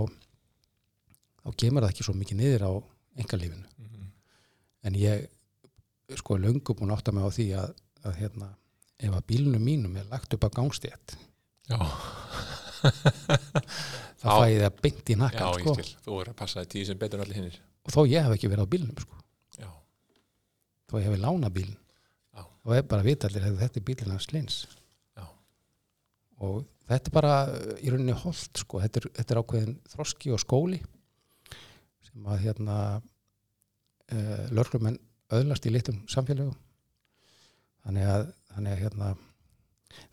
þá 1.41 1.55
kemur 1.63 1.83
það 1.85 1.93
ekki 1.93 2.05
svo 2.07 2.15
mikið 2.19 2.41
niður 2.41 2.67
á 2.67 2.71
engalífinu 3.23 3.67
Mhm. 3.81 4.10
En 4.87 4.97
ég 4.97 5.27
sko 6.19 6.37
löngu 6.39 6.75
búin 6.75 6.91
að 6.91 6.99
átta 6.99 7.13
mig 7.15 7.25
á 7.27 7.29
því 7.31 7.47
að, 7.61 7.73
að 8.07 8.17
hérna, 8.19 8.49
ef 9.01 9.17
að 9.17 9.27
bílunum 9.31 9.63
mínum 9.65 9.97
er 9.99 10.07
lagt 10.11 10.33
upp 10.35 10.47
á 10.47 10.49
gangstétt 10.57 11.15
já, 11.69 11.77
þá 14.21 14.27
fæ 14.27 14.45
ég 14.51 14.63
það 14.63 14.81
beint 14.83 15.13
í 15.13 15.17
nakkan 15.19 15.59
ég 15.61 15.65
sko. 15.65 15.75
þú 16.07 16.21
er 16.21 16.31
að 16.33 16.39
passa 16.41 16.65
tíu 16.69 16.87
sem 16.87 16.99
betur 16.99 17.23
allir 17.23 17.39
hinnir 17.39 17.61
og 17.85 17.95
þó 17.95 18.01
ég 18.09 18.25
hef 18.25 18.35
ekki 18.35 18.51
verið 18.51 18.67
á 18.67 18.73
bílunum 18.73 19.05
sko. 19.05 19.21
þó 20.91 20.99
ég 20.99 21.07
hef 21.07 21.21
lána 21.21 21.53
bílun 21.53 21.77
og 22.61 22.75
ef 22.77 22.87
bara 22.89 23.05
vita 23.05 23.29
allir 23.29 23.45
hefur 23.47 23.61
þetta 23.63 23.79
er 23.79 23.85
bílun 23.87 24.13
hans 24.13 24.29
lins 24.33 24.57
Já. 25.17 25.25
og 26.45 26.65
þetta 26.89 27.09
er 27.09 27.15
bara 27.15 27.35
í 27.81 27.93
rauninni 27.93 28.17
holt 28.17 28.61
sko. 28.63 28.81
þetta, 28.83 29.01
er, 29.01 29.13
þetta 29.19 29.33
er 29.35 29.41
ákveðin 29.41 29.77
þroski 29.95 30.33
og 30.35 30.43
skóli 30.43 30.81
sem 32.05 32.27
að 32.27 32.45
hérna 32.45 32.77
uh, 34.15 34.45
lörglumenn 34.55 34.99
öðlast 35.31 35.65
í 35.67 35.73
litum 35.73 36.01
samfélögum. 36.11 36.57
Þannig 37.85 38.07
að, 38.13 38.27
þannig 38.53 38.75
að 38.75 38.83
hérna 38.85 39.13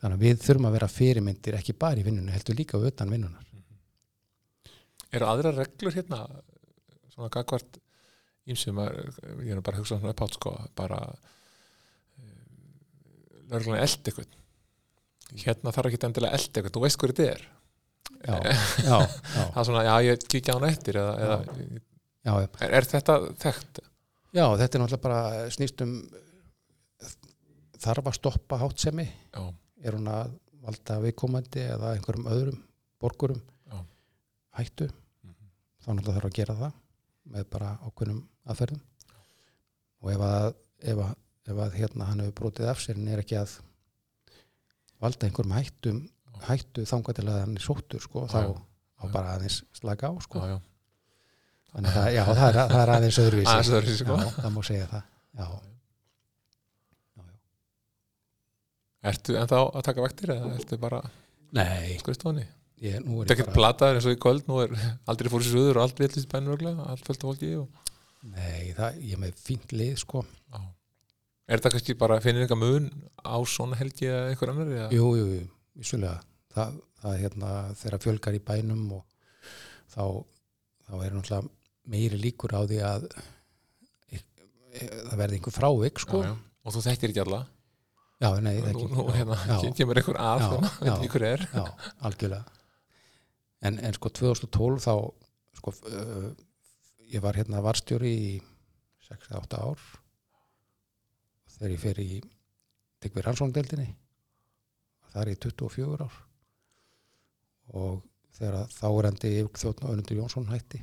þannig 0.00 0.14
að 0.16 0.24
við 0.24 0.40
þurfum 0.42 0.68
að 0.68 0.78
vera 0.78 0.90
fyrirmyndir 0.90 1.58
ekki 1.58 1.76
bara 1.78 2.00
í 2.00 2.06
vinnunni, 2.06 2.34
heldur 2.34 2.56
líka 2.58 2.80
utan 2.80 3.12
vinnunar 3.12 3.44
eru 5.14 5.28
aðra 5.28 5.52
reglur 5.56 5.94
hérna 5.96 6.24
svona 7.12 7.30
gagvart 7.32 7.78
ímsum 8.48 8.80
að 8.82 8.98
ég 9.44 9.54
er 9.54 9.62
bara 9.64 9.78
að 9.78 9.82
hugsa 9.82 9.98
svona 9.98 10.12
upp 10.14 10.24
átt 10.24 10.36
sko 10.36 10.54
bara 10.78 10.98
lörgulega 13.48 13.84
eld 13.84 14.10
eitthvað 14.10 14.34
hérna 15.44 15.72
þarf 15.76 15.90
ekki 15.90 16.08
endilega 16.08 16.38
eld 16.38 16.50
eitthvað 16.50 16.74
þú 16.76 16.84
veist 16.84 17.00
hvað 17.00 17.14
þetta 17.14 17.30
er? 17.32 17.46
Já, 18.18 18.36
já, 18.88 18.96
já, 18.98 19.42
það 19.54 19.60
er 19.62 19.68
svona, 19.68 19.84
já 19.86 19.94
ég 20.08 20.26
kíkja 20.32 20.56
á 20.56 20.56
hann 20.56 20.68
eftir 20.68 20.98
eða, 21.00 21.14
eða, 21.24 22.38
er, 22.64 22.72
er 22.80 22.88
þetta 22.88 23.18
þekkt? 23.44 23.80
Já, 24.32 24.44
þetta 24.60 24.78
er 24.78 24.82
náttúrulega 24.82 25.02
bara 25.02 25.50
snýst 25.54 25.82
um 25.84 25.92
þarf 27.78 28.08
að 28.10 28.16
stoppa 28.18 28.58
hátsemi 28.60 29.06
Já, 29.06 29.42
er 29.86 29.96
hún 29.98 30.08
að 30.10 30.32
valda 30.64 30.96
viðkomandi 31.04 31.62
eða 31.76 31.92
einhverjum 31.96 32.26
öðrum 32.32 32.58
borgurum 33.00 33.40
Já. 33.70 33.78
hættu 34.58 34.88
Mhm. 34.88 35.48
þá 35.84 35.88
náttúrulega 35.94 36.16
þarf 36.18 36.30
að 36.30 36.36
gera 36.40 36.54
það 36.58 36.72
með 37.32 37.48
bara 37.52 37.70
ákveðnum 37.86 38.22
aðferðum 38.48 38.80
og 40.02 40.10
ef 40.12 40.20
að, 40.28 40.54
ef 40.92 40.98
að, 41.04 41.14
ef 41.48 41.56
að 41.64 41.72
hérna 41.78 42.04
hann 42.08 42.20
hefur 42.24 42.36
brotið 42.42 42.68
af 42.72 42.78
sér 42.82 42.96
en 42.98 43.08
er 43.08 43.22
ekki 43.22 43.38
að 43.38 43.56
valda 45.00 45.26
einhverjum 45.28 45.54
hættum 45.58 46.00
hættu 46.48 46.84
þangað 46.86 47.18
til 47.18 47.28
að 47.28 47.40
hann 47.42 47.56
er 47.58 47.62
sóttur 47.64 48.00
sko, 48.02 48.26
þá, 48.30 48.38
Já. 48.42 48.54
á 48.98 49.04
bara 49.14 49.32
aðeins 49.36 49.62
slaka 49.74 50.10
á 50.10 50.14
sko. 50.22 50.38
já, 50.42 50.46
já. 50.54 50.58
Þannig 51.72 51.90
að 51.90 51.96
það, 51.98 52.10
já, 52.14 52.22
það, 52.28 52.44
er, 52.48 52.58
það 52.58 52.82
er 52.82 52.92
aðeins 52.96 53.18
öðruvísi 53.22 53.54
Aðeins 53.54 53.72
öðruvísi, 53.78 54.04
sko. 54.04 54.20
já, 54.20 54.30
það 54.38 54.54
má 54.54 54.60
segja 54.68 54.86
það 54.92 55.02
já, 55.38 55.48
Ertu 59.08 59.36
ennþá 59.38 59.58
að 59.62 59.84
taka 59.86 60.04
vektir 60.04 60.32
eða 60.34 60.54
ertu 60.56 60.78
bara 60.82 61.02
nei, 61.54 61.98
skrifstofunni? 62.00 62.46
ég, 62.82 62.98
nú 63.04 63.20
er 63.22 63.28
ég 63.28 63.34
ekkert 63.34 63.50
bara 63.50 63.58
plataður 63.58 63.98
eins 63.98 64.08
og 64.08 64.16
í 64.16 64.20
kvöld, 64.22 64.48
nú 64.48 64.58
er 64.62 64.74
aldrei 65.10 65.30
fór 65.32 65.44
sér 65.44 65.54
söður 65.54 65.78
og 65.78 65.84
allt 65.84 66.02
villist 66.02 66.30
bænur 66.32 66.56
öglega, 66.56 66.88
allt 66.92 67.04
fullt 67.06 67.22
af 67.22 67.30
fólki 67.30 67.52
og... 67.60 67.92
nei, 68.34 68.72
það, 68.76 68.98
ég 69.10 69.22
með 69.22 69.38
fínt 69.42 69.74
lið 69.74 69.94
sko. 70.02 70.24
Já. 70.24 70.60
Er 71.48 71.60
þetta 71.60 71.72
kannski 71.74 71.96
bara 71.98 72.18
að 72.18 72.26
finna 72.26 72.42
eitthvað 72.44 72.60
mun 72.60 72.88
á 73.24 73.38
svona 73.48 73.78
helgi 73.80 74.10
eða 74.10 74.32
einhver 74.32 74.52
annar? 74.52 74.72
Eða? 74.74 74.88
jú, 74.98 75.12
jú, 75.16 75.28
jú, 75.38 75.44
vissulega 75.78 76.18
það, 76.54 76.80
það 77.02 77.20
hérna 77.22 77.52
þegar 77.80 78.02
fjölgar 78.04 78.36
í 78.38 78.42
bænum 78.50 78.82
og 78.98 79.04
þá, 79.94 80.02
þá 80.88 80.92
er 80.98 81.16
náttúrulega 81.16 81.57
meiri 81.88 82.18
líkur 82.20 82.52
á 82.54 82.60
því 82.68 82.80
að 82.84 83.06
e, 84.12 84.18
e, 84.18 84.82
það 85.08 85.16
verði 85.22 85.38
einhver 85.38 85.56
frávik 85.56 86.02
sko. 86.04 86.22
já, 86.24 86.32
já. 86.32 86.36
Og 86.68 86.74
þú 86.74 86.82
þekkir 86.84 87.12
ekki 87.14 87.22
alla? 87.24 87.40
já, 88.18 88.28
nei, 88.44 88.56
það 88.58 88.72
Nú, 88.74 88.82
ekki 88.82 88.88
nú 88.92 89.04
hérna, 89.14 89.36
kemur 89.78 90.00
einhver 90.00 90.18
að, 90.20 90.42
Já, 90.42 90.48
svona, 90.50 90.70
veit 90.80 90.88
já. 90.90 90.94
ekki 90.96 91.10
hver 91.14 91.26
er. 91.28 91.44
en, 93.68 93.78
en 93.78 93.94
sko 93.96 94.10
2012 94.18 94.82
þá 94.84 94.94
sko 95.58 95.74
uh, 95.90 96.28
ég 97.08 97.22
var 97.24 97.38
hérna 97.38 97.62
varstjóri 97.64 98.10
í 98.10 98.32
6-8 99.08 99.62
ár 99.62 99.86
þegar 101.54 101.72
ég 101.74 101.82
fer 101.82 102.02
í 102.02 102.08
tek 103.02 103.14
við 103.16 103.26
rannsóngdeldinni 103.28 103.88
það 105.14 105.22
er 105.22 105.32
í 105.32 105.38
24 105.46 106.04
ár 106.04 106.18
og 107.78 108.02
þegar 108.38 108.68
þárendi 108.72 109.32
þjóttn 109.58 109.88
Önundur 109.92 110.20
Jónsson 110.20 110.50
hætti 110.52 110.82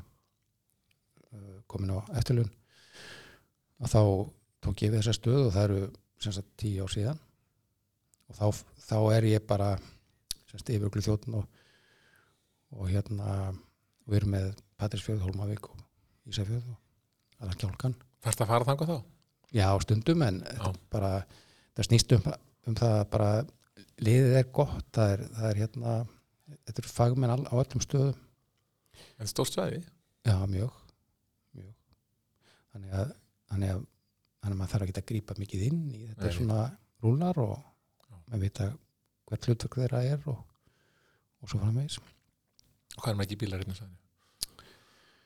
komin 1.71 1.93
á 1.95 1.99
eftirlun 2.19 2.51
að 3.83 3.91
þá 3.91 4.01
tók 4.65 4.83
ég 4.85 4.93
við 4.93 5.01
þessa 5.01 5.17
stöð 5.17 5.41
og 5.47 5.53
það 5.55 5.67
eru 5.69 5.81
sagt 6.25 6.51
10 6.61 6.81
ár 6.85 6.93
síðan 6.93 7.19
og 8.29 8.37
þá, 8.39 8.45
þá 8.87 8.97
er 9.17 9.27
ég 9.29 9.45
bara 9.49 9.73
yfiruglu 10.55 11.03
þjóttn 11.03 11.35
og, 11.37 11.45
og 12.75 12.87
hérna 12.89 13.53
við 14.07 14.21
erum 14.21 14.31
með 14.35 14.47
Patrísfjörð, 14.79 15.25
Hólmavík 15.25 15.67
og 15.69 15.81
Ísafjörð 16.31 16.71
og 16.71 17.43
allar 17.43 17.59
kjálkan 17.59 17.95
Þarfst 18.25 18.41
að 18.41 18.49
fara 18.49 18.67
þangað 18.67 18.91
þá? 18.91 18.97
Já, 19.55 19.67
stundum 19.83 20.23
en 20.25 20.39
Já. 20.47 20.69
bara, 20.91 21.11
það 21.77 21.87
snýst 21.89 22.15
um, 22.17 22.29
um 22.65 22.77
það 22.79 22.95
að 22.97 23.05
bara 23.13 23.29
liðið 24.05 24.37
er 24.39 24.47
gott, 24.55 24.87
það 24.95 25.13
er, 25.15 25.25
það 25.35 25.49
er 25.49 25.59
hérna, 25.61 25.97
þetta 26.55 26.81
eru 26.83 26.93
fagmenn 26.95 27.35
all, 27.35 27.45
á 27.47 27.53
öllum 27.61 27.83
stöðum, 27.85 28.21
En 29.19 29.27
stórt 29.27 29.51
svæði? 29.51 29.81
já 30.25 30.35
mjög. 30.47 30.71
Þannig 32.75 32.95
að, 32.99 33.11
þannig 33.51 33.71
að, 33.71 33.83
þannig 34.43 34.55
að 34.55 34.59
maður 34.59 34.71
þarf 34.73 34.85
ekki 34.85 35.01
að 35.01 35.07
grípa 35.11 35.35
mikið 35.39 35.61
inn 35.69 35.83
í 35.95 35.99
þetta 36.09 36.27
Nei. 36.27 36.33
svona 36.35 36.57
rúlar 37.05 37.39
og 37.39 37.53
Já. 37.55 38.17
maður 38.27 38.41
vita 38.43 38.67
hvert 39.29 39.47
hlutverk 39.49 39.77
þeirra 39.79 40.01
er 40.11 40.25
og, 40.31 40.41
og 41.39 41.51
svo 41.51 41.61
framvegis. 41.61 41.99
Og 42.95 42.99
hvað 42.99 43.13
er 43.13 43.19
maður 43.21 43.35
ekki 43.37 43.51
hérna 43.53 43.77
svæði? 43.77 43.95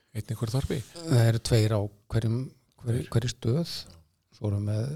Einn 0.09 0.31
einhver 0.33 0.53
þorpi? 0.53 0.77
Það 0.93 1.23
eru 1.23 1.41
tveir 1.49 1.75
á 1.77 1.81
hverjum, 2.13 2.37
hverju, 2.83 3.01
Tveir. 3.01 3.09
hverju 3.13 3.31
stöð, 3.33 3.73
svo 4.37 4.49
erum 4.49 4.69
við 4.69 4.93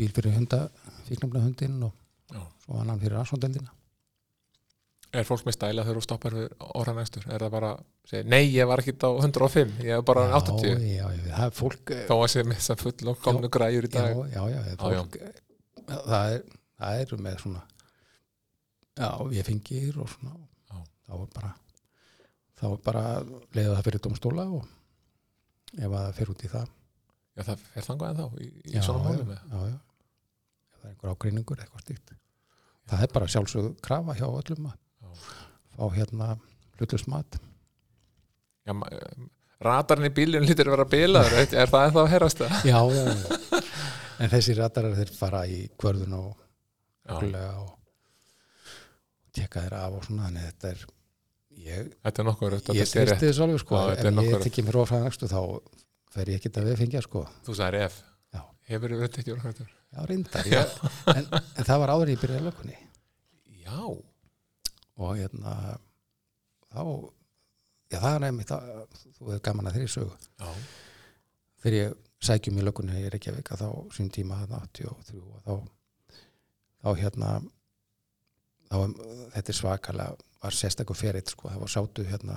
bíl 0.00 0.10
fyrir 0.16 0.36
hunda, 0.36 0.62
fíknumlega 1.08 1.44
hundinn 1.46 1.78
og 1.86 1.94
Já. 2.32 2.40
svo 2.64 2.80
annan 2.80 3.00
fyrir 3.00 3.16
rannsóndeldina. 3.20 3.72
Er 5.10 5.24
fólk 5.26 5.42
með 5.48 5.56
stæla 5.56 5.82
þegar 5.82 5.96
þú 5.98 6.02
stoppar 6.06 6.34
orðan 6.78 6.98
næstur? 7.00 7.24
Er 7.34 7.42
það 7.42 7.50
bara, 7.56 7.70
segir, 8.06 8.26
nei, 8.30 8.44
ég 8.54 8.68
var 8.70 8.78
ekki 8.82 8.92
á 9.02 9.10
105, 9.10 9.72
ég 9.82 9.96
er 9.96 10.04
bara 10.06 10.22
80. 10.38 10.84
Já, 10.86 11.06
já, 11.10 11.24
já, 11.26 11.32
það 11.34 11.46
er 11.48 11.54
fólk 11.58 11.92
Þá 12.06 12.12
að 12.14 12.26
sé 12.30 12.44
með 12.46 12.60
þess 12.60 12.70
að 12.76 12.84
full 12.84 13.10
og 13.10 13.18
komnu 13.24 13.50
græjur 13.50 13.88
í 13.88 13.90
já, 13.90 13.96
dag. 13.96 14.20
já, 14.30 14.42
já, 14.52 14.60
það 14.60 14.70
er 14.70 15.00
fólk 15.00 15.18
það 15.90 16.34
er, 16.36 16.44
það 16.84 17.00
eru 17.04 17.18
með 17.26 17.38
svona 17.42 17.62
já, 19.00 19.08
ég 19.34 19.48
fengir 19.48 19.98
og 20.04 20.12
svona 20.12 20.34
Já. 20.70 20.76
þá 21.08 21.14
er 21.16 21.30
bara 21.34 21.50
þá 22.60 22.64
er 22.70 22.76
bara 22.86 23.02
leiða 23.56 23.72
það 23.78 23.86
fyrir 23.88 24.02
domstóla 24.06 24.44
og 24.60 24.68
ef 25.74 25.86
að 25.88 25.96
það 25.96 26.14
fer 26.20 26.30
út 26.34 26.44
í 26.46 26.50
það 26.52 26.68
Já, 26.70 27.42
það 27.48 27.64
er 27.80 27.86
þangað 27.88 28.12
en 28.12 28.20
þá 28.20 28.38
í, 28.44 28.48
í 28.70 28.76
já, 28.76 28.82
svona 28.86 29.00
já, 29.00 29.08
málum. 29.08 29.32
já, 29.34 29.64
já. 29.72 29.80
ef 30.70 30.78
það 30.78 30.86
er 30.86 30.92
einhver 30.94 31.12
ágreiningur 31.16 31.64
eitthvað 31.64 31.84
stíkt 31.88 32.14
það 32.90 33.04
er 33.08 33.12
bara 33.18 33.30
sjálfsögðu 33.34 33.74
krafa 33.82 34.16
hjá 34.20 34.28
öllum 34.30 34.70
að 34.70 34.78
Já. 34.78 34.89
Fá 35.76 35.84
hérna 35.96 36.30
hlutlust 36.78 37.08
mat 37.12 37.38
Já, 38.68 38.74
radarinn 39.64 40.08
í 40.10 40.14
bílun 40.14 40.44
lítur 40.46 40.68
að 40.70 40.76
vera 40.76 40.88
bilaður, 40.92 41.34
er 41.40 41.54
er 41.64 41.72
það 41.72 41.86
ennþá 41.88 42.02
að 42.04 42.10
herrast 42.14 42.42
það? 42.42 42.60
já, 42.68 42.78
já, 42.94 43.02
já. 43.08 43.60
en 44.20 44.32
þessi 44.34 44.56
ratarar 44.58 44.96
þeir 45.00 45.12
fara 45.16 45.42
í 45.48 45.60
kvörðun 45.80 46.16
og 46.20 46.30
og 47.10 47.76
tjekka 49.34 49.64
þeirra 49.64 49.80
af 49.86 49.96
og 49.98 50.04
svona 50.06 50.28
þannig 50.28 50.44
að 50.44 50.50
þetta 50.50 50.70
er 50.74 50.84
ég, 51.64 51.90
þetta 52.04 52.22
er 52.22 52.28
nokkuð 52.30 52.52
rögt 52.54 52.70
að 52.70 52.78
ég 52.80 52.88
þetta 52.90 53.06
tristi 53.08 53.30
rétt. 53.30 53.42
alveg 53.46 53.62
sko 53.64 53.80
Já, 53.80 53.84
þetta 53.94 54.08
er 54.10 54.16
nokkuð 54.18 54.36
ég 54.36 54.44
tekki 54.46 54.64
mér 54.66 54.78
ofræðanakstu 54.84 55.30
þá 55.30 55.40
fer 56.14 56.30
ég 56.32 56.40
ekki 56.40 56.52
að 56.54 56.70
við 56.70 56.80
fengja 56.84 57.02
sko 57.06 57.24
Þú 57.46 57.56
sagðir 57.58 57.86
ef. 57.88 57.98
Hefur 58.70 58.92
verið 58.94 59.18
ekki 59.18 59.32
orðan 59.34 59.54
þetta? 59.56 59.64
já 59.90 60.00
reyndar 60.06 60.48
en, 61.10 61.24
en 61.34 61.66
það 61.66 61.80
var 61.82 61.90
áður 61.90 62.04
en 62.06 62.12
ég 62.14 62.20
byrjaði 62.22 62.44
lökunni 62.46 62.76
Já, 63.64 63.78
og 65.00 65.16
hérna 65.18 65.56
þá 66.70 66.82
já 67.90 67.98
það 67.98 68.14
er 68.14 68.22
nefnitt 68.26 68.54
að 68.54 68.70
þú 69.16 69.30
hefur 69.32 69.44
gaman 69.48 69.70
að 69.70 69.76
þeirri 69.76 69.92
sögu. 69.96 70.16
Já, 70.38 70.50
þegar 71.62 71.78
ég 71.78 71.98
sækjum 72.20 72.60
í 72.60 72.64
lökunni 72.66 73.00
í 73.00 73.12
Reykjavík 73.12 73.52
að 73.54 73.64
þá 73.64 73.94
sín 73.96 74.10
tíma 74.12 74.42
þarna 74.42 74.64
83 74.68 75.20
og 75.20 75.44
þá 75.46 75.54
þá 76.80 76.90
hérna 77.00 77.30
þá, 78.70 78.76
þetta 79.34 79.52
er 79.52 79.58
svakalega 79.58 80.26
var 80.40 80.56
sérstakur 80.56 80.96
ferill 80.96 81.26
sko, 81.28 81.50
það 81.50 81.64
var 81.64 81.72
sátu 81.72 82.04
hérna 82.08 82.36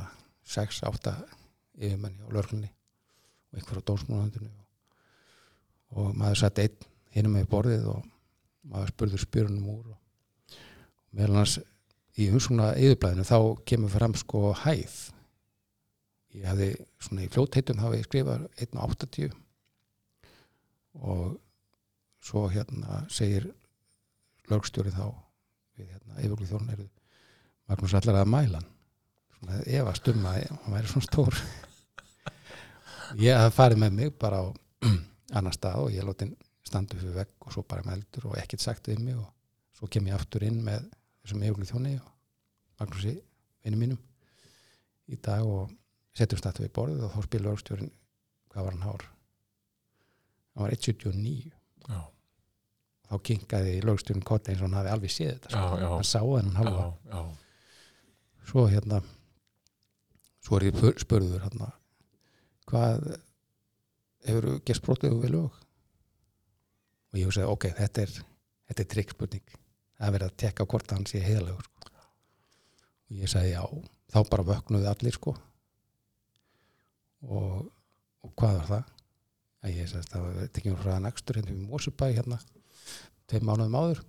6-8 0.53 1.14
yfirmenni 1.80 2.26
á 2.28 2.34
lörglunni 2.36 2.68
og 2.68 3.59
einhver 3.59 3.80
á 3.80 3.88
dómsmúlandinu 3.88 4.49
og, 4.49 4.66
og 5.95 6.18
maður 6.20 6.41
satt 6.41 6.64
einn 6.64 6.89
hinum 7.16 7.38
með 7.38 7.47
borðið 7.53 7.88
og 7.93 8.09
maður 8.68 8.91
spurður 8.91 9.24
spyrunum 9.24 9.70
úr 9.76 9.93
og 9.93 10.57
meðal 11.14 11.39
hans 11.39 11.59
í 12.20 12.30
umsungna 12.30 12.74
yfirblæðinu 12.78 13.26
þá 13.28 13.38
kemur 13.70 13.93
fram 13.93 14.16
sko 14.18 14.51
hæð. 14.64 14.97
Ég 16.34 16.45
hafði 16.49 16.70
svona 17.01 17.26
í 17.26 17.32
fljótheitum 17.34 17.82
hafi 17.82 18.01
skrifað 18.05 18.47
1.80 18.66 19.34
og 21.03 21.36
svo 22.24 22.45
hérna 22.53 23.03
segir 23.11 23.49
lögstjóri 24.51 24.93
þá 24.93 25.07
við 25.78 25.89
hérna 25.89 26.22
yfirglið 26.22 26.53
þórn 26.53 26.74
eru 26.76 26.88
Magnús 27.70 27.93
allar 27.95 28.20
að 28.22 28.32
mæla 28.34 28.59
hann. 28.59 28.72
Svona 29.38 29.59
efast 29.80 30.09
um 30.11 30.26
að 30.30 30.39
hann 30.49 30.76
væri 30.76 30.91
svona 30.91 31.07
stór. 31.07 31.38
Ég 33.24 33.38
hafði 33.39 33.55
farið 33.55 33.84
með 33.86 33.95
mig 33.99 34.18
bara 34.20 34.41
á 34.43 34.45
annar 35.38 35.55
stað 35.55 35.86
og 35.86 35.93
ég 35.93 36.34
standa 36.64 36.97
upp 36.97 37.03
við 37.03 37.16
vegg 37.18 37.45
og 37.45 37.53
svo 37.53 37.64
bara 37.68 37.86
meldur 37.86 38.32
og 38.32 38.38
ekkert 38.39 38.64
sagt 38.64 38.89
við 38.89 39.01
mig 39.05 39.18
og 39.20 39.30
svo 39.78 39.89
kem 39.91 40.07
ég 40.09 40.18
aftur 40.18 40.45
inn 40.47 40.61
með 40.66 40.88
þessum 41.24 41.43
yfirglið 41.47 41.71
þjóni 41.71 41.93
og 41.99 42.09
Magnúsi 42.82 43.13
vinnu 43.63 43.80
mínum 43.80 43.99
í 45.13 45.19
dag 45.24 45.45
og 45.47 45.71
setjum 46.17 46.39
stættu 46.41 46.65
við 46.65 46.74
borðið 46.76 47.05
og 47.07 47.13
þá 47.15 47.28
spil 47.28 47.43
lögstjórin 47.45 47.91
hvað 48.53 48.65
var 48.67 48.76
hann 48.76 48.86
hár. 48.86 49.05
Hann 50.53 50.65
var 50.67 50.76
1.79 50.76 51.51
já, 51.89 52.01
þá 53.09 53.15
kinkaði 53.30 53.78
lögstjórin 53.88 54.26
kotta 54.28 54.51
eins 54.53 54.61
og 54.61 54.67
hann 54.69 54.78
hafi 54.82 54.93
alveg 54.93 55.13
séð 55.13 55.34
þetta 55.34 55.53
sko. 55.53 55.63
já, 55.63 55.82
já, 55.84 55.89
hann 55.95 56.09
sá 56.11 56.19
hennan 56.21 56.59
halva 56.59 56.86
já, 57.09 57.21
svo 58.51 58.67
hérna 58.71 59.01
svo 60.43 60.59
er 60.59 60.67
ég 60.69 61.01
spurður 61.01 61.43
hérna 61.47 61.71
hvað 62.69 63.09
hefur 64.28 64.47
gert 64.67 64.86
brotið 64.86 65.17
við 65.24 65.36
lög? 65.36 65.59
Og 67.13 67.19
ég 67.19 67.28
hugsaði 67.28 67.49
ok, 67.51 67.67
þetta 67.78 68.05
er 68.05 68.13
þetta 68.17 68.84
er 68.84 68.91
trikkspurning 68.93 69.57
það 70.03 70.09
er 70.09 70.15
verið 70.17 70.29
að 70.31 70.39
tekka 70.41 70.65
hvort 70.67 70.91
hann 70.91 71.05
sé 71.07 71.19
heiðalegur 71.23 71.63
sko. 71.63 71.91
og 73.07 73.19
ég 73.21 73.29
sagði 73.31 73.51
já. 73.53 73.63
Þá 74.11 74.17
bara 74.29 74.45
vöknuði 74.49 74.87
allir 74.89 75.15
sko. 75.15 75.31
Og, 77.23 77.61
og 78.27 78.33
hvað 78.35 78.57
var 78.57 78.65
það? 78.67 78.89
Að 79.63 79.77
ég 79.77 79.87
sagði 79.87 80.09
það 80.11 80.25
var 80.25 80.49
tekjum 80.57 80.81
frá 80.81 80.97
nægstur 80.99 81.39
hérna 81.39 81.53
við 81.53 81.69
Mósubæ 81.69 82.09
hérna 82.11 82.39
tveim 83.31 83.47
mánuðum 83.47 83.77
áður. 83.79 84.01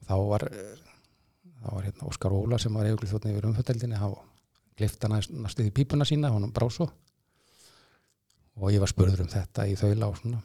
Og 0.00 0.08
þá 0.08 0.14
var 0.30 0.46
þá 0.48 1.68
var 1.68 1.88
hérna 1.90 2.08
Óskar 2.08 2.36
Óla 2.38 2.60
sem 2.62 2.72
var 2.72 2.88
eiginlega 2.88 3.12
þóttni 3.12 3.34
yfir 3.34 3.48
umföldeldinni 3.50 4.00
hann 4.00 4.16
glifta 4.78 5.10
næstuði 5.12 5.74
pípuna 5.76 6.08
sína 6.08 6.32
hann 6.32 6.54
brá 6.56 6.70
svo. 6.72 6.88
Og 8.64 8.72
ég 8.72 8.80
var 8.80 8.88
spurður 8.88 9.26
um 9.26 9.28
þetta 9.28 9.68
í 9.68 9.76
þaula 9.76 10.08
og 10.08 10.16
svona. 10.22 10.40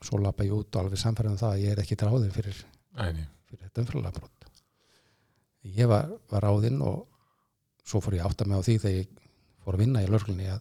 Svo 0.00 0.22
lappa 0.24 0.48
ég 0.48 0.56
út 0.56 0.72
og 0.72 0.86
alveg 0.86 1.04
samfærið 1.04 1.34
um 1.34 1.38
það 1.42 1.52
að 1.52 1.62
ég 1.66 1.74
er 1.74 1.84
ekki 1.84 2.00
ráðin 2.00 2.32
fyrir, 2.32 2.64
æni, 3.04 3.26
fyrir 3.48 3.62
þetta 3.66 3.82
umfjöldabrót 3.84 4.32
ég 5.76 5.88
var, 5.90 6.08
var 6.30 6.44
ráðinn 6.46 6.80
og 6.86 7.04
svo 7.86 8.00
fór 8.02 8.16
ég 8.18 8.24
að 8.24 8.30
átta 8.32 8.46
mig 8.48 8.58
á 8.58 8.66
því 8.66 8.76
þegar 8.82 8.96
ég 9.00 9.14
fór 9.64 9.76
að 9.76 9.82
vinna 9.82 10.02
í 10.04 10.10
lörglunni 10.10 10.48
að, 10.52 10.60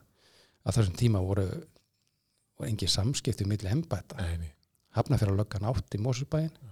að 0.66 0.78
þessum 0.80 0.96
tíma 1.00 1.22
voru, 1.22 1.46
voru 2.58 2.70
engi 2.72 2.88
samskipti 2.90 3.46
milli 3.50 3.70
embætta. 3.72 4.18
nei, 4.22 4.38
nei, 4.42 4.52
Hafnafjara 4.98 5.36
löggan 5.36 5.68
átt 5.70 5.98
í 5.98 6.02
Mósusbæin 6.02 6.50
já, 6.50 6.72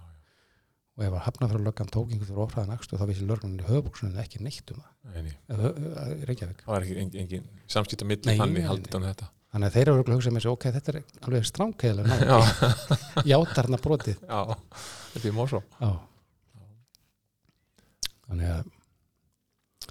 og 0.96 1.04
ef 1.06 1.12
að 1.18 1.24
Hafnafjara 1.28 1.62
löggan 1.68 1.90
tók 1.94 2.10
einhvern 2.10 2.30
fyrir 2.30 2.42
ofraðan 2.46 2.74
akstu 2.74 2.98
þá 2.98 3.06
vissi 3.10 3.26
lörglunni 3.28 3.66
höfbúksunni 3.68 4.18
ekki 4.22 4.42
neitt 4.42 4.70
um 4.74 4.80
það. 4.82 5.22
nei. 5.28 5.34
Eða, 5.48 5.70
ö- 5.70 5.94
ö- 6.04 6.18
Reykjavík. 6.30 6.62
það 6.66 6.74
var 6.74 6.86
ekki 6.88 6.98
engin, 7.04 7.20
engin 7.26 7.48
samskipta 7.76 8.08
milli 8.08 8.34
nei, 8.34 8.62
haldið 8.66 8.98
um 8.98 9.06
þetta 9.10 9.30
Þannig 9.54 9.68
að 9.68 9.74
þeir 9.76 9.88
eru 9.92 10.02
að 10.02 10.08
hugsa 10.16 10.30
með 10.34 10.42
sig, 10.42 10.50
ok, 10.50 10.64
þetta 10.74 10.90
er 10.90 10.96
alveg 11.28 11.44
stránkæðilega. 11.46 12.38
Játarna 13.30 13.78
brotið. 13.78 14.16
já, 14.26 14.40
þetta 15.14 15.28
er 15.30 15.36
mósó 15.36 15.60
Já. 15.78 15.90
Þannig 18.24 18.50
að, 18.50 18.70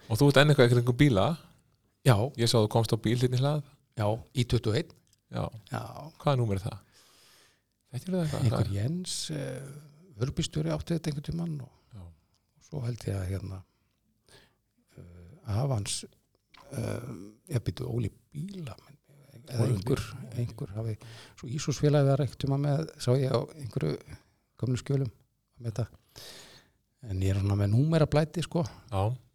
og 0.09 0.19
þú 0.19 0.27
ert 0.31 0.39
enn 0.41 0.51
eitthvað 0.51 0.73
eitthvað 0.81 0.97
bíla 0.99 1.25
já, 2.03 2.15
ég 2.41 2.49
sá 2.49 2.57
að 2.59 2.65
þú 2.65 2.71
komst 2.75 2.95
á 2.95 2.97
bíl 3.05 3.15
hérna 3.21 3.37
í 3.37 3.43
hlað 3.43 3.61
já, 4.01 4.07
í 4.33 4.45
21. 4.51 4.93
já, 5.37 5.43
Já, 5.71 5.81
hvaða 6.23 6.39
númer 6.41 6.59
er 6.59 6.65
það? 6.65 6.79
Er 7.93 8.07
einhver 8.41 8.71
Jens 8.73 9.13
uh, 9.31 9.69
vörbístjóri 10.17 10.73
átti 10.73 10.97
þetta 10.97 11.11
einhvern 11.11 11.27
tímann 11.29 11.55
og, 11.61 11.71
Já. 11.93 12.01
og 12.01 12.65
svo 12.67 12.81
held 12.87 13.05
ég 13.05 13.19
að 13.19 13.29
hérna 13.35 13.59
uh, 14.97 15.61
afans 15.61 15.99
uh, 16.73 17.13
ég 17.53 17.63
byrju 17.69 17.91
Óli 17.93 18.09
Bíla 18.33 18.73
menn, 18.81 18.97
eða 19.49 19.67
einhver, 19.67 20.03
einhver 20.37 20.71
hafi, 20.77 20.95
svo 21.39 21.49
Ísúsfélagi 21.57 22.09
var 22.09 22.23
einhvern 22.23 22.41
tímann 22.43 22.65
með, 22.65 22.87
sá 23.03 23.11
ég 23.17 23.33
á 23.33 23.39
einhverju 23.59 23.97
gömlu 24.61 24.79
skjölum 24.79 25.11
með 25.59 25.69
þetta 25.71 25.87
en 27.09 27.21
ég 27.23 27.33
er 27.33 27.41
svona 27.41 27.57
með 27.59 27.73
númerablæti 27.73 28.43
sko, 28.45 28.63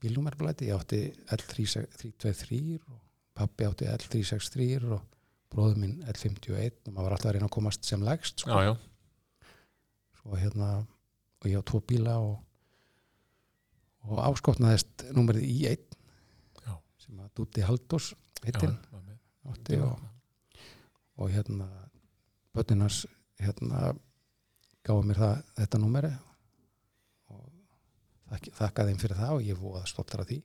bílnúmerablæti. 0.00 0.70
Ég 0.70 0.78
átti 0.78 1.00
L323 1.36 2.60
og 2.88 3.00
pappi 3.36 3.66
átti 3.68 3.88
L363 3.92 4.68
og 4.88 5.02
bróður 5.52 5.80
minn 5.82 5.98
L51 6.08 6.88
og 6.88 6.94
maður 6.94 7.08
var 7.08 7.16
alltaf 7.16 7.30
að 7.30 7.36
reyna 7.36 7.48
að 7.50 7.56
komast 7.58 7.88
sem 7.88 8.04
lægst 8.04 8.44
sko. 8.44 8.56
Já, 8.56 8.72
já, 8.72 9.50
svo 10.20 10.38
hérna 10.40 10.70
og 11.38 11.50
ég 11.50 11.60
á 11.60 11.68
tvo 11.68 11.80
bíla 11.84 12.16
og, 12.20 12.38
og 14.08 14.22
áskotnaðist 14.30 15.06
númerið 15.16 15.46
í 15.48 15.58
einn 15.70 15.84
Já. 16.64 16.74
sem 17.04 17.20
að 17.20 17.30
Dúti 17.38 17.64
Haldós 17.64 18.12
hittin. 18.44 18.74
Átti 19.52 19.78
og, 19.84 19.98
og 21.18 21.32
hérna 21.32 21.68
bönnunars 22.56 23.04
hérna 23.38 23.92
gáði 24.86 25.08
mér 25.08 25.20
það, 25.20 25.42
þetta 25.58 25.80
númeri 25.82 26.10
og 27.28 27.44
þakk, 28.30 28.50
þakkaði 28.60 28.92
þeim 28.92 29.02
fyrir 29.02 29.20
það 29.20 29.36
og 29.36 29.46
ég 29.46 29.60
voða 29.60 29.84
stoltar 29.90 30.24
af 30.24 30.30
því. 30.30 30.40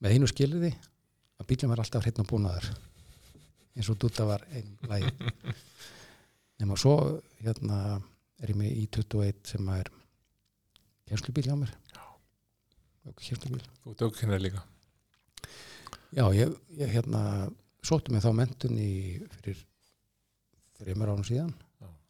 Með 0.00 0.16
einu 0.16 0.30
skilriði 0.30 0.72
að 1.40 1.48
bílum 1.48 1.72
var 1.72 1.82
alltaf 1.82 2.04
hreinn 2.04 2.22
og 2.22 2.30
búnaður 2.30 2.70
eins 3.76 3.88
og 3.92 3.98
Dúta 4.00 4.26
var 4.28 4.44
einn 4.52 4.74
lagi 4.90 5.08
nema 6.60 6.76
svo 6.78 6.96
hérna 7.40 8.00
er 8.40 8.52
ég 8.52 8.58
með 8.58 8.76
í 8.76 8.86
21 8.96 9.52
sem 9.52 9.70
er 9.74 9.90
kjenslubíl 11.08 11.46
hjá 11.46 11.56
mér. 11.58 11.72
Kjenslubíl 13.20 13.62
þú 13.82 13.94
ert 13.94 14.04
aukennari 14.06 14.44
líka. 14.46 14.62
Já, 16.10 16.24
ég, 16.34 16.52
ég 16.78 16.92
hérna 16.92 17.22
sótti 17.86 18.12
mig 18.12 18.24
þá 18.24 18.30
mentun 18.36 18.78
í 18.80 18.92
fyrir 19.38 19.64
þreymur 20.80 21.12
árum 21.12 21.26
síðan 21.26 21.54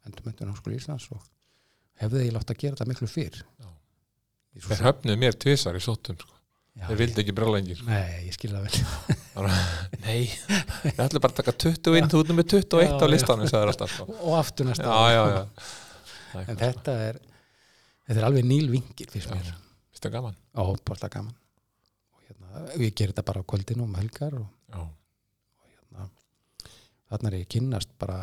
endur 0.07 0.25
mentun 0.25 0.51
Háskóli 0.51 0.79
Íslands 0.79 1.07
og 1.13 1.23
hefði 2.01 2.27
ég 2.27 2.35
látt 2.35 2.51
að 2.51 2.61
gera 2.63 2.77
þetta 2.77 2.89
miklu 2.89 3.09
fyrr. 3.09 3.41
Þeir 4.51 4.85
höfnuðu 4.87 5.19
mér 5.21 5.37
tvisar 5.39 5.77
í 5.77 5.81
sóttum 5.83 6.17
sko. 6.19 6.37
Þeir 6.81 6.99
vildi 7.01 7.19
ekki 7.19 7.33
brjála 7.35 7.59
engir 7.59 7.79
Nei, 7.83 8.27
ég 8.29 8.35
skil 8.35 8.53
það 8.53 8.63
vel. 8.63 9.47
Nei, 10.05 10.29
við 10.85 11.01
ætlum 11.03 11.23
bara 11.23 11.33
að 11.33 11.39
taka 11.41 11.53
20 11.65 11.97
inn, 11.99 12.07
þú 12.11 12.21
ert 12.23 12.31
með 12.37 12.47
21 12.53 12.85
Já, 12.85 12.93
á 12.95 13.07
listanum 13.11 13.49
sko. 13.91 14.05
og 14.29 14.37
aftur 14.37 14.69
næsta 14.69 14.87
já, 14.87 15.17
já, 15.17 15.41
er 15.41 16.45
En 16.53 16.61
þetta 16.61 16.95
er 17.09 17.19
þetta 18.07 18.15
er 18.15 18.27
alveg 18.29 18.47
nýl 18.47 18.71
vingil 18.71 19.09
fyrst 19.11 19.33
mér. 19.35 19.51
Finnst 19.91 20.07
það 20.07 20.15
gaman? 20.15 20.39
Á 20.55 20.61
hópbólta 20.63 21.11
gaman. 21.11 21.35
Og 22.15 22.23
hérna, 22.23 22.63
ég 22.79 22.95
ger 22.95 23.11
þetta 23.11 23.27
bara 23.27 23.43
á 23.43 23.49
kvöldinu 23.51 23.83
um 23.89 23.99
helgar 23.99 24.39
og 24.39 24.47
þarna 27.11 27.31
er 27.31 27.37
ég 27.39 27.47
að 27.47 27.53
kynnast 27.55 27.93
bara 27.99 28.19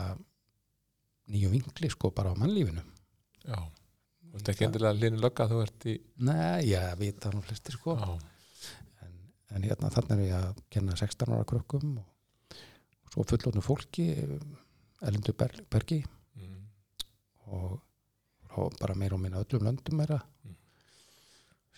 nýju 1.28 1.50
vingli 1.52 1.90
sko 1.92 2.10
bara 2.16 2.32
á 2.32 2.40
mannlífinu. 2.40 2.84
Já. 3.44 3.58
Þú 4.28 4.40
ert 4.40 4.50
ekki 4.52 4.66
endilega 4.66 4.96
linu 4.96 5.20
lögga 5.22 5.48
þú 5.48 5.62
ert 5.64 5.88
í 5.88 5.96
Nei, 6.24 6.68
ég 6.70 6.94
veit 7.00 7.20
það 7.22 7.36
nú 7.36 7.42
flestir 7.46 7.76
sko. 7.78 7.96
En, 9.04 9.18
en 9.56 9.66
hérna 9.68 9.92
þannig 9.92 10.14
er 10.18 10.24
ég 10.26 10.38
að 10.38 10.62
kenna 10.72 10.96
16 11.00 11.34
ára 11.34 11.48
krökkum 11.48 11.98
og, 12.00 12.56
og 13.04 13.14
svo 13.14 13.26
fullónu 13.28 13.64
fólki 13.64 14.08
Elindu 15.08 15.34
Ber 15.38 15.54
Bergi. 15.70 16.00
Mm, 16.36 16.64
og, 17.56 17.78
og 18.56 18.78
bara 18.80 18.96
meira 18.98 19.16
og 19.16 19.24
minna 19.24 19.44
öllum 19.44 19.68
löndum 19.68 20.00
meira. 20.00 20.20
Mm. 20.44 20.56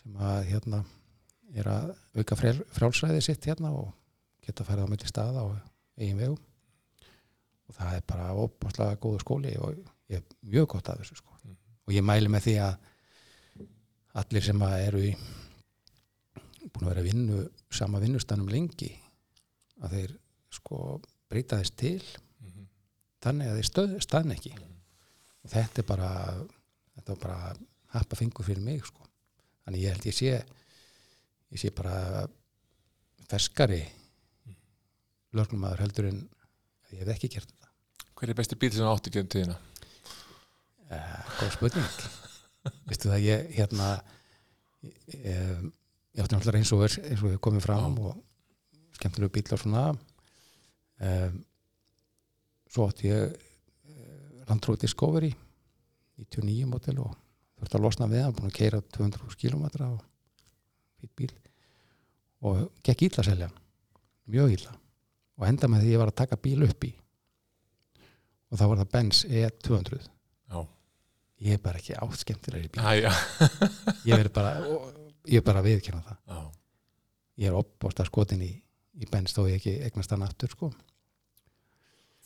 sem 0.01 0.21
að 0.25 0.45
hérna 0.49 0.85
er 1.51 1.67
að 1.69 1.91
auka 2.17 2.39
frjálsræði 2.39 3.25
sitt 3.25 3.47
hérna 3.51 3.75
og 3.77 3.91
geta 4.47 4.65
farið 4.65 4.87
á 4.87 4.93
milli 4.93 5.11
staða 5.11 5.43
og 5.49 5.59
eigin 5.99 6.19
vegum 6.19 6.39
og 7.71 7.75
það 7.79 7.97
er 7.97 8.07
bara 8.11 8.31
óbúrslega 8.35 8.99
góður 9.03 9.23
skóli 9.25 9.53
og 9.63 9.77
ég 10.11 10.19
er 10.19 10.25
mjög 10.51 10.67
gott 10.75 10.89
af 10.91 10.99
þessu 11.01 11.17
sko. 11.21 11.37
Mhm. 11.45 11.57
og 11.87 11.95
ég 11.95 12.03
mæli 12.07 12.29
með 12.31 12.47
því 12.49 12.55
að 12.67 12.75
allir 14.21 14.43
sem 14.43 14.63
að 14.67 14.87
eru 14.89 15.03
í 15.07 15.13
búin 16.71 16.83
að 16.85 16.89
vera 16.91 17.01
að 17.05 17.09
vinnu 17.13 17.39
sama 17.71 18.01
vinnustanum 18.03 18.49
lengi 18.51 18.91
að 19.81 19.95
þeir 19.97 20.17
sko 20.51 20.81
breyta 21.31 21.61
þess 21.61 21.77
til 21.79 22.03
mm, 22.43 22.67
þannig 23.23 23.47
að 23.51 23.61
þeir 23.61 23.69
stöð, 23.71 23.95
staðn 24.03 24.35
ekki 24.35 24.53
Mhm. 24.57 24.75
og 25.45 25.51
þetta 25.55 25.79
er 25.83 25.87
bara 25.87 26.11
þetta 26.97 27.15
var 27.15 27.21
bara 27.23 27.55
happa 27.95 28.17
fingur 28.19 28.45
fyrir 28.45 28.63
mig 28.63 28.85
sko. 28.85 29.07
þannig 29.65 29.83
ég 29.87 29.95
held 29.95 30.07
ég 30.11 30.19
sé 30.19 30.45
ég 31.51 31.59
sé 31.59 31.71
bara 31.75 32.27
ferskari 33.31 33.83
lögnumæður 35.33 35.81
heldur 35.85 36.09
en 36.11 36.21
ég 36.93 36.99
hef 37.05 37.09
ekki 37.15 37.29
gert 37.37 37.53
hver 38.21 38.29
er 38.29 38.37
besti 38.37 38.57
bíl 38.61 38.73
sem 38.75 38.85
átti 38.85 39.11
gerum 39.15 39.29
tíðina? 39.33 39.55
Uh, 40.91 41.21
góð 41.39 41.55
spurning. 41.55 42.03
Veistu 42.91 43.09
það 43.09 43.23
ég 43.25 43.47
hérna 43.57 43.87
ég, 44.85 44.97
ég, 45.15 45.63
ég 46.13 46.21
átti 46.21 46.35
náttúrulega 46.35 46.61
eins 46.61 46.73
og 46.77 46.85
er 46.85 46.97
eins 47.01 47.23
og 47.23 47.31
við 47.31 47.39
komum 47.47 47.65
fram 47.65 47.97
Já. 47.97 48.11
og 48.11 48.99
skemmtilegu 48.99 49.33
bíl 49.39 49.57
og 49.57 49.63
svona. 49.63 49.87
Um, 51.01 51.41
svo 52.69 52.91
átti 52.91 53.09
ég 53.09 53.33
uh, 53.33 54.45
Landrover 54.51 54.85
Discovery 54.85 55.33
99 56.21 56.69
model 56.69 57.01
og 57.07 57.17
þurfti 57.57 57.81
að 57.81 57.87
losna 57.87 58.13
við 58.13 58.27
hann, 58.27 58.37
búin 58.37 58.53
að 58.53 58.59
keira 58.61 58.85
200 58.99 59.41
km 59.41 59.65
og 59.89 60.05
fýtt 61.01 61.17
bíl 61.17 61.33
og 62.45 62.67
gekk 62.85 63.09
illa 63.09 63.25
að 63.25 63.33
selja 63.33 63.55
mjög 64.29 64.59
illa. 64.59 64.77
Og 65.41 65.49
enda 65.49 65.73
með 65.73 65.87
því 65.87 65.95
ég 65.95 66.03
var 66.03 66.13
að 66.13 66.21
taka 66.21 66.37
bíl 66.37 66.69
upp 66.69 66.85
í 66.85 66.99
og 68.51 68.59
þá 68.59 68.65
var 68.71 68.81
það 68.83 68.91
Benz 68.95 69.23
E200 69.29 70.01
já, 70.51 70.61
ég 71.47 71.57
er 71.57 71.63
bara 71.65 71.81
ekki 71.81 71.97
átt 71.97 72.21
skemmtilegri 72.25 72.71
bíl 72.75 73.03
já, 73.05 73.13
ég 74.11 74.15
er 74.25 74.31
bara, 74.35 74.55
ég 75.31 75.45
bara 75.47 75.63
að 75.63 75.71
viðkynna 75.71 76.03
það. 76.07 76.19
Já. 76.35 76.41
ég 77.45 77.51
er 77.53 77.59
opbósta 77.61 78.07
skotin 78.09 78.43
í, 78.47 78.53
í 79.01 79.09
Benz 79.11 79.37
þó 79.37 79.45
ég 79.49 79.61
ekki 79.61 79.77
eignast 79.87 80.13
hann 80.15 80.27
aftur 80.27 80.53
sko. 80.53 80.73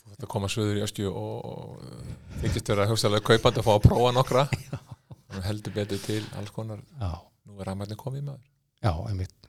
Þetta 0.04 0.28
koma 0.30 0.48
söður 0.52 0.78
í 0.78 0.82
öskju 0.84 1.10
og, 1.10 1.46
og 1.48 2.40
þykist 2.42 2.68
vera 2.70 2.84
hugsaðlega 2.90 3.24
kaupandi 3.24 3.62
að 3.62 3.66
fá 3.66 3.72
að 3.72 3.84
prófa 3.86 4.10
nokkra. 4.14 4.42
Þannig 5.30 5.46
heldur 5.48 5.74
betur 5.74 6.02
til 6.04 6.20
alls 6.38 6.52
konar. 6.54 6.82
Já, 7.00 7.08
nú 7.48 7.56
er 7.58 7.70
rafmæli 7.70 7.96
komið 7.98 8.26
maður. 8.28 8.44
Já, 8.84 8.92
einmitt. 9.08 9.48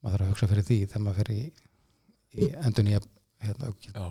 Maður 0.00 0.16
þarf 0.16 0.24
að 0.26 0.32
hugsa 0.32 0.48
fyrir 0.50 0.66
því 0.70 0.78
þegar 0.88 1.04
maður 1.04 1.20
fer 1.20 1.30
í, 1.34 1.42
í 2.40 2.48
endur 2.64 2.88
nýja 2.88 3.02
hérna, 3.44 3.70
Já. 3.84 4.08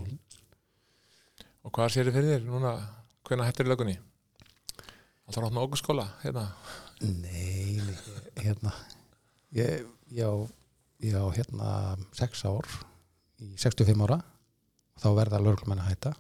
Og 1.64 1.76
hvað 1.76 1.94
sér 1.94 2.10
þið 2.10 2.18
fyrir 2.20 2.34
þér 2.34 2.50
núna? 2.50 2.74
Hvenær 3.24 3.50
hættir 3.50 3.70
í 3.70 3.72
lögunni 3.72 3.96
alltaf 5.24 5.44
rátt 5.46 5.56
með 5.56 5.66
okkurskóla 5.68 6.08
hérna? 6.24 6.48
Nei, 7.04 7.80
hérna 8.40 8.74
ég, 9.56 9.86
ég 10.12 10.28
á 10.28 10.34
ég 11.04 11.16
á 11.20 11.26
hérna 11.36 11.70
sex 12.16 12.44
ár 12.48 12.68
í 13.44 13.54
65 13.60 14.04
ára 14.06 14.20
þá 15.02 15.08
verða 15.18 15.42
löglumenn 15.42 15.82
að 15.84 15.90
hætta. 15.92 16.12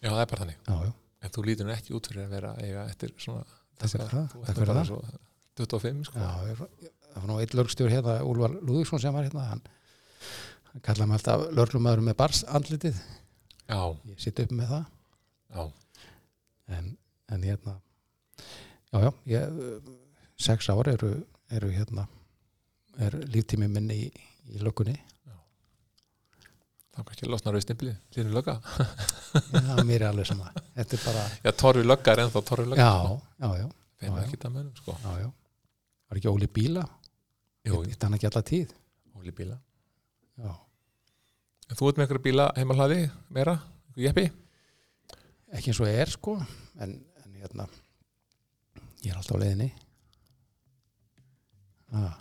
Já 0.00 0.08
það 0.08 0.22
er 0.22 0.30
bara 0.30 0.40
þannig. 0.42 0.60
Já, 0.64 0.76
já, 0.88 0.92
en 1.20 1.34
þú 1.34 1.44
lítur 1.46 1.72
ekki 1.74 1.96
út 1.98 2.08
fyrir 2.10 2.24
að 2.24 2.32
vera 2.34 2.52
eiga 2.64 2.86
eftir 2.88 3.12
svona 3.20 3.44
fyrir 3.80 4.08
það, 4.08 4.38
fyrir 4.48 4.70
bara 4.72 4.78
það. 4.78 4.88
svo 4.88 5.02
25 5.60 6.08
sko. 6.08 6.24
Já 6.24 6.48
ég, 6.48 6.62
það 7.10 7.20
var 7.20 7.28
nú 7.28 7.38
einn 7.42 7.56
lögstjór 7.60 7.92
hérna, 7.92 8.16
Úlvar 8.26 8.56
Lúðvíksson 8.56 9.02
sem 9.04 9.14
var 9.14 9.28
hérna 9.28 9.46
hann, 9.50 9.62
hann 10.72 10.84
kallaði 10.86 11.10
mig 11.12 11.20
alltaf 11.20 11.46
löglumæður 11.58 12.06
með 12.08 12.18
bars 12.22 12.42
andlitið 12.48 13.02
já, 13.70 13.80
ég 14.10 14.22
sitt 14.22 14.42
upp 14.42 14.54
með 14.58 14.72
það. 14.74 14.84
Já, 15.50 15.62
en, 16.76 16.90
en 17.34 17.46
hérna 17.48 17.76
já, 18.90 19.04
já, 19.06 19.10
ég, 19.32 19.60
sex 20.40 20.70
ár 20.72 20.90
eru, 20.92 21.12
eru 21.50 21.70
hérna 21.74 22.06
er 23.00 23.16
líftími 23.30 23.68
minni 23.70 23.96
í, 24.06 24.10
í 24.50 24.60
löggunni. 24.64 24.96
Þá 26.90 27.04
kannski 27.06 27.28
losnar 27.30 27.54
við 27.54 27.62
stimpli 27.64 27.92
línu 28.16 28.32
lögga. 28.34 28.56
Já, 29.54 29.76
mér 29.86 30.02
er 30.02 30.08
alveg 30.08 30.26
sama. 30.26 30.48
Þetta 30.74 30.96
er 30.96 31.02
bara, 31.04 31.20
já, 31.44 31.50
torfi 31.54 31.84
lögga 31.86 32.12
er 32.12 32.22
ennþá 32.24 32.40
torfi 32.48 32.64
lögga. 32.66 32.82
Já, 32.82 33.12
já, 33.38 33.50
já, 33.60 33.68
það 34.02 34.72
sko. 34.80 34.96
Já, 35.04 35.12
já. 35.22 35.28
Var 36.10 36.18
ekki 36.18 36.30
Óli 36.32 36.48
Bíla? 36.50 36.82
Jú, 37.68 37.84
Þetta 37.86 38.08
hann 38.08 38.16
ekki 38.18 38.28
alla 38.30 38.42
tíð? 38.50 38.74
Óli 39.20 39.34
bíla. 39.36 39.56
Já, 40.40 40.50
en 41.70 41.78
þú 41.78 41.90
ert 41.90 42.00
með 42.00 42.06
einhverja 42.06 42.26
bíla 42.26 42.48
heima 42.58 42.76
hlaði 42.78 43.04
meira, 43.30 43.58
einhver 43.90 44.06
jeppi? 44.08 44.26
Ekki 45.54 45.72
eins 45.72 45.82
og 45.82 45.90
er 45.90 46.10
sko 46.12 46.36
en, 46.82 46.98
en 47.22 47.38
hérna 47.38 47.68
ég 49.04 49.12
er 49.12 49.18
alltaf 49.20 49.38
á 49.38 49.42
leiðinni. 49.42 49.70
Ah, 51.90 52.14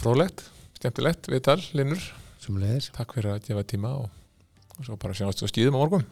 fróðlegt, 0.00 0.46
skemmtilegt, 0.78 1.28
viðtal, 1.28 1.60
Linur. 1.76 2.10
Leiðis, 2.42 2.88
takk 2.96 3.12
fyrir 3.14 3.36
að 3.36 3.44
gefa 3.46 3.62
tíma 3.70 3.92
og, 4.00 4.08
og 4.74 4.88
svo 4.88 4.98
bara 4.98 5.14
sjáumst 5.14 5.44
á 5.46 5.52
skýðum 5.52 5.78
á 5.78 5.82
morgun. 5.84 6.08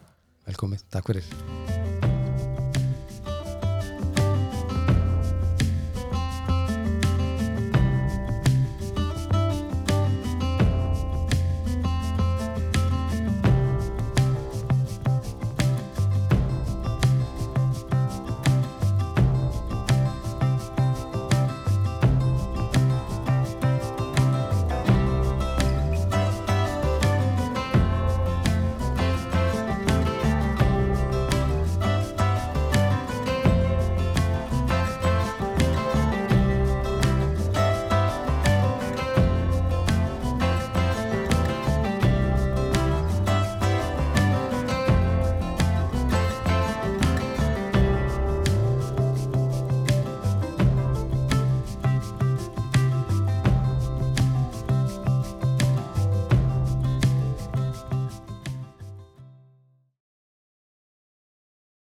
Velkomið, 0.47 0.87
takk 0.93 1.11
fyrir 1.11 1.60